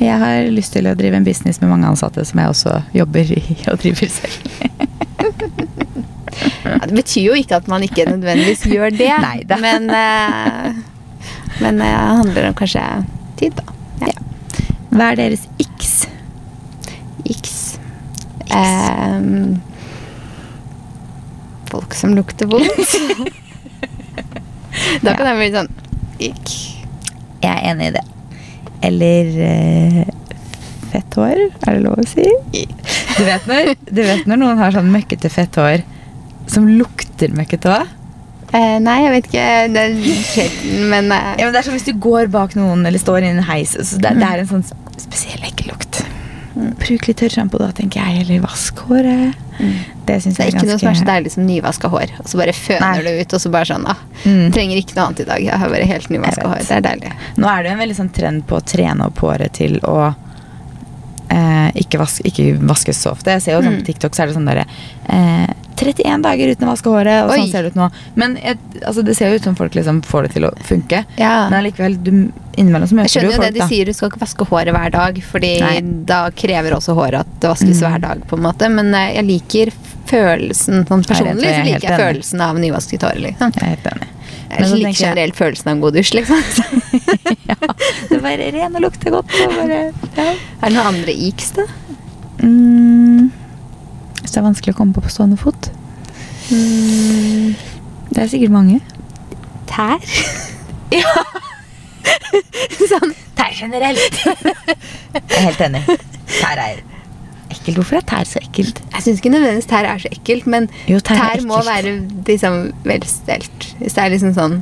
Jeg 0.01 0.17
har 0.17 0.49
lyst 0.49 0.73
til 0.73 0.85
å 0.89 0.95
drive 0.97 1.13
en 1.19 1.23
business 1.23 1.61
med 1.61 1.69
mange 1.69 1.85
ansatte 1.85 2.25
som 2.25 2.39
jeg 2.39 2.49
også 2.49 2.83
jobber 2.93 3.31
i 3.37 3.43
og 3.71 3.77
driver 3.79 4.09
selv. 4.09 4.41
Ja, 6.65 6.77
det 6.87 6.95
betyr 6.95 7.25
jo 7.27 7.33
ikke 7.37 7.57
at 7.59 7.67
man 7.67 7.83
ikke 7.85 8.05
nødvendigvis 8.07 8.63
gjør 8.71 8.93
det, 8.95 9.09
Neida. 9.25 9.57
men, 9.61 9.89
eh, 9.89 10.73
men 11.61 11.81
eh, 11.81 11.91
det 11.91 12.17
handler 12.21 12.47
om 12.49 12.53
kanskje 12.57 12.85
tid, 13.37 13.55
da. 13.59 13.63
Ja. 14.07 14.15
Hva 14.91 15.11
er 15.11 15.19
deres? 15.19 15.45
X. 15.59 16.07
Ehm, 18.51 19.61
folk 21.71 21.93
som 21.95 22.15
lukter 22.15 22.49
vondt. 22.51 22.95
da 25.05 25.13
kan 25.15 25.29
jeg 25.29 25.37
bli 25.39 25.51
sånn 25.55 25.71
Ikk. 26.21 26.51
Jeg 27.41 27.51
er 27.51 27.63
enig 27.71 27.87
i 27.89 27.93
det. 27.95 28.03
Eller 28.85 29.29
uh, 29.37 30.01
fett 30.91 31.17
hår, 31.17 31.39
er 31.47 31.77
det 31.77 31.81
lov 31.85 32.01
å 32.01 32.05
si? 32.09 32.27
Du 33.11 33.25
vet 33.27 33.43
når, 33.49 33.73
du 33.85 33.99
vet 34.01 34.27
når 34.29 34.39
noen 34.39 34.61
har 34.61 34.73
sånn 34.73 34.87
møkkete 34.89 35.29
fett 35.29 35.57
hår 35.59 35.83
som 36.49 36.65
lukter 36.69 37.33
møkkete 37.35 37.69
òg? 37.73 37.89
Uh, 38.51 38.77
nei, 38.83 38.97
jeg 39.05 39.11
vet 39.15 39.27
ikke. 39.29 39.47
Det 39.71 39.83
er 39.83 39.97
sjelden, 40.27 40.85
men 40.91 41.11
uh. 41.13 41.33
Ja, 41.39 41.45
men 41.45 41.55
det 41.55 41.61
er 41.61 41.67
som 41.69 41.77
hvis 41.77 41.87
du 41.87 41.93
går 42.03 42.31
bak 42.33 42.55
noen 42.59 42.85
eller 42.87 43.01
står 43.01 43.25
i 43.25 43.31
en 43.31 43.43
heis. 43.47 43.77
Så 43.77 44.01
det, 44.01 44.15
det 44.19 44.27
er 44.27 44.43
en 44.43 44.51
sånn 44.51 44.65
spesiell. 44.99 45.50
Bruk 46.53 47.05
litt 47.07 47.17
tørrsjampo, 47.21 47.59
da, 47.61 47.69
tenker 47.75 48.01
jeg. 48.03 48.25
Eller 48.25 48.41
vask 48.43 48.79
håret. 48.89 49.37
Det 50.07 50.17
syns 50.23 50.35
Det 50.35 50.43
er 50.43 50.49
jeg 50.49 50.55
ikke 50.55 50.65
er 50.65 50.71
noe 50.71 50.79
som 50.81 50.89
er 50.89 50.97
så 50.99 51.05
deilig 51.07 51.31
som 51.35 51.45
nyvaska 51.47 51.91
hår. 51.93 52.11
Og 52.19 52.27
så 52.31 52.39
bare 52.41 52.55
føner 52.57 53.03
Nei. 53.03 53.03
du 53.05 53.21
ut, 53.21 53.35
og 53.37 53.43
så 53.43 53.51
bare 53.53 53.69
sånn 53.69 53.85
ah, 53.87 54.01
Mm. 54.25 54.51
Trenger 54.53 54.77
ikke 54.77 54.95
noe 54.97 55.05
annet 55.07 55.21
i 55.23 55.27
dag. 55.29 55.41
Jeg 55.41 55.57
har 55.63 55.69
bare 55.71 55.85
helt 55.89 56.09
nyvaska 56.13 56.49
hår. 56.51 56.59
Det 56.67 56.75
er 56.77 56.83
deilig. 56.85 57.13
Nå 57.41 57.47
er 57.49 57.63
det 57.63 57.69
jo 57.71 57.73
en 57.77 57.81
veldig 57.85 57.95
sånn 58.01 58.11
trend 58.13 58.43
på 58.49 58.57
å 58.59 58.65
trene 58.73 59.07
opp 59.07 59.17
håret 59.23 59.53
til 59.57 59.79
å 59.87 59.95
eh, 61.31 61.69
ikke, 61.81 62.01
vaske, 62.01 62.25
ikke 62.27 62.47
vaske, 62.69 62.93
så 62.93 63.13
ofte. 63.15 63.31
Jeg 63.37 63.41
ser 63.45 63.57
jo 63.57 63.63
sånn 63.65 63.77
Mm. 63.77 63.81
På 63.81 63.87
TikTok 63.87 64.15
så 64.15 64.23
er 64.23 64.27
det 64.31 64.35
sånn 64.35 64.49
derre 64.49 64.65
eh, 65.09 65.47
31 65.81 66.21
dager 66.25 66.51
uten 66.53 66.67
å 66.67 66.71
vaske 66.71 66.93
håret, 66.93 67.23
og 67.25 67.31
Oi. 67.33 67.37
sånn 67.41 67.51
ser 67.51 67.65
det 67.65 67.71
ut 67.73 67.79
nå. 67.79 67.87
Men 68.21 68.35
jeg, 68.41 68.57
altså, 68.85 69.03
det 69.07 69.15
ser 69.17 69.31
jo 69.33 69.39
ut 69.41 69.47
som 69.49 69.55
folk 69.59 69.73
liksom 69.77 70.01
får 70.05 70.27
det 70.27 70.31
til 70.37 70.45
å 70.47 70.51
funke. 70.67 71.03
Ja. 71.19 71.33
Men 71.49 71.57
allikevel, 71.63 71.97
du, 72.05 72.11
innimellom 72.55 72.87
så 72.87 72.95
Jeg 72.95 73.01
møter 73.01 73.09
du 73.09 73.13
skjønner 73.17 73.35
jo 73.37 73.41
det 73.47 73.53
de 73.55 73.63
da. 73.63 73.67
sier, 73.71 73.85
du 73.89 73.93
skal 73.97 74.11
ikke 74.11 74.21
vaske 74.23 74.47
håret 74.51 74.75
hver 74.77 74.91
dag, 74.95 75.21
Fordi 75.31 75.51
Nei. 75.63 75.75
da 76.05 76.21
krever 76.35 76.75
også 76.77 76.93
håret 76.97 77.19
at 77.25 77.35
det 77.41 77.49
vaskes 77.51 77.81
Mm. 77.81 77.83
hver 77.89 78.01
dag. 78.07 78.23
på 78.27 78.37
en 78.37 78.43
måte 78.43 78.69
Men 78.69 78.93
eh, 78.93 79.13
jeg 79.15 79.25
liker 79.25 79.71
følelsen 80.11 80.85
sånn 80.87 81.03
Jeg 81.03 81.11
er 81.11 81.13
personlig. 81.13 81.43
jeg 81.43 81.55
Så 81.55 81.65
liker 81.73 81.89
jeg 81.89 81.99
følelsen 82.05 82.41
av 82.41 82.55
nyvasket 82.59 83.01
hår. 83.07 83.19
Liksom. 83.27 83.51
Jeg 83.55 83.63
er 83.63 83.69
helt 83.75 83.85
enig. 83.93 84.07
Jeg 84.51 84.59
Men 84.59 84.69
så 84.69 84.75
liker 84.75 84.99
generelt 85.05 85.35
følelsen 85.35 85.67
av 85.67 85.75
en 85.77 85.81
god 85.81 85.93
dusj. 85.95 86.13
Liksom. 86.19 86.81
ja, 87.51 87.55
det 88.09 88.21
bare 88.21 88.51
ren 88.51 88.75
og 88.75 88.81
lukter 88.83 89.11
godt. 89.15 89.31
Og 89.47 89.53
bare, 89.55 89.77
ja. 90.17 90.25
Er 90.61 90.67
det 90.67 90.73
noen 90.75 90.89
andre 90.91 91.13
iks, 91.15 91.51
da? 91.55 91.63
mm, 92.43 93.31
så 94.23 94.29
det 94.33 94.39
er 94.41 94.47
vanskelig 94.49 94.73
å 94.75 94.77
komme 94.77 94.93
på 94.95 95.01
på 95.05 95.11
stående 95.13 95.37
fot. 95.41 95.63
Mm, 96.51 97.53
Det 98.11 98.19
er 98.23 98.27
sikkert 98.31 98.53
mange. 98.55 98.77
tær? 99.71 99.99
sånn 102.91 103.11
Tær 103.37 103.51
generelt. 103.55 104.15
jeg 104.21 105.37
er 105.37 105.45
helt 105.47 105.61
enig. 105.65 105.81
Tær 106.41 106.57
er 106.61 106.75
ekkelt. 107.51 107.77
Hvorfor 107.79 107.95
er 108.01 108.05
tær 108.07 108.25
så 108.27 108.37
ekkelt? 108.43 108.77
Jeg 108.93 109.01
syns 109.05 109.19
ikke 109.21 109.31
nødvendigvis 109.33 109.69
tær 109.71 109.85
er 109.89 109.97
så 110.03 110.09
ekkelt, 110.13 110.45
men 110.51 110.63
Jo, 110.89 110.97
tær 111.03 111.15
tær 111.21 111.39
må 111.47 111.57
være 111.65 111.89
liksom 112.27 112.55
velstelt. 112.87 113.59
Hvis 113.79 113.95
det 113.97 114.01
er 114.05 114.09
liksom 114.15 114.31
sånn 114.37 114.55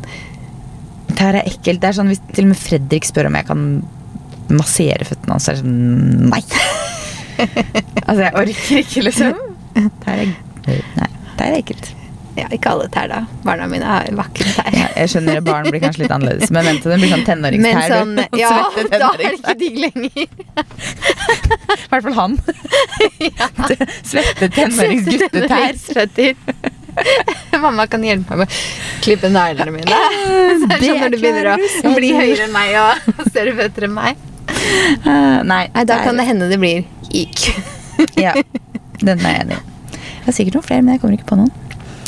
Tær 1.19 1.33
er 1.41 1.45
ekkelt. 1.49 1.79
Det 1.81 1.87
er 1.89 1.95
sånn 1.97 2.11
Hvis 2.13 2.21
til 2.31 2.45
og 2.45 2.51
med 2.53 2.61
Fredrik 2.61 3.03
spør 3.09 3.29
om 3.31 3.37
jeg 3.39 3.45
kan 3.49 3.61
massere 4.49 5.05
føttene 5.05 5.33
hans, 5.35 5.43
så 5.45 5.49
er 5.51 5.55
det 5.57 5.63
sånn 5.65 5.79
Nei. 6.31 6.43
altså, 8.07 8.21
jeg 8.23 8.33
orker 8.43 8.75
ikke, 8.83 9.01
liksom. 9.09 9.33
Tær 9.75 10.17
er 10.25 10.29
Nei, 10.69 11.09
tær 11.39 11.47
er 11.49 11.57
ekkelt. 11.61 11.87
Ja, 12.37 12.45
ikke 12.55 12.69
alle 12.71 12.85
tær, 12.93 13.07
da. 13.11 13.19
Barna 13.43 13.65
mine 13.67 13.87
har 13.89 14.05
vakre 14.15 14.45
tær. 14.55 14.69
Ja, 14.75 14.87
jeg 14.95 15.09
skjønner 15.11 15.39
at 15.41 15.45
barn 15.47 15.65
blir 15.67 15.81
kanskje 15.83 16.03
litt 16.05 16.13
annerledes, 16.13 16.51
men 16.55 16.67
vent 16.69 16.81
til 16.85 16.93
den 16.93 17.01
blir 17.03 17.11
sånn 17.11 17.25
tenåringstær. 17.27 17.89
sånn, 17.95 18.13
ja, 18.39 18.51
da 18.93 19.09
er 19.09 19.17
det 19.19 19.31
ikke 19.39 19.55
digg 19.59 19.79
lenger. 19.83 20.09
I 21.75 21.89
hvert 21.89 22.05
fall 22.05 22.17
han. 22.19 22.37
Svette 24.11 24.49
tenåringsguttetær. 24.55 25.73
Mamma 27.59 27.85
kan 27.91 28.03
hjelpe 28.03 28.35
meg 28.35 28.45
med 28.45 28.47
å 28.47 29.03
klippe 29.03 29.29
neglene 29.33 29.71
mine. 29.75 29.87
Så 29.89 30.69
det 30.69 30.79
er 30.79 30.85
sånn 30.85 31.03
når 31.03 31.13
du 31.15 31.19
begynner 31.21 31.51
å 31.55 31.57
bli 31.95 32.09
høyere 32.15 32.47
enn 32.47 32.55
meg 32.55 32.69
og 32.81 32.91
større 33.31 33.53
føtter 33.59 33.89
enn 33.89 33.95
meg. 33.97 34.25
Nei, 35.05 35.65
Nei, 35.73 35.83
Da 35.87 35.99
kan 36.03 36.19
det 36.19 36.25
hende 36.29 36.49
det 36.51 36.59
blir 36.61 36.83
ik. 37.09 37.49
Ja, 38.19 38.33
den 39.01 39.19
er 39.25 39.33
jeg 39.35 39.45
enig 39.45 39.57
i. 39.57 39.63
Jeg 40.19 40.25
har 40.25 40.35
sikkert 40.35 40.57
noen 40.59 40.67
flere, 40.67 40.81
men 40.83 40.93
jeg 40.95 41.01
kommer 41.01 41.17
ikke 41.17 41.29
på 41.31 41.37
noen. 41.39 41.51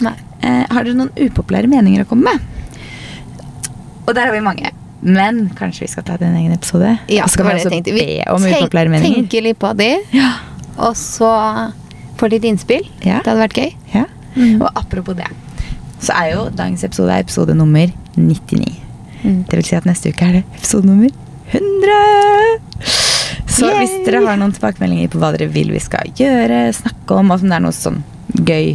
Nei. 0.06 0.14
Eh, 0.42 0.66
har 0.74 0.84
dere 0.88 0.98
noen 0.98 1.12
upopulære 1.16 1.70
meninger 1.72 2.04
å 2.04 2.08
komme 2.10 2.32
med? 2.32 2.40
Og 4.08 4.16
der 4.18 4.26
har 4.28 4.34
vi 4.36 4.42
mange. 4.44 4.72
Men 5.02 5.50
kanskje 5.58 5.86
vi 5.86 5.92
skal 5.94 6.04
ta 6.06 6.18
det 6.18 6.28
i 6.28 6.30
en 6.30 6.36
egen 6.42 6.54
episode? 6.54 6.92
Ja, 7.10 7.26
skal 7.32 7.46
vi 7.48 7.54
også 7.58 7.72
tenkte. 7.74 7.94
Vi 7.96 8.06
be 8.06 8.32
om 8.34 8.42
tenk- 8.44 8.60
upopulære 8.66 8.90
meninger? 8.94 9.22
Tenke 9.24 9.42
litt 9.42 9.60
på 9.62 9.72
de, 9.78 9.92
Ja. 10.14 10.32
og 10.78 10.94
så 10.96 11.32
få 12.18 12.30
litt 12.30 12.44
innspill. 12.46 12.86
Ja. 13.02 13.22
Det 13.24 13.32
hadde 13.32 13.42
vært 13.48 13.58
gøy. 13.58 13.74
ja. 13.96 14.06
Mm. 14.36 14.62
Og 14.62 14.70
apropos 14.76 15.14
det, 15.16 15.28
så 16.00 16.14
er 16.16 16.30
jo 16.36 16.50
dagens 16.56 16.84
episode 16.84 17.12
episode 17.20 17.54
nummer 17.56 17.88
99. 18.16 18.78
Mm. 19.24 19.44
Det 19.50 19.58
vil 19.60 19.64
si 19.66 19.76
at 19.76 19.84
neste 19.86 20.10
uke 20.14 20.22
er 20.26 20.32
det 20.40 20.44
episode 20.58 20.86
nummer 20.86 21.10
100! 21.52 23.11
Så 23.62 23.68
Yay! 23.70 23.84
hvis 23.84 23.92
dere 24.08 24.24
har 24.26 24.40
noen 24.42 24.54
tilbakemeldinger 24.56 25.12
på 25.14 25.20
hva 25.22 25.30
dere 25.36 25.46
vil 25.54 25.70
vi 25.70 25.82
skal 25.84 26.10
gjøre, 26.18 26.64
snakke 26.74 27.20
om, 27.20 27.30
og 27.30 27.44
om 27.44 27.52
det 27.52 27.60
er 27.60 27.62
noe 27.62 27.76
sånn 27.78 28.00
gøy 28.42 28.72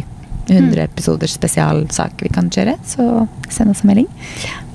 100 0.47 0.79
episoders 0.85 1.33
spesialsak 1.35 2.23
vi 2.23 2.31
kan 2.31 2.47
kjøre, 2.53 2.77
så 2.87 3.25
send 3.51 3.73
oss 3.73 3.83
en 3.83 3.91
melding. 3.91 4.07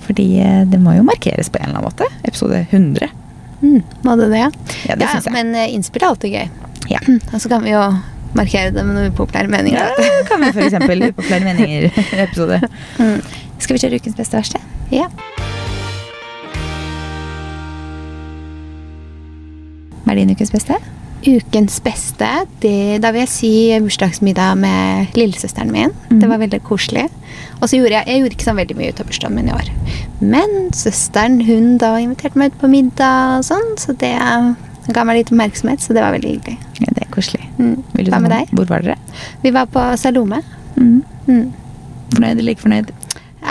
Fordi 0.04 0.26
eh, 0.44 0.62
det 0.68 0.80
må 0.82 0.98
jo 0.98 1.06
markeres 1.06 1.48
på 1.48 1.62
en 1.62 1.70
eller 1.70 1.80
annen 1.80 1.88
måte. 1.88 2.08
Episode 2.28 2.60
100. 2.68 3.08
Mm. 3.62 3.80
Må 4.04 4.16
det 4.20 4.28
det? 4.34 4.44
Ja, 4.90 4.98
det 5.00 5.08
synes 5.08 5.30
jeg. 5.30 5.36
Men 5.38 5.54
eh, 5.56 5.72
innspill 5.72 6.04
er 6.04 6.10
alltid 6.10 6.36
gøy. 6.36 6.52
Ja. 6.92 7.00
Og 7.32 7.38
så 7.40 7.48
kan 7.48 7.64
vi 7.64 7.72
jo 7.72 7.80
markere 8.36 8.74
det 8.74 8.84
med 8.84 8.98
noen 8.98 9.16
upopulære 9.16 9.48
meninger. 9.48 9.96
Ja, 9.96 10.20
kan 10.28 10.44
vi 10.44 10.52
for 10.52 10.64
eksempel 10.68 11.08
upopulære 11.08 11.48
meninger-episode. 11.48 12.60
Mm. 13.00 13.18
Skal 13.62 13.78
vi 13.78 13.84
kjøre 13.86 14.02
ukens 14.02 14.20
beste 14.20 14.42
verste? 14.42 14.64
Ja. 14.92 15.08
Er 20.12 20.20
din 20.20 20.32
ukens 20.32 20.52
beste? 20.54 20.78
Ukens 21.22 21.76
beste, 21.84 22.28
det, 22.64 22.98
da 23.02 23.12
vil 23.14 23.22
jeg 23.22 23.30
si 23.30 23.52
bursdagsmiddag 23.84 24.56
med 24.58 25.14
lillesøsteren 25.18 25.70
min. 25.70 25.92
Mm. 26.10 26.18
Det 26.18 26.30
var 26.30 26.40
veldig 26.42 26.60
koselig. 26.66 27.06
Og 27.60 27.68
så 27.70 27.78
gjorde 27.78 27.94
jeg, 27.94 28.08
jeg 28.08 28.22
gjorde 28.22 28.36
ikke 28.36 28.48
så 28.48 28.56
veldig 28.58 28.76
mye 28.78 28.90
ut 28.90 29.02
av 29.02 29.10
bursdagen 29.10 29.38
min 29.38 29.50
i 29.52 29.54
år. 29.54 29.70
Men 30.18 30.56
søsteren 30.74 31.38
hun 31.46 31.76
da 31.82 31.94
inviterte 32.02 32.40
meg 32.40 32.50
ut 32.50 32.58
på 32.62 32.70
middag 32.72 33.38
og 33.38 33.46
sånn, 33.46 33.70
så 33.78 33.94
det 34.02 34.16
ga 34.90 35.04
meg 35.06 35.20
litt 35.20 35.30
oppmerksomhet, 35.30 35.84
så 35.84 35.94
det 35.94 36.02
var 36.02 36.16
veldig 36.16 36.34
hyggelig. 36.34 36.56
Ja, 36.82 36.90
det 36.90 37.06
er 37.06 37.12
koselig. 37.14 37.46
Mm. 37.60 37.76
Hva 38.10 38.22
med 38.24 38.34
deg? 38.34 38.50
Hvor 38.58 38.66
var 38.72 38.82
dere? 38.82 38.98
Vi 39.44 39.54
var 39.54 39.70
på 39.70 39.84
Salome. 40.00 40.42
Mm. 40.74 41.04
Mm. 41.28 41.44
Fornøyd 42.16 42.34
eller 42.34 42.56
ikke 42.56 42.66
fornøyd? 42.66 42.90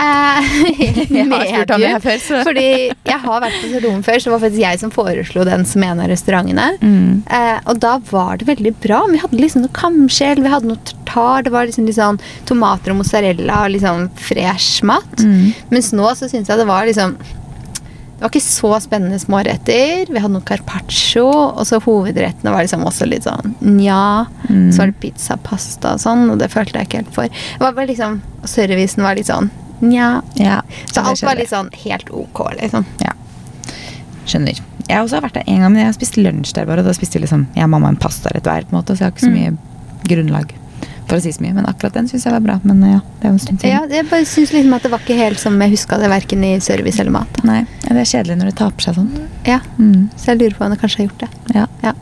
Eh, 0.02 0.46
Jeg 1.12 1.28
har 1.30 1.44
spurt 1.46 1.74
om 1.76 1.82
det 1.82 1.90
her 1.92 2.02
før, 2.02 2.18
så 2.22 2.40
Fordi 2.46 2.66
jeg 2.90 3.18
har 3.22 3.42
vært 3.44 3.58
på 3.60 3.70
Sodom 3.74 4.00
før, 4.06 4.18
så 4.18 4.28
det 4.28 4.32
var 4.32 4.42
faktisk 4.42 4.62
jeg 4.62 4.80
som 4.80 4.92
foreslo 4.94 5.44
den 5.46 5.66
som 5.68 5.84
en 5.86 6.00
av 6.02 6.10
restaurantene. 6.10 6.68
Mm. 6.80 7.22
Eh, 7.26 7.58
og 7.70 7.78
da 7.82 7.96
var 8.10 8.40
det 8.40 8.48
veldig 8.48 8.72
bra. 8.82 9.02
Vi 9.12 9.20
hadde 9.22 9.38
liksom 9.38 9.66
noe 9.66 9.76
kamskjell, 9.76 10.42
vi 10.42 10.52
hadde 10.52 10.70
noe 10.70 10.80
tartar, 10.88 11.44
det 11.46 11.52
var 11.52 11.68
liksom 11.68 11.86
litt 11.86 11.98
sånn 11.98 12.20
tomater 12.48 12.94
og 12.94 13.02
mozzarella 13.02 13.62
og 13.66 13.76
liksom 13.76 14.08
fresh 14.18 14.82
mat. 14.88 15.22
Mm. 15.22 15.52
Mens 15.74 15.92
nå 15.94 16.10
så 16.18 16.30
syns 16.30 16.50
jeg 16.50 16.60
det 16.60 16.68
var 16.68 16.88
liksom 16.88 17.16
Det 17.20 18.28
var 18.28 18.30
ikke 18.30 18.44
så 18.44 18.68
spennende 18.78 19.18
småretter. 19.18 20.06
Vi 20.06 20.20
hadde 20.22 20.36
noe 20.36 20.46
carpaccio, 20.46 21.26
og 21.26 21.64
så 21.66 21.80
hovedrettene 21.82 22.52
var 22.54 22.62
liksom 22.62 22.84
også 22.86 23.08
litt 23.10 23.26
sånn 23.26 23.56
nja. 23.66 24.28
Mm. 24.46 24.68
Så 24.70 24.78
var 24.78 24.92
det 24.92 25.00
pizza, 25.02 25.36
pasta 25.42 25.96
og 25.96 26.04
sånn, 26.04 26.28
og 26.30 26.38
det 26.38 26.52
følte 26.52 26.78
jeg 26.78 26.86
ikke 26.86 27.02
helt 27.02 27.16
for. 27.16 27.26
Det 27.26 27.64
var 27.64 27.74
bare 27.74 27.90
liksom, 27.90 28.20
Servicen 28.46 29.02
var 29.02 29.18
litt 29.18 29.30
sånn 29.30 29.50
nja. 29.82 30.22
Ja, 30.38 30.60
Så 30.92 31.02
alt 31.04 31.22
var 31.22 31.34
litt 31.36 31.50
sånn 31.50 31.70
helt 31.84 32.08
ok, 32.10 32.44
liksom. 32.60 32.86
Ja. 33.02 33.12
Skjønner. 34.26 34.60
Jeg 34.88 34.96
har 34.96 35.04
også 35.04 35.20
vært 35.22 35.34
der 35.34 35.44
en 35.46 35.60
gang, 35.60 35.72
men 35.72 35.80
jeg 35.82 35.86
har 35.90 35.94
spist 35.98 36.16
lunsj 36.16 36.52
der 36.54 36.66
bare. 36.66 36.80
Og 36.82 36.86
da 36.86 36.92
spiste 36.96 37.20
liksom, 37.22 37.46
jeg 37.56 37.64
og 37.64 37.70
mamma 37.74 37.88
en 37.92 37.96
pastarett 37.96 38.42
hver, 38.46 38.64
på 38.68 38.74
en 38.74 38.78
måte, 38.80 38.94
så 38.96 39.04
jeg 39.04 39.10
har 39.10 39.14
ikke 39.16 39.26
så 39.26 39.30
Mm. 39.30 39.38
mye 39.38 40.06
grunnlag 40.08 40.52
for 41.06 41.16
å 41.18 41.20
si 41.22 41.30
så 41.32 41.40
mye. 41.42 41.54
Men 41.54 41.66
akkurat 41.66 41.92
den 41.92 42.08
syns 42.08 42.24
jeg 42.24 42.32
var 42.32 42.40
bra. 42.40 42.60
Men 42.64 42.80
ja, 42.82 43.00
det 43.20 43.24
er 43.26 43.28
jo 43.28 43.32
en 43.34 43.38
stund 43.38 43.60
siden. 43.60 43.70
Ja, 43.70 43.80
jeg 43.86 44.08
bare 44.10 44.24
syns 44.24 44.52
liksom 44.52 44.74
at 44.74 44.82
det 44.82 44.90
var 44.90 44.98
ikke 45.00 45.16
helt 45.18 45.38
som 45.38 45.60
jeg 45.60 45.70
huska 45.70 45.98
det, 45.98 46.08
verken 46.10 46.44
i 46.44 46.58
service 46.60 46.98
eller 47.00 47.10
mat. 47.10 47.44
Nei, 47.44 47.66
ja, 47.82 47.88
det 47.88 47.98
er 47.98 48.10
kjedelig 48.12 48.38
når 48.38 48.44
det 48.52 48.56
taper 48.56 48.80
seg 48.82 48.94
sånn. 48.94 49.28
Ja, 49.46 49.60
Mm. 49.78 50.08
Så 50.16 50.26
jeg 50.26 50.38
lurer 50.38 50.54
på 50.58 50.64
om 50.64 50.70
det 50.70 50.80
kanskje 50.80 50.98
har 50.98 51.06
gjort 51.08 51.18
det. 51.18 51.28
Ja. 51.54 51.66
Ja. 51.82 51.92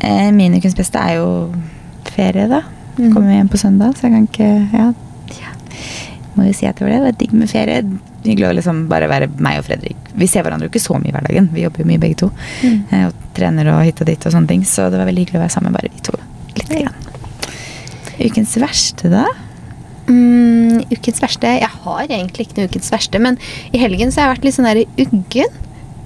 Eh, 0.00 0.30
min 0.32 0.54
ukens 0.54 0.74
beste 0.76 0.96
er 0.98 1.16
jo 1.16 1.52
ferie, 2.04 2.48
da. 2.48 2.62
Mm. 2.98 3.12
Kommer 3.12 3.32
hjem 3.34 3.48
på 3.50 3.58
søndag, 3.58 3.94
så 3.96 4.02
jeg 4.08 4.12
kan 4.12 4.28
ikke 4.28 4.72
Ja. 4.72 4.92
Må 6.34 6.46
jo 6.48 6.52
si 6.56 6.66
at 6.66 6.76
det 6.80 6.84
var 6.86 6.90
det. 6.90 6.98
Det 7.00 7.06
var 7.08 7.18
digg 7.20 7.32
med 7.38 7.50
ferie. 7.50 7.82
Hyggelig 8.24 8.48
å 8.48 8.54
liksom 8.58 8.78
bare 8.90 9.06
være 9.10 9.28
meg 9.38 9.60
og 9.60 9.66
Fredrik. 9.68 9.96
Vi 10.18 10.26
ser 10.30 10.42
hverandre 10.42 10.66
jo 10.66 10.72
ikke 10.72 10.82
så 10.82 10.96
mye 10.98 11.12
i 11.12 11.14
hverdagen. 11.14 11.48
Vi 11.54 11.62
jobber 11.62 11.84
jo 11.84 11.88
mye 11.92 12.02
begge 12.02 12.18
to. 12.24 12.30
Mm. 12.62 12.78
Eh, 12.90 13.06
Og 13.06 13.14
trener 13.36 13.70
og 13.74 13.84
hit 13.86 14.00
og 14.02 14.06
dit 14.10 14.26
og 14.26 14.32
sånne 14.34 14.48
ting. 14.50 14.62
Så 14.66 14.88
det 14.90 14.98
var 14.98 15.06
veldig 15.10 15.24
hyggelig 15.26 15.38
å 15.40 15.44
være 15.44 15.54
sammen 15.54 15.72
bare 15.76 15.90
vi 15.94 16.00
to. 16.06 16.16
Litt 16.58 16.70
Ja. 16.70 16.82
grann. 16.84 16.94
Ukens 18.24 18.54
verste, 18.62 19.10
da? 19.10 19.24
Mm, 20.06 20.84
ukens 20.92 21.20
verste 21.22 21.48
Jeg 21.48 21.68
har 21.68 22.02
egentlig 22.06 22.44
ikke 22.46 22.58
noe 22.58 22.68
ukens 22.68 22.90
verste, 22.92 23.18
men 23.18 23.38
i 23.72 23.78
helgen 23.78 24.10
så 24.12 24.20
har 24.20 24.28
jeg 24.28 24.36
vært 24.36 24.44
litt 24.44 24.54
sånn 24.54 24.68
der 24.68 24.84
uggen. 25.00 25.60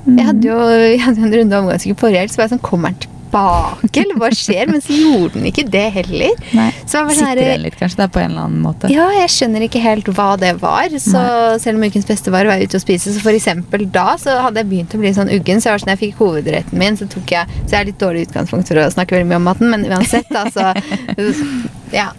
Jeg 0.08 0.24
hadde 0.24 0.44
jo 0.48 0.58
jeg 0.94 1.00
hadde 1.04 1.18
en 1.26 1.32
runde 1.34 1.58
omgangsuke 1.58 1.98
forrige 2.00 2.22
helg, 2.22 2.30
så 2.32 2.36
var 2.40 2.46
jeg 2.48 2.54
sånn 2.58 2.62
Kommer 2.64 2.94
den 2.94 3.16
eller 3.34 4.18
hva 4.20 4.30
skjer? 4.34 4.70
Men 4.70 4.82
så 4.84 4.96
gjorde 4.96 5.34
den 5.36 5.48
ikke 5.50 5.64
det 5.68 5.84
heller. 5.98 6.34
Nei. 6.56 6.68
Så 6.84 6.98
det 6.98 7.04
var 7.04 7.18
sånn 7.18 7.28
Sitter 7.28 7.42
igjen 7.44 7.64
litt, 7.66 7.78
kanskje, 7.80 8.00
da, 8.00 8.08
på 8.12 8.22
en 8.22 8.30
eller 8.32 8.46
annen 8.48 8.64
måte. 8.64 8.90
Ja, 8.92 9.08
jeg 9.16 9.32
skjønner 9.34 9.66
ikke 9.66 9.82
helt 9.84 10.10
hva 10.16 10.28
det 10.40 10.54
var. 10.62 10.94
Så 11.02 11.24
selv 11.62 11.78
om 11.80 11.86
ukens 11.88 12.08
beste 12.08 12.32
var 12.34 12.48
å 12.48 12.52
være 12.52 12.68
ute 12.68 12.80
og 12.80 12.84
spise, 12.84 13.14
så 13.14 13.24
for 13.24 13.36
eksempel 13.36 13.86
da 13.94 14.14
så 14.20 14.38
hadde 14.46 14.62
jeg 14.62 14.70
begynt 14.72 14.96
å 14.96 15.02
bli 15.02 15.14
sånn 15.16 15.32
uggen. 15.34 15.60
Så 15.62 15.70
jeg 15.70 15.76
var 15.76 15.84
sånn, 15.84 15.94
jeg 15.94 16.02
fikk 16.06 16.22
hovedretten 16.22 16.80
min, 16.80 16.98
så 16.98 17.08
tok 17.10 17.34
jeg 17.34 17.58
Så 17.64 17.74
jeg 17.74 17.80
er 17.80 17.90
litt 17.90 18.00
dårlig 18.00 18.28
utgangspunkt 18.28 18.70
for 18.70 18.80
å 18.82 18.88
snakke 18.92 19.16
veldig 19.16 19.30
mye 19.32 19.42
om 19.42 19.48
maten, 19.50 19.72
men 19.72 19.86
uansett, 19.88 20.28
da, 20.32 20.46
så 20.52 20.72
Ja. 21.92 22.10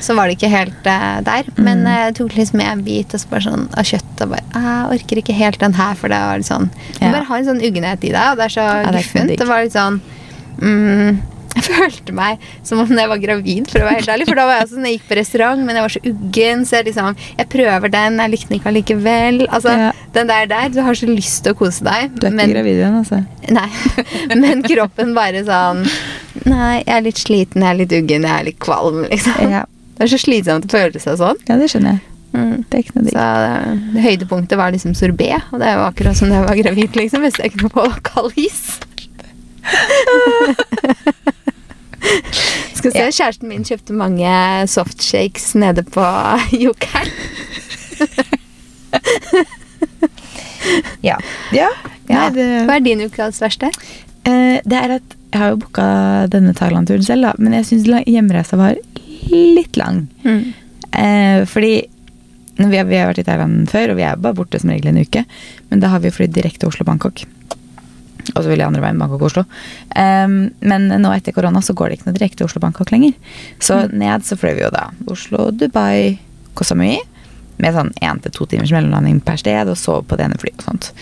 Så 0.00 0.14
var 0.14 0.28
det 0.28 0.36
ikke 0.36 0.50
helt 0.52 0.86
uh, 0.86 1.18
der. 1.26 1.48
Men 1.58 1.82
jeg 1.82 1.96
uh, 1.96 2.04
jeg 2.08 2.14
tok 2.20 2.36
liksom 2.38 2.60
en 2.62 2.84
bit 2.86 3.14
og 3.16 3.22
så 3.22 3.30
bare 3.32 3.44
sånn, 3.48 3.64
av 3.74 3.88
kjøtt 3.88 4.22
og 4.24 4.34
bare 4.34 4.44
«Ah, 4.54 4.68
Jeg 4.92 5.00
orker 5.00 5.20
ikke 5.22 5.34
helt 5.36 5.58
den 5.62 5.74
her, 5.78 5.98
for 5.98 6.12
det 6.12 6.20
var 6.22 6.38
litt 6.38 6.48
sånn 6.48 6.68
Du 6.70 7.02
Ja. 7.02 7.10
bare 7.10 7.26
har 7.26 7.40
en 7.40 7.48
sånn 7.48 7.64
uggenhet 7.64 8.04
i 8.06 8.12
deg, 8.14 8.30
og 8.30 8.38
det 8.38 8.46
er 8.46 8.54
så 8.54 8.66
Ja, 8.68 8.92
det 8.94 9.02
guffent. 9.02 9.34
Det 9.38 9.48
var 9.48 9.64
litt 9.64 9.74
sånn 9.74 10.00
mm, 10.62 11.18
Jeg 11.58 11.64
følte 11.74 12.12
meg 12.14 12.42
som 12.62 12.78
om 12.84 12.90
jeg 12.94 13.08
var 13.10 13.18
gravid, 13.18 13.66
for 13.72 13.82
å 13.82 13.86
være 13.88 13.98
helt 13.98 14.10
ærlig. 14.12 14.26
For 14.28 14.38
da 14.38 14.44
var 14.46 14.58
jeg 14.60 14.68
sånn, 14.70 14.84
jeg 14.86 14.98
gikk 14.98 15.06
på 15.08 15.16
restaurant, 15.18 15.62
men 15.66 15.74
jeg 15.78 15.82
var 15.82 15.94
så 15.94 16.02
uggen, 16.06 16.60
så 16.68 16.76
jeg 16.76 16.86
liksom 16.90 17.16
Jeg 17.40 17.48
prøver 17.50 17.90
den, 17.94 18.18
jeg 18.22 18.30
likte 18.34 18.48
den 18.52 18.58
ikke 18.60 18.70
allikevel. 18.70 19.40
Altså, 19.48 19.72
Ja. 19.74 19.88
den 20.14 20.30
der 20.30 20.46
der. 20.52 20.68
Du 20.76 20.78
har 20.86 20.94
så 21.00 21.08
lyst 21.10 21.42
til 21.42 21.56
å 21.56 21.58
kose 21.58 21.82
deg, 21.88 22.12
Du 22.20 22.26
er 22.28 22.30
men, 22.36 22.44
ikke 22.46 22.54
gravid 22.60 22.78
igjen, 22.78 22.98
altså. 23.00 23.18
nei, 23.50 23.66
men 24.44 24.62
kroppen 24.62 25.14
bare 25.16 25.42
sånn 25.48 25.82
Nei, 26.46 26.84
jeg 26.84 26.94
er 26.94 27.02
litt 27.08 27.18
sliten, 27.24 27.64
jeg 27.64 27.70
er 27.74 27.80
litt 27.80 27.92
uggen, 27.96 28.22
jeg 28.28 28.34
er 28.38 28.46
litt 28.52 28.60
kvalm, 28.62 29.00
liksom. 29.10 29.50
Ja. 29.50 29.64
Det 29.98 30.06
er 30.06 30.12
så 30.14 30.20
slitsomt 30.22 30.68
å 30.68 30.70
føle 30.70 31.00
seg 31.02 31.18
sånn. 31.18 31.40
ja, 31.48 31.56
det 31.58 31.66
skjønner 31.72 31.96
jeg. 31.96 32.04
Mm. 32.38 32.54
Det 32.68 32.76
er 32.78 32.84
ikke 32.84 32.94
noe 33.00 33.08
Så 33.10 33.24
det, 33.96 34.02
høydepunktet 34.04 34.60
var 34.60 34.70
liksom 34.76 34.94
sorbé, 34.94 35.32
og 35.50 35.58
det 35.58 35.72
er 35.72 35.80
jo 35.80 35.88
akkurat 35.88 36.16
som 36.20 36.30
da 36.30 36.38
jeg 36.38 36.46
var 36.52 36.60
gravid, 36.62 36.94
liksom. 37.02 37.24
Hvis 37.26 37.40
jeg 37.42 37.50
ikke 37.50 37.64
noe 37.66 37.74
på 37.74 37.88
kald 38.06 38.38
is. 38.38 38.78
Skal 42.78 42.92
se, 42.92 42.98
Ja. 42.98 43.10
kjæresten 43.10 43.48
min 43.50 43.64
kjøpte 43.66 43.92
mange 43.96 44.30
softshakes 44.70 45.54
nede 45.58 45.82
på 45.82 46.04
Jokeren. 46.64 47.10
Ja. 51.02 51.16
ja. 51.54 51.68
Ja. 52.08 52.28
Nei, 52.28 52.30
det, 52.34 52.44
Hva 52.68 52.74
er 52.78 52.82
din 52.84 53.00
ukas 53.04 53.38
verste? 53.40 53.68
eh, 54.28 54.58
det 54.64 54.76
er 54.78 54.94
at 54.98 55.14
jeg 55.32 55.40
har 55.40 55.50
jo 55.52 55.58
booka 55.62 55.84
denne 56.32 56.52
Thailand-turen 56.56 57.04
selv, 57.04 57.22
da, 57.28 57.32
men 57.38 57.52
jeg 57.56 57.66
syns 57.68 57.86
hjemreisa 58.08 58.56
var 58.58 58.74
litt 59.30 59.76
lang. 59.76 60.06
Eh, 60.26 61.44
fordi 61.48 61.72
vi 62.58 62.76
har, 62.76 62.88
vi 62.88 62.96
har 62.98 63.10
vært 63.12 63.20
i 63.22 63.26
Thailand 63.28 63.68
før, 63.70 63.92
og 63.92 63.96
vi 64.00 64.06
er 64.08 64.16
bare 64.20 64.34
borte 64.40 64.58
som 64.60 64.70
regel 64.72 64.90
en 64.90 65.02
uke. 65.04 65.24
Men 65.70 65.80
da 65.84 65.92
har 65.92 66.00
vi 66.04 66.10
flydd 66.12 66.32
direkte 66.36 66.66
Oslo-Bangkok. 66.68 67.22
Og 68.34 68.42
så 68.42 68.48
vil 68.50 68.60
jeg 68.60 68.68
andre 68.68 68.82
veien 68.84 68.98
Bangkok 69.00 69.22
og 69.22 69.30
Oslo. 69.30 69.44
Um, 69.94 70.38
men 70.60 70.88
nå 71.00 71.12
etter 71.14 71.34
korona 71.36 71.62
så 71.64 71.74
går 71.76 71.88
det 71.88 71.98
ikke 71.98 72.10
noe 72.10 72.18
direkte 72.18 72.46
Oslo-Bangkok 72.46 72.92
lenger. 72.92 73.14
Så 73.64 73.80
ned 73.92 74.26
så 74.26 74.38
fløy 74.38 74.54
vi 74.58 74.66
jo 74.66 74.72
da 74.74 74.88
Oslo, 75.08 75.48
Dubai, 75.54 76.18
Koh 76.58 76.68
Samui. 76.68 76.98
Med 77.58 77.74
sånn 77.74 77.90
én 78.04 78.20
til 78.22 78.34
to 78.34 78.46
timers 78.46 78.70
mellomlanding 78.74 79.18
per 79.26 79.40
sted, 79.40 79.66
og 79.66 79.80
sove 79.80 80.04
på 80.06 80.18
det 80.18 80.28
ene 80.28 80.38
flyet 80.38 80.60
og 80.62 80.68
sånt. 80.68 80.92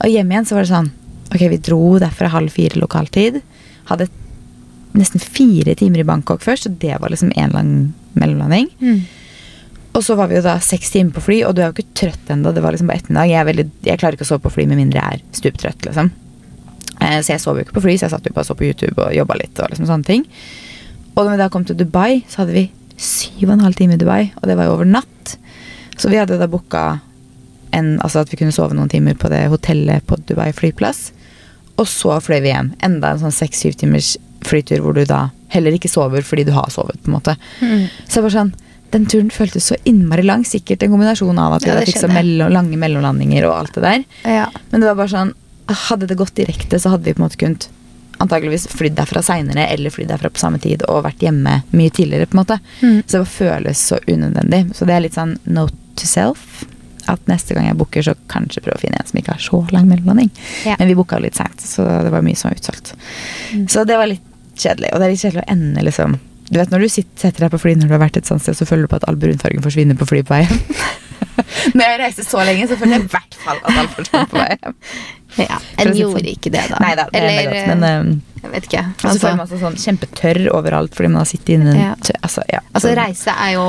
Og 0.00 0.08
hjemme 0.08 0.32
igjen 0.32 0.48
så 0.48 0.56
var 0.56 0.64
det 0.64 0.72
sånn 0.72 0.94
Ok, 1.30 1.44
vi 1.46 1.60
dro 1.62 1.94
derfra 2.02 2.26
halv 2.32 2.50
fire 2.50 2.80
lokaltid. 2.80 3.36
Hadde 3.86 4.08
nesten 4.98 5.22
fire 5.22 5.76
timer 5.78 6.02
i 6.02 6.06
Bangkok 6.08 6.42
først, 6.42 6.66
og 6.66 6.80
det 6.82 6.96
var 6.98 7.12
liksom 7.12 7.30
én 7.38 7.52
lang 7.54 7.68
mellomlanding. 8.18 8.66
Og 9.94 10.02
så 10.06 10.16
var 10.18 10.30
vi 10.30 10.38
jo 10.38 10.42
da 10.42 10.56
seks 10.62 10.90
timer 10.94 11.14
på 11.14 11.22
fly, 11.26 11.38
og 11.46 11.54
du 11.54 11.62
er 11.62 11.70
jo 11.70 11.76
ikke 11.76 11.94
trøtt 11.98 12.30
ennå. 12.30 12.52
Det 12.54 12.62
var 12.62 12.74
liksom 12.74 12.90
bare 12.90 13.02
ettermiddag. 13.02 13.30
Jeg, 13.30 13.38
er 13.40 13.48
veldig, 13.48 13.66
jeg 13.86 14.02
klarer 14.02 14.18
ikke 14.18 14.26
å 14.26 14.30
sove 14.32 14.44
på 14.44 14.52
fly 14.54 14.66
med 14.70 14.78
mindre 14.78 15.02
jeg 15.02 15.20
er 15.20 15.38
stuptrøtt, 15.38 15.86
liksom. 15.86 16.10
Eh, 17.10 17.20
Så 17.22 17.34
jeg 17.34 17.42
sov 17.42 17.58
jo 17.58 17.64
ikke 17.66 17.76
på 17.78 17.82
fly, 17.88 17.96
så 17.98 18.06
jeg 18.06 18.14
satt 18.14 18.26
jo 18.30 18.32
bare 18.36 18.46
og 18.46 18.50
så 18.52 18.56
på 18.58 18.68
YouTube 18.68 18.98
og 19.02 19.14
jobba 19.16 19.36
litt. 19.40 19.58
Og 19.58 19.70
liksom 19.72 19.88
sånne 19.90 20.06
ting. 20.06 20.24
Og 21.16 21.24
når 21.26 21.30
vi 21.34 21.40
da 21.42 21.48
kom 21.52 21.64
til 21.66 21.76
Dubai, 21.80 22.22
så 22.30 22.44
hadde 22.44 22.54
vi 22.54 22.68
syv 23.00 23.48
og 23.48 23.54
en 23.58 23.64
halv 23.66 23.74
time 23.78 23.96
i 23.96 24.00
Dubai, 24.00 24.30
og 24.40 24.46
det 24.48 24.56
var 24.56 24.68
jo 24.68 24.74
over 24.78 24.86
natt. 24.88 25.36
Så 25.98 26.08
vi 26.12 26.16
hadde 26.20 26.38
da 26.40 26.46
booka 26.48 27.00
en, 27.72 27.98
altså 28.00 28.22
at 28.24 28.30
vi 28.32 28.38
kunne 28.40 28.54
sove 28.54 28.74
noen 28.76 28.88
timer 28.90 29.14
på 29.18 29.28
det 29.32 29.44
hotellet 29.52 30.06
på 30.06 30.16
Dubai 30.28 30.50
flyplass. 30.56 31.10
Og 31.80 31.86
så 31.88 32.16
fløy 32.22 32.40
vi 32.44 32.52
hjem. 32.52 32.72
Enda 32.84 33.12
en 33.14 33.22
sånn 33.22 33.34
seks-syv 33.34 33.76
timers 33.80 34.14
flytur 34.44 34.80
hvor 34.84 34.96
du 34.96 35.04
da 35.08 35.28
heller 35.52 35.74
ikke 35.76 35.90
sover 35.90 36.22
fordi 36.26 36.44
du 36.48 36.52
har 36.56 36.68
sovet, 36.72 36.98
på 37.02 37.10
en 37.10 37.16
måte. 37.18 37.36
Så 38.08 38.20
jeg 38.20 38.26
bare 38.26 38.36
sånn 38.38 38.52
Den 38.90 39.04
turen 39.06 39.28
føltes 39.30 39.68
så 39.70 39.76
innmari 39.86 40.24
lang. 40.26 40.42
Sikkert 40.42 40.82
en 40.82 40.90
kombinasjon 40.90 41.38
av 41.38 41.52
at 41.54 41.62
vi 41.62 41.68
Ja, 41.70 41.76
fikk 41.86 42.00
så 42.00 42.08
mellom, 42.10 42.50
lange 42.50 42.74
mellomlandinger 42.74 43.44
og 43.46 43.52
alt 43.54 43.76
det 43.76 43.82
der. 43.84 44.00
Ja. 44.26 44.48
Men 44.72 44.80
det 44.82 44.88
var 44.88 44.96
bare 44.98 45.12
sånn 45.12 45.30
Hadde 45.70 46.08
det 46.10 46.18
gått 46.18 46.34
direkte, 46.38 46.80
så 46.80 46.94
hadde 46.94 47.06
vi 47.06 47.14
på 47.14 47.22
en 47.22 47.28
måte 47.28 47.40
kunnet 47.40 47.68
antageligvis 48.20 48.66
flydd 48.68 48.98
derfra 48.98 49.22
seinere 49.24 49.64
eller 49.72 49.92
flydd 49.92 50.10
derfra 50.12 50.28
på 50.30 50.42
samme 50.42 50.58
tid 50.60 50.82
og 50.90 51.06
vært 51.06 51.22
hjemme 51.24 51.62
mye 51.72 51.92
tidligere. 51.94 52.26
på 52.28 52.36
en 52.36 52.42
måte. 52.42 52.58
Mm. 52.82 53.02
Så 53.06 53.22
det 53.22 53.32
føles 53.32 53.84
så 53.92 54.00
unødvendig. 54.06 54.64
Så 54.76 54.84
det 54.84 54.96
er 54.96 55.04
litt 55.06 55.16
sånn 55.16 55.38
note 55.48 55.76
to 55.96 56.08
self. 56.08 56.64
At 57.08 57.22
neste 57.30 57.56
gang 57.56 57.66
jeg 57.66 57.78
booker, 57.80 58.04
så 58.04 58.14
kanskje 58.30 58.62
prøve 58.64 58.76
å 58.76 58.82
finne 58.82 59.00
en 59.00 59.08
som 59.08 59.18
ikke 59.18 59.34
har 59.34 59.42
så 59.42 59.62
lang 59.74 59.88
mellomlanding. 59.88 60.28
Ja. 60.68 60.76
Men 60.78 60.90
vi 60.90 60.96
booka 60.98 61.18
litt 61.18 61.38
seint, 61.38 61.62
så 61.64 61.86
det 62.04 62.12
var 62.12 62.24
mye 62.26 62.38
som 62.38 62.50
var 62.50 62.60
utsolgt. 62.60 62.92
Så 63.72 63.86
det 63.88 63.96
var 63.98 64.10
litt 64.10 64.26
kjedelig. 64.60 64.92
Og 64.92 65.00
det 65.00 65.06
er 65.06 65.14
litt 65.14 65.24
kjedelig 65.24 65.44
å 65.46 65.52
ende 65.54 65.86
liksom 65.86 66.18
Du 66.50 66.58
vet 66.58 66.72
når 66.72 66.82
du 66.82 66.88
sitter, 66.90 67.14
setter 67.14 67.44
deg 67.44 67.52
på 67.52 67.60
fly 67.62 67.76
når 67.78 67.86
du 67.86 67.92
har 67.94 68.00
vært 68.02 68.16
et 68.18 68.26
sånt 68.26 68.42
sted, 68.42 68.56
så 68.58 68.66
føler 68.66 68.88
du 68.88 68.90
på 68.90 68.98
at 68.98 69.04
all 69.06 69.18
brunfargen 69.22 69.62
forsvinner 69.62 69.94
på 69.94 70.08
fly 70.10 70.24
på 70.26 70.34
vei 70.34 70.40
hjem. 70.42 70.56
når 71.78 71.84
jeg 71.84 72.00
reiser 72.00 72.26
så 72.26 72.42
lenge, 72.42 72.66
så 72.66 72.78
føler 72.80 72.96
jeg 72.96 73.04
i 73.04 73.10
hvert 73.12 73.36
fall 73.44 73.60
at 73.60 73.78
all 73.78 73.90
forsvinner 73.94 74.32
på 74.32 74.40
vei 74.40 74.48
hjem. 74.56 74.74
Ja. 75.38 75.58
En 75.78 75.92
si 75.94 76.02
gjorde 76.02 76.20
sånn. 76.24 76.32
ikke 76.34 76.52
det, 76.54 76.64
da. 76.72 76.78
Nei 76.82 76.94
da, 76.98 77.06
det 77.12 77.22
er 77.22 77.50
godt, 77.50 77.68
men 77.74 77.84
um, 77.86 78.12
Jeg 78.42 78.52
vet 78.54 78.70
ikke. 78.70 78.84
Og 78.96 79.04
så 79.04 79.18
føler 79.22 79.36
man 79.42 79.50
seg 79.50 79.62
sånn 79.64 79.76
kjempetørr 79.84 80.40
overalt 80.56 80.96
fordi 80.96 81.12
man 81.12 81.22
har 81.22 81.30
sittet 81.30 81.54
inne 81.58 81.76
Ja. 81.76 81.92
altså, 82.20 82.46
ja. 82.50 82.62
Altså, 82.72 82.94
reise 82.98 83.34
er 83.36 83.54
jo 83.58 83.66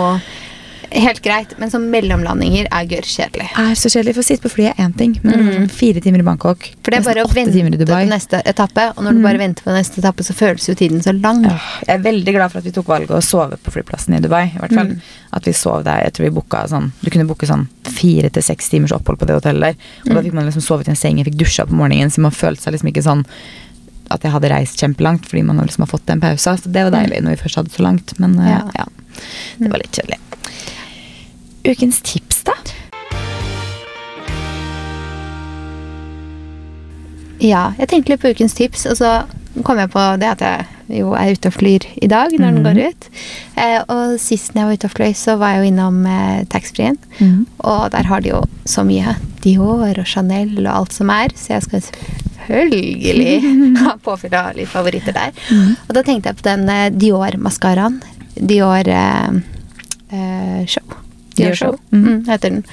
helt 0.91 1.21
greit, 1.23 1.53
men 1.61 1.71
sånn 1.71 1.87
mellomlandinger 1.91 2.67
er 2.67 2.87
gørrkjedelig. 2.89 3.47
er 3.57 3.75
så 3.79 3.89
kjedelig. 3.91 4.15
For 4.17 4.23
å 4.23 4.27
sitte 4.27 4.43
på 4.43 4.51
flyet 4.51 4.73
er 4.75 4.85
én 4.85 4.95
ting, 4.97 5.13
men 5.23 5.45
mm. 5.47 5.67
fire 5.71 6.03
timer 6.03 6.23
i 6.23 6.25
Bangkok, 6.27 6.67
For 6.83 6.93
det 6.93 6.99
er 6.99 7.05
bare 7.07 7.23
å 7.25 7.31
vente 7.31 7.55
timer 7.55 7.77
i 7.77 7.79
Dubai 7.79 8.03
på 8.03 8.11
neste 8.11 8.41
etappe, 8.51 8.87
og 8.95 9.05
når 9.05 9.17
du 9.17 9.23
bare 9.23 9.41
venter 9.41 9.67
på 9.67 9.75
neste 9.75 10.01
etappe, 10.01 10.25
så 10.27 10.35
føles 10.35 10.67
jo 10.67 10.75
tiden 10.77 11.03
så 11.03 11.13
lang. 11.15 11.43
Ja, 11.47 11.57
Jeg 11.87 11.93
er 11.95 12.05
veldig 12.09 12.35
glad 12.35 12.53
for 12.53 12.61
at 12.61 12.67
vi 12.67 12.75
tok 12.75 12.91
valget 12.91 13.15
å 13.15 13.21
sove 13.25 13.59
på 13.61 13.73
flyplassen 13.77 14.17
i 14.17 14.21
Dubai. 14.23 14.43
i 14.51 14.59
hvert 14.59 14.75
fall. 14.75 14.93
At 15.31 15.47
vi 15.47 15.55
sov 15.55 15.85
der, 15.87 16.03
jeg 16.05 16.15
tror 16.17 16.27
vi 16.27 16.35
booka 16.35 16.65
sånn 16.67 16.89
Du 16.99 17.09
kunne 17.09 17.23
booke 17.29 17.47
sånn 17.47 17.69
fire 17.87 18.29
til 18.29 18.43
seks 18.43 18.67
timers 18.69 18.91
opphold 18.91 19.21
på 19.21 19.27
det 19.29 19.37
hotellet 19.39 19.71
der. 19.71 19.91
Og 20.09 20.15
da 20.17 20.23
fikk 20.25 20.35
man 20.35 20.47
liksom 20.49 20.65
sovet 20.65 20.89
i 20.89 20.91
en 20.91 20.99
seng, 20.99 21.21
jeg 21.21 21.31
fikk 21.31 21.39
dusja 21.39 21.65
på 21.67 21.77
morgenen, 21.77 22.11
så 22.11 22.23
man 22.23 22.35
følte 22.35 22.65
seg 22.65 22.75
liksom 22.75 22.91
ikke 22.91 23.05
sånn 23.05 23.25
at 24.11 24.25
jeg 24.25 24.33
hadde 24.33 24.51
reist 24.51 24.81
kjempelangt, 24.81 25.27
fordi 25.29 25.45
man 25.47 25.61
liksom 25.63 25.85
har 25.85 25.91
fått 25.91 26.07
den 26.09 26.19
pausa. 26.23 26.57
Så 26.59 26.71
det 26.73 26.83
var 26.87 26.91
deilig 26.95 27.21
når 27.23 27.37
vi 27.37 27.43
først 27.45 27.61
hadde 27.61 27.71
så 27.71 27.85
langt, 27.85 28.17
men 28.19 28.35
eh, 28.39 28.51
Ja. 28.57 28.65
ja. 28.81 28.87
Det 29.57 29.69
var 29.71 29.81
litt 29.81 29.95
kjedelig. 29.95 30.17
Ukens 31.61 32.01
tips, 32.01 32.41
da? 32.47 32.55
Ja, 37.41 37.71
jeg 37.77 37.89
tenkte 37.89 38.13
litt 38.13 38.21
på 38.23 38.31
ukens 38.33 38.55
tips, 38.57 38.87
og 38.89 38.97
så 38.97 39.11
kom 39.65 39.77
jeg 39.81 39.91
på 39.93 40.01
det 40.21 40.29
at 40.29 40.41
jeg 40.45 41.01
jo 41.01 41.11
er 41.17 41.35
ute 41.35 41.51
og 41.51 41.55
flyr 41.55 41.85
i 42.01 42.09
dag 42.09 42.33
når 42.33 42.55
den 42.55 42.65
går 42.65 42.79
ut. 42.89 43.07
Eh, 43.61 43.77
og 43.93 44.15
sist 44.21 44.55
jeg 44.57 44.65
var 44.65 44.77
ute 44.77 44.89
og 44.89 44.95
fløy, 44.95 45.11
så 45.17 45.35
var 45.41 45.53
jeg 45.53 45.61
jo 45.61 45.69
innom 45.71 45.99
eh, 46.09 46.41
taxfree-en. 46.49 46.97
Mm. 47.19 47.45
Og 47.59 47.83
der 47.93 48.09
har 48.09 48.25
de 48.25 48.33
jo 48.33 48.41
så 48.65 48.85
mye 48.87 49.15
Dior 49.43 49.85
og 49.91 50.09
Chanel 50.09 50.55
og 50.63 50.71
alt 50.73 50.97
som 50.97 51.13
er, 51.13 51.33
så 51.37 51.55
jeg 51.55 51.67
skal 51.67 51.85
selvfølgelig 51.85 53.37
ha 53.83 53.95
påfyll 54.01 54.37
av 54.37 54.57
litt 54.57 54.71
favoritter 54.71 55.17
der. 55.17 55.33
Og 55.87 55.93
da 55.97 56.05
tenkte 56.05 56.33
jeg 56.33 56.41
på 56.41 56.49
den 56.49 56.65
eh, 56.73 56.89
Dior-maskaraen. 56.93 58.01
Dior 58.41 58.93
eh, 61.49 61.55
Show. 61.55 61.77
Mm. 61.91 62.01
Mhm. 62.03 62.25
heter 62.29 62.49
den. 62.49 62.63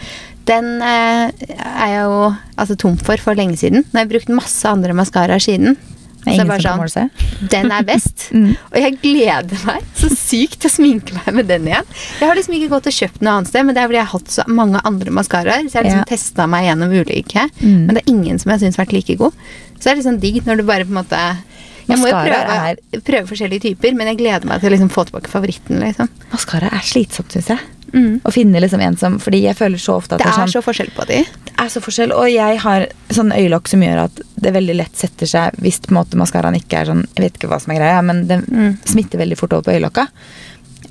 Den 0.49 0.83
eh, 0.83 1.31
er 1.59 1.89
jeg 1.93 2.03
jo 2.05 2.35
altså, 2.57 2.77
tom 2.77 2.97
for 2.97 3.17
for 3.19 3.35
lenge 3.35 3.57
siden. 3.57 3.85
Nå 3.85 3.93
har 3.99 4.07
jeg 4.07 4.13
brukt 4.15 4.29
masse 4.29 4.65
andre 4.69 4.93
maskaraer 4.97 5.41
siden. 5.41 5.77
Så 6.25 6.33
ingen 6.35 6.49
bare 6.49 6.89
sånn, 6.91 7.11
den 7.55 7.71
er 7.73 7.83
best. 7.85 8.29
Mm. 8.39 8.57
Og 8.73 8.77
jeg 8.77 8.97
gleder 9.01 9.61
meg 9.65 9.85
så 9.97 10.09
sykt 10.13 10.59
til 10.61 10.69
å 10.69 10.73
sminke 10.75 11.15
meg 11.17 11.35
med 11.35 11.47
den 11.49 11.65
igjen. 11.71 11.87
Jeg 12.21 12.29
har 12.29 12.37
liksom 12.37 12.55
ikke 12.59 12.69
gått 12.75 12.87
og 12.91 12.93
kjøpt 12.93 13.23
noe 13.25 13.33
annet 13.39 13.49
sted, 13.49 13.65
men 13.65 13.75
det 13.75 13.81
er 13.81 13.87
fordi 13.89 13.97
jeg 14.01 14.05
har 14.11 14.19
hatt 14.19 14.35
så 14.35 14.45
mange 14.53 14.83
andre 14.85 15.11
maskaraer. 15.17 15.63
Så 15.65 15.73
jeg 15.73 15.79
har 15.79 15.87
liksom 15.89 16.03
Ja. 16.05 16.09
testa 16.11 16.47
meg 16.47 16.67
gjennom 16.67 16.93
ulike, 16.93 17.47
Mm. 17.63 17.87
men 17.87 17.95
det 17.95 18.03
er 18.05 18.13
ingen 18.13 18.39
som 18.39 18.51
jeg 18.53 18.61
syns 18.61 18.77
har 18.77 18.85
vært 18.85 18.93
like 18.99 19.17
god. 19.17 19.33
Så 19.79 19.85
det 19.85 19.93
er 19.93 19.97
liksom 20.03 20.21
digg 20.21 20.45
når 20.45 20.57
du 20.59 20.63
bare 20.65 20.85
på 20.85 20.93
en 20.93 21.01
måte 21.05 21.23
Jeg 21.89 21.99
må 22.03 22.09
jo 22.11 22.19
prøve, 22.21 22.45
prøve, 22.45 23.03
prøve 23.07 23.27
forskjellige 23.31 23.63
typer, 23.65 23.95
men 23.97 24.07
jeg 24.13 24.19
gleder 24.21 24.45
meg 24.51 24.61
til 24.61 24.69
å 24.71 24.75
liksom 24.77 24.91
få 24.93 25.05
tilbake 25.09 25.31
favoritten. 25.33 25.81
liksom. 25.81 26.09
Maskara 26.33 26.69
er 26.77 26.85
slitsomt, 26.85 27.33
syns 27.33 27.49
jeg. 27.55 27.59
Mm. 27.95 28.21
Å 28.21 28.31
finne 28.35 28.61
liksom 28.61 28.83
en 28.85 28.97
som 29.01 29.15
Fordi 29.19 29.39
jeg 29.47 29.57
føler 29.57 29.81
så 29.81 29.95
ofte 29.97 30.13
at 30.13 30.21
Det 30.21 30.27
er, 30.27 30.35
er 30.35 30.43
sånn, 30.43 30.51
så 30.53 30.61
forskjell 30.61 30.91
på 30.93 31.07
de. 31.09 31.23
det 31.25 31.55
er 31.65 31.71
så 31.73 31.81
forskjell. 31.81 32.13
Og 32.13 32.27
jeg 32.29 32.59
har 32.61 32.85
sånn 33.17 33.33
øyelokk 33.33 33.69
som 33.73 33.81
gjør 33.81 34.03
at 34.05 34.21
det 34.37 34.53
veldig 34.53 34.75
lett 34.77 34.97
setter 35.01 35.27
seg 35.31 35.57
hvis 35.65 35.81
på 35.81 35.95
en 35.95 35.97
måte 36.03 36.21
maskaraen 36.21 36.59
ikke 36.61 36.83
er 36.83 36.91
sånn 36.91 37.07
Jeg 37.17 37.25
vet 37.25 37.39
ikke 37.41 37.49
hva 37.49 37.59
som 37.65 37.73
er 37.73 37.81
greia, 37.81 38.03
men 38.05 38.27
den 38.29 38.45
Mm. 38.45 38.77
smitter 38.85 39.19
veldig 39.19 39.39
fort 39.41 39.53
over 39.57 39.63
på 39.71 39.73
øyelokka. 39.79 40.05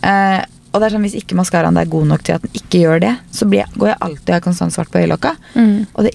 Eh, 0.01 0.41
og 0.73 0.81
det 0.81 0.87
er 0.89 0.95
sånn 0.97 1.05
hvis 1.05 1.15
ikke 1.21 1.37
maskaraen 1.37 1.77
er 1.79 1.85
god 1.85 2.07
nok 2.07 2.23
til 2.23 2.35
at 2.35 2.41
den 2.41 2.51
ikke 2.57 2.81
gjør 2.81 2.99
det, 3.05 3.13
så 3.31 3.45
blir 3.49 3.61
jeg, 3.63 3.77
går 3.77 3.87
jeg 3.93 3.97
alltid 4.01 4.29
og 4.29 4.35
har 4.35 4.41
konstant 4.49 4.73
svart 4.73 4.89
på 4.91 4.99
øyelokka. 5.01 5.35
Mm. 5.55 5.87
Og 5.93 6.03
det 6.09 6.13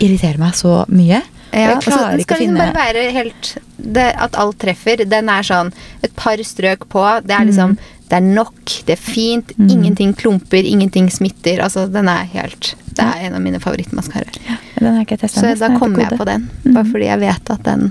irriterer 0.00 0.38
meg 0.40 0.52
så 0.56 0.84
mye. 0.88 1.22
Ja, 1.50 1.58
jeg 1.58 1.76
altså, 1.76 1.90
klarer 1.90 2.04
altså, 2.04 2.22
ikke 2.22 2.34
å 2.34 2.36
skal 2.36 2.42
liksom 2.44 2.58
bare 2.60 2.74
være 2.76 3.06
helt 3.14 3.48
det, 3.80 4.06
At 4.22 4.36
alt 4.38 4.58
treffer. 4.62 5.02
Den 5.08 5.30
er 5.32 5.46
sånn 5.46 5.72
et 6.04 6.12
par 6.18 6.42
strøk 6.46 6.86
på. 6.92 7.02
Det 7.26 7.34
er 7.34 7.48
liksom 7.48 7.76
Det 8.10 8.18
er 8.18 8.26
nok. 8.26 8.60
Det 8.86 8.94
er 8.96 9.02
fint. 9.02 9.52
Mm. 9.58 9.68
Ingenting 9.70 10.14
klumper. 10.18 10.66
Ingenting 10.66 11.10
smitter. 11.10 11.62
Altså, 11.64 11.86
den 11.90 12.08
er 12.10 12.28
helt 12.34 12.74
Det 12.90 13.06
er 13.06 13.26
en 13.28 13.38
av 13.38 13.44
mine 13.44 13.60
favorittmaskaraer. 13.62 14.38
Jeg 14.80 15.06
testet 15.18 15.36
Så 15.38 15.54
da 15.58 15.70
er 15.70 15.78
kommer 15.78 16.06
jeg 16.06 16.18
på 16.18 16.28
den. 16.28 16.48
Mm. 16.64 16.74
Bare 16.74 16.86
fordi 16.88 17.10
jeg 17.10 17.22
vet 17.26 17.50
at 17.56 17.66
den 17.66 17.90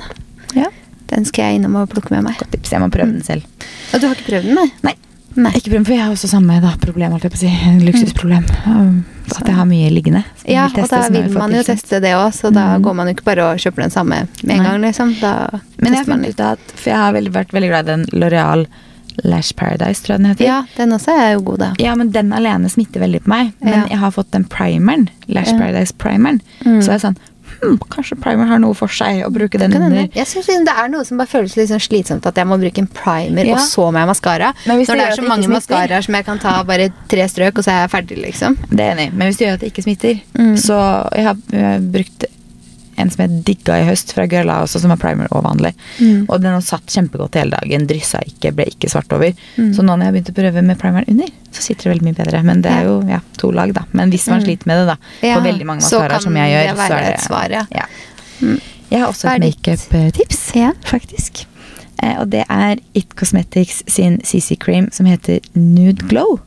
Ja, 0.55 0.71
Den 1.09 1.25
skal 1.25 1.49
jeg 1.49 1.59
innom 1.59 1.75
og 1.81 1.89
plukke 1.89 2.13
med 2.13 2.23
meg. 2.23 2.37
godt 2.37 2.51
tips. 2.51 2.71
Jeg 2.71 2.81
må 2.81 2.89
prøve 2.93 3.11
den 3.11 3.23
selv. 3.23 3.43
Og 3.93 4.01
du 4.01 4.07
har 4.07 4.15
ikke 4.15 4.29
prøvd 4.31 4.49
den, 4.49 4.55
nei? 4.55 4.67
Nei. 4.83 4.95
Nei. 5.39 5.51
Ikke 5.57 5.71
prøvd, 5.71 5.85
for 5.85 5.93
jeg 5.93 6.03
har 6.03 6.11
også 6.11 6.29
samme 6.29 6.59
da, 6.61 6.73
problem, 6.81 7.11
holdt 7.15 7.27
jeg 7.27 7.33
på 7.33 7.39
å 7.39 7.43
si. 7.43 7.85
Luksusproblem. 7.85 8.45
Um, 8.65 9.05
At 9.37 9.45
jeg 9.47 9.55
har 9.55 9.65
mye 9.65 9.89
liggende. 9.93 10.23
Ja, 10.47 10.65
og 10.65 10.89
da 10.89 11.01
vil 11.09 11.29
man 11.33 11.51
jo 11.51 11.61
teste 11.63 11.99
det 12.01 12.13
òg, 12.15 12.31
så 12.33 12.51
da 12.53 12.77
Mm. 12.77 12.83
går 12.83 12.95
man 12.95 13.07
jo 13.07 13.13
ikke 13.13 13.25
bare 13.25 13.45
og 13.51 13.57
kjøper 13.57 13.81
den 13.85 13.89
samme 13.91 14.27
med 14.43 14.51
en 14.51 14.57
Nei. 14.57 14.65
gang, 14.65 14.81
liksom. 14.81 15.15
Da 15.21 15.49
Men 15.79 15.93
jeg 15.93 16.05
har 16.05 16.05
funnet 16.05 16.29
ut 16.29 16.39
at 16.39 16.59
For 16.75 16.89
jeg 16.89 16.97
har 16.97 17.13
veldig, 17.13 17.31
vært 17.33 17.51
veldig 17.51 17.69
glad 17.69 17.83
i 17.89 17.91
den 17.91 18.05
L'Oreal 18.13 18.65
Lash 19.23 19.53
Paradise, 19.53 20.01
tror 20.01 20.13
jeg 20.15 20.19
den 20.19 20.25
heter. 20.31 20.45
Ja, 20.45 20.63
den 20.77 20.91
også 20.91 21.09
er 21.11 21.33
jo 21.33 21.41
god, 21.41 21.59
da. 21.59 21.73
Ja, 21.79 21.93
men 21.95 22.11
den 22.11 22.31
alene 22.31 22.69
smitter 22.69 23.01
veldig 23.01 23.21
på 23.23 23.27
meg. 23.27 23.53
Men 23.61 23.73
Ja. 23.73 23.85
jeg 23.89 23.97
har 23.99 24.11
fått 24.11 24.31
den 24.31 24.45
primeren, 24.45 25.09
Lash 25.27 25.51
Ja. 25.51 25.57
Paradise-primeren. 25.59 26.41
Mm. 26.65 26.81
Så 26.81 26.89
er 26.89 26.97
det 26.97 27.01
sånn 27.01 27.17
hm, 27.61 27.77
Kanskje 27.89 28.17
primer 28.21 28.47
har 28.47 28.59
noe 28.63 28.73
for 28.77 28.87
seg 28.87 29.23
å 29.25 29.29
bruke 29.33 29.59
den 29.61 29.73
under. 29.75 30.07
Jeg 30.15 30.27
synes 30.27 30.47
liksom 30.49 30.65
det 30.65 30.75
er 30.83 30.89
noe 30.93 31.05
som 31.07 31.17
bare 31.21 31.31
føles 31.31 31.55
litt 31.59 31.69
sånn 31.71 31.83
slitsomt 31.83 32.25
at 32.29 32.35
jeg 32.39 32.47
må 32.49 32.57
bruke 32.61 32.83
en 32.83 32.87
primer, 32.87 33.45
Ja. 33.45 33.55
og 33.55 33.59
så 33.67 33.89
må 33.91 33.99
jeg 33.99 34.07
maskara. 34.11 34.53
Når 34.65 34.83
det 34.85 34.87
det 34.87 35.05
er 35.07 35.15
så 35.19 35.27
mange 35.27 35.47
maskaraer 35.51 36.03
som 36.03 36.15
jeg 36.15 36.25
kan 36.25 36.39
ta 36.39 36.63
bare 36.63 36.89
tre 37.07 37.27
strøk, 37.27 37.57
og 37.57 37.63
så 37.63 37.71
er 37.75 37.81
jeg 37.87 37.93
ferdig, 37.95 38.17
liksom. 38.23 38.57
Det 38.69 38.79
er 38.79 38.95
enig. 38.95 39.13
Men 39.13 39.27
hvis 39.29 39.37
det 39.37 39.47
gjør 39.47 39.53
at 39.53 39.59
det 39.65 39.73
ikke 39.73 39.83
smitter 39.87 40.21
Mm. 40.39 40.55
Så 40.57 40.75
jeg 41.15 41.23
har, 41.25 41.35
jeg 41.51 41.61
har 41.63 41.79
brukt 41.79 42.25
en 42.99 43.09
som 43.13 43.23
jeg 43.23 43.41
digga 43.47 43.77
i 43.81 43.85
høst, 43.87 44.13
fra 44.15 44.25
Guerlain 44.29 44.65
også, 44.65 44.81
som 44.83 44.91
er 44.93 44.99
primer 45.01 45.27
og 45.31 45.43
vanlig. 45.45 45.71
Mm. 45.99 46.25
Og 46.27 46.41
den 46.43 46.51
har 46.53 46.63
satt 46.65 46.91
kjempegodt 46.91 47.37
hele 47.39 47.57
dagen. 47.57 47.87
Dryssa 47.89 48.21
ikke, 48.27 48.51
ble 48.57 48.65
ikke 48.71 48.89
svart 48.91 49.11
over. 49.15 49.33
Mm. 49.57 49.71
Så 49.75 49.85
nå 49.85 49.93
når 49.95 50.03
jeg 50.05 50.09
har 50.11 50.17
begynt 50.17 50.31
å 50.33 50.37
prøve 50.41 50.63
med 50.69 50.79
primeren 50.81 51.09
under, 51.15 51.31
så 51.51 51.65
sitter 51.65 51.87
det 51.89 51.93
veldig 51.95 52.07
mye 52.09 52.17
bedre. 52.21 52.43
Men 52.49 52.63
det 52.65 52.73
er 52.75 52.89
jo 52.89 52.97
ja, 53.09 53.21
to 53.39 53.51
lag, 53.55 53.73
da. 53.77 53.85
Men 53.93 54.11
hvis 54.13 54.27
man 54.29 54.39
Mm. 54.39 54.45
sliter 54.45 54.67
med 54.67 54.77
det, 54.81 54.85
da, 54.93 54.97
Ja, 55.27 55.35
på 55.39 55.43
veldig 55.47 55.65
mange 55.65 55.81
kan 55.89 56.21
som 56.21 56.35
jeg 56.35 56.51
gjør, 56.55 56.75
så 56.75 56.91
er 56.93 56.99
det 57.03 57.13
et 57.13 57.25
svar, 57.27 57.49
ja. 57.49 57.65
ja. 57.75 57.85
Mm. 58.41 58.59
Jeg 58.89 58.99
har 59.01 59.07
også 59.11 59.29
et 59.35 59.41
makeup-tips, 59.41 60.51
faktisk. 60.89 61.45
Eh, 62.01 62.15
og 62.21 62.29
det 62.31 62.45
er 62.49 62.77
It 62.95 63.15
Cosmetics 63.15 63.83
sin 63.87 64.19
CC 64.23 64.55
Cream 64.57 64.89
som 64.91 65.05
heter 65.05 65.39
Nude 65.53 66.07
Glow. 66.07 66.39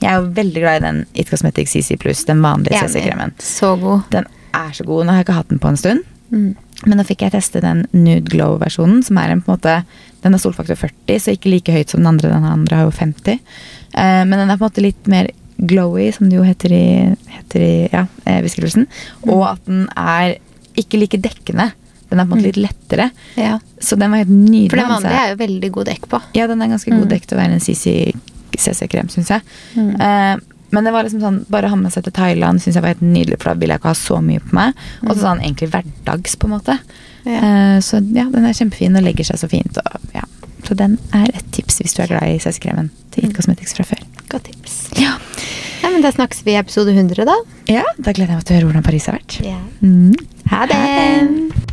Jeg 0.00 0.10
er 0.12 0.20
jo 0.20 0.30
veldig 0.36 0.60
glad 0.62 0.76
i 0.80 0.84
den 0.86 1.00
It 1.14 1.30
Cosmetics 1.30 1.72
CC 1.72 1.96
pluss, 2.00 2.24
den 2.24 2.40
vanlige 2.42 2.78
CC-kremen. 2.80 3.32
Så 3.38 3.74
god. 3.80 4.00
Den 4.10 4.24
er 4.54 4.72
så 4.76 4.84
god. 4.86 5.04
Nå 5.06 5.12
har 5.12 5.20
jeg 5.22 5.26
ikke 5.28 5.38
hatt 5.40 5.48
den 5.52 5.58
på 5.62 5.68
en 5.72 5.76
stund. 5.80 6.04
Mm. 6.30 6.54
Men 6.86 6.96
nå 7.00 7.04
fikk 7.04 7.24
jeg 7.26 7.32
teste 7.34 7.60
den 7.60 7.82
Nude 7.92 8.30
Glow-versjonen, 8.30 9.02
som 9.04 9.18
er 9.20 9.32
en 9.34 9.42
på 9.42 9.50
en 9.50 9.56
måte 9.58 9.84
Den 10.22 10.32
har 10.36 10.40
solfaktor 10.42 10.76
40, 10.76 11.18
så 11.20 11.32
ikke 11.34 11.50
like 11.50 11.72
høyt 11.72 11.90
som 11.90 12.00
den 12.02 12.10
andre. 12.12 12.28
Den 12.28 12.44
andre 12.44 12.76
har 12.76 12.84
jo 12.84 12.90
50. 12.92 13.38
Eh, 13.94 14.22
men 14.28 14.36
den 14.36 14.50
er 14.52 14.56
på 14.60 14.66
en 14.66 14.70
måte 14.70 14.84
litt 14.84 15.06
mer 15.08 15.30
glowy, 15.56 16.10
som 16.12 16.28
det 16.28 16.36
jo 16.38 16.44
heter 16.44 16.72
i, 16.72 17.16
heter 17.36 17.60
i 17.64 17.88
ja, 17.92 18.02
beskrivelsen. 18.24 18.86
beskrivelsen. 18.86 18.86
Og 19.32 19.44
at 19.48 19.64
den 19.68 19.86
er 19.96 20.34
ikke 20.80 21.00
like 21.00 21.20
dekkende. 21.20 21.70
Den 22.10 22.20
er 22.20 22.26
på 22.28 22.34
en 22.34 22.40
måte 22.40 22.48
litt 22.50 22.60
lettere. 22.60 23.10
Ja. 23.40 23.58
Så 23.80 23.96
den 23.96 24.10
var 24.12 24.22
helt 24.22 24.32
nydelig. 24.32 24.70
For 24.72 24.80
den 24.82 24.92
vanlige 24.92 25.24
er 25.24 25.32
jo 25.32 25.40
veldig 25.40 25.70
god 25.72 25.90
dekk 25.92 26.08
på. 26.10 26.20
Ja, 26.36 26.46
den 26.50 26.62
er 26.62 26.72
ganske 26.72 26.90
god 26.92 27.06
Mm. 27.06 27.10
dekk 27.12 27.26
til 27.26 27.38
å 27.38 27.40
være 27.40 27.52
en 27.56 27.60
CC 27.60 28.12
CC-krem, 28.60 29.08
syns 29.08 29.30
jeg. 29.30 29.42
Mm. 29.76 29.92
Eh, 30.00 30.36
men 30.70 30.86
det 30.86 30.92
var 30.94 31.06
liksom 31.06 31.22
sånn, 31.22 31.38
bare 31.50 31.68
å 31.68 31.74
ha 31.74 31.78
med 31.78 31.92
seg 31.94 32.06
til 32.06 32.14
Thailand 32.16 32.62
syns 32.62 32.78
jeg 32.78 32.84
var 32.84 32.94
helt 32.94 33.04
nydelig, 33.04 33.40
for 33.40 33.50
da 33.50 33.60
vil 33.60 33.72
jeg 33.72 33.82
ikke 33.82 33.92
ha 33.92 33.98
så 33.98 34.20
mye 34.24 34.42
på 34.44 34.56
meg. 34.56 34.84
Og 35.06 35.12
så 35.14 35.20
sånn 35.24 35.42
egentlig 35.42 35.70
hverdags, 35.72 36.36
på 36.38 36.48
en 36.48 36.54
måte. 36.54 36.76
Ja. 37.26 37.40
Uh, 37.40 37.78
så 37.84 38.00
ja, 38.14 38.26
den 38.32 38.46
er 38.46 38.56
kjempefin 38.56 38.98
og 38.98 39.04
legger 39.04 39.26
seg 39.28 39.40
så 39.42 39.50
fint. 39.50 39.80
Og, 39.82 40.10
ja. 40.16 40.26
Så 40.66 40.76
den 40.78 40.98
er 41.16 41.30
et 41.32 41.46
tips 41.56 41.80
hvis 41.80 41.96
du 41.96 42.04
er 42.04 42.12
glad 42.12 42.28
i 42.30 42.38
CC-kremen 42.42 42.92
til 43.14 43.26
It 43.26 43.34
Cosmetics 43.36 43.74
fra 43.76 43.86
før. 43.88 44.04
Godt 44.30 44.50
tips. 44.50 44.76
Ja. 45.00 45.16
ja. 45.82 45.90
men 45.90 46.04
Da 46.06 46.12
snakkes 46.14 46.44
vi 46.46 46.54
i 46.54 46.60
episode 46.60 46.94
100, 46.94 47.26
da. 47.26 47.40
ja, 47.70 47.86
da 47.98 48.14
gleder 48.14 48.36
jeg 48.36 48.42
meg 48.42 48.46
til 48.46 48.54
å 48.54 48.60
høre 48.60 48.70
hvordan 48.70 48.86
Paris 48.86 49.10
har 49.10 49.18
vært. 49.18 49.40
Ja. 49.46 49.58
Mm. 49.82 50.14
Ha 50.52 50.66
det! 50.70 51.69